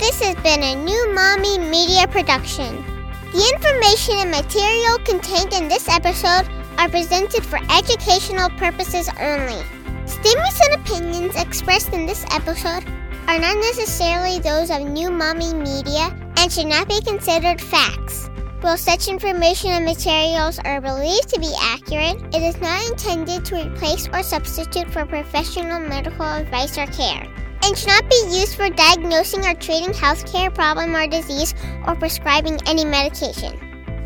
This 0.00 0.20
has 0.20 0.34
been 0.42 0.60
a 0.60 0.74
new 0.74 1.14
Mommy 1.14 1.60
Media 1.60 2.08
production. 2.08 2.84
The 3.30 3.48
information 3.54 4.16
and 4.18 4.32
material 4.32 4.98
contained 5.04 5.52
in 5.52 5.68
this 5.68 5.88
episode 5.88 6.50
are 6.78 6.88
presented 6.88 7.46
for 7.46 7.60
educational 7.70 8.50
purposes 8.58 9.08
only. 9.20 9.62
Statements 10.06 10.60
and 10.66 10.80
opinions 10.82 11.36
expressed 11.36 11.92
in 11.92 12.04
this 12.04 12.26
episode 12.32 12.84
are 13.28 13.38
not 13.38 13.56
necessarily 13.58 14.40
those 14.40 14.70
of 14.70 14.82
New 14.82 15.08
Mommy 15.08 15.54
Media 15.54 16.10
and 16.36 16.50
should 16.50 16.66
not 16.66 16.88
be 16.88 17.00
considered 17.00 17.60
facts. 17.60 18.28
While 18.62 18.78
such 18.78 19.08
information 19.08 19.70
and 19.70 19.84
materials 19.84 20.60
are 20.60 20.80
believed 20.80 21.28
to 21.30 21.40
be 21.40 21.52
accurate, 21.60 22.22
it 22.32 22.42
is 22.44 22.60
not 22.60 22.88
intended 22.88 23.44
to 23.46 23.56
replace 23.56 24.06
or 24.06 24.22
substitute 24.22 24.88
for 24.92 25.04
professional 25.04 25.80
medical 25.80 26.24
advice 26.24 26.78
or 26.78 26.86
care, 26.86 27.26
and 27.64 27.76
should 27.76 27.88
not 27.88 28.08
be 28.08 28.22
used 28.26 28.54
for 28.54 28.70
diagnosing 28.70 29.44
or 29.44 29.54
treating 29.54 29.90
healthcare 29.90 30.54
problem 30.54 30.94
or 30.94 31.08
disease 31.08 31.54
or 31.88 31.96
prescribing 31.96 32.60
any 32.66 32.84
medication. 32.84 33.58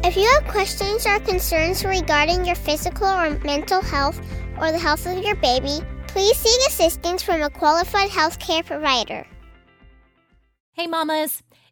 If 0.02 0.16
you 0.16 0.26
have 0.32 0.50
questions 0.50 1.06
or 1.06 1.20
concerns 1.20 1.84
regarding 1.84 2.46
your 2.46 2.56
physical 2.56 3.08
or 3.08 3.38
mental 3.40 3.82
health 3.82 4.18
or 4.58 4.72
the 4.72 4.78
health 4.78 5.04
of 5.04 5.22
your 5.22 5.36
baby, 5.36 5.84
please 6.08 6.34
seek 6.34 6.66
assistance 6.66 7.22
from 7.22 7.42
a 7.42 7.50
qualified 7.50 8.08
healthcare 8.08 8.64
provider. 8.64 9.26
Hey, 10.72 10.86
mamas. 10.86 11.42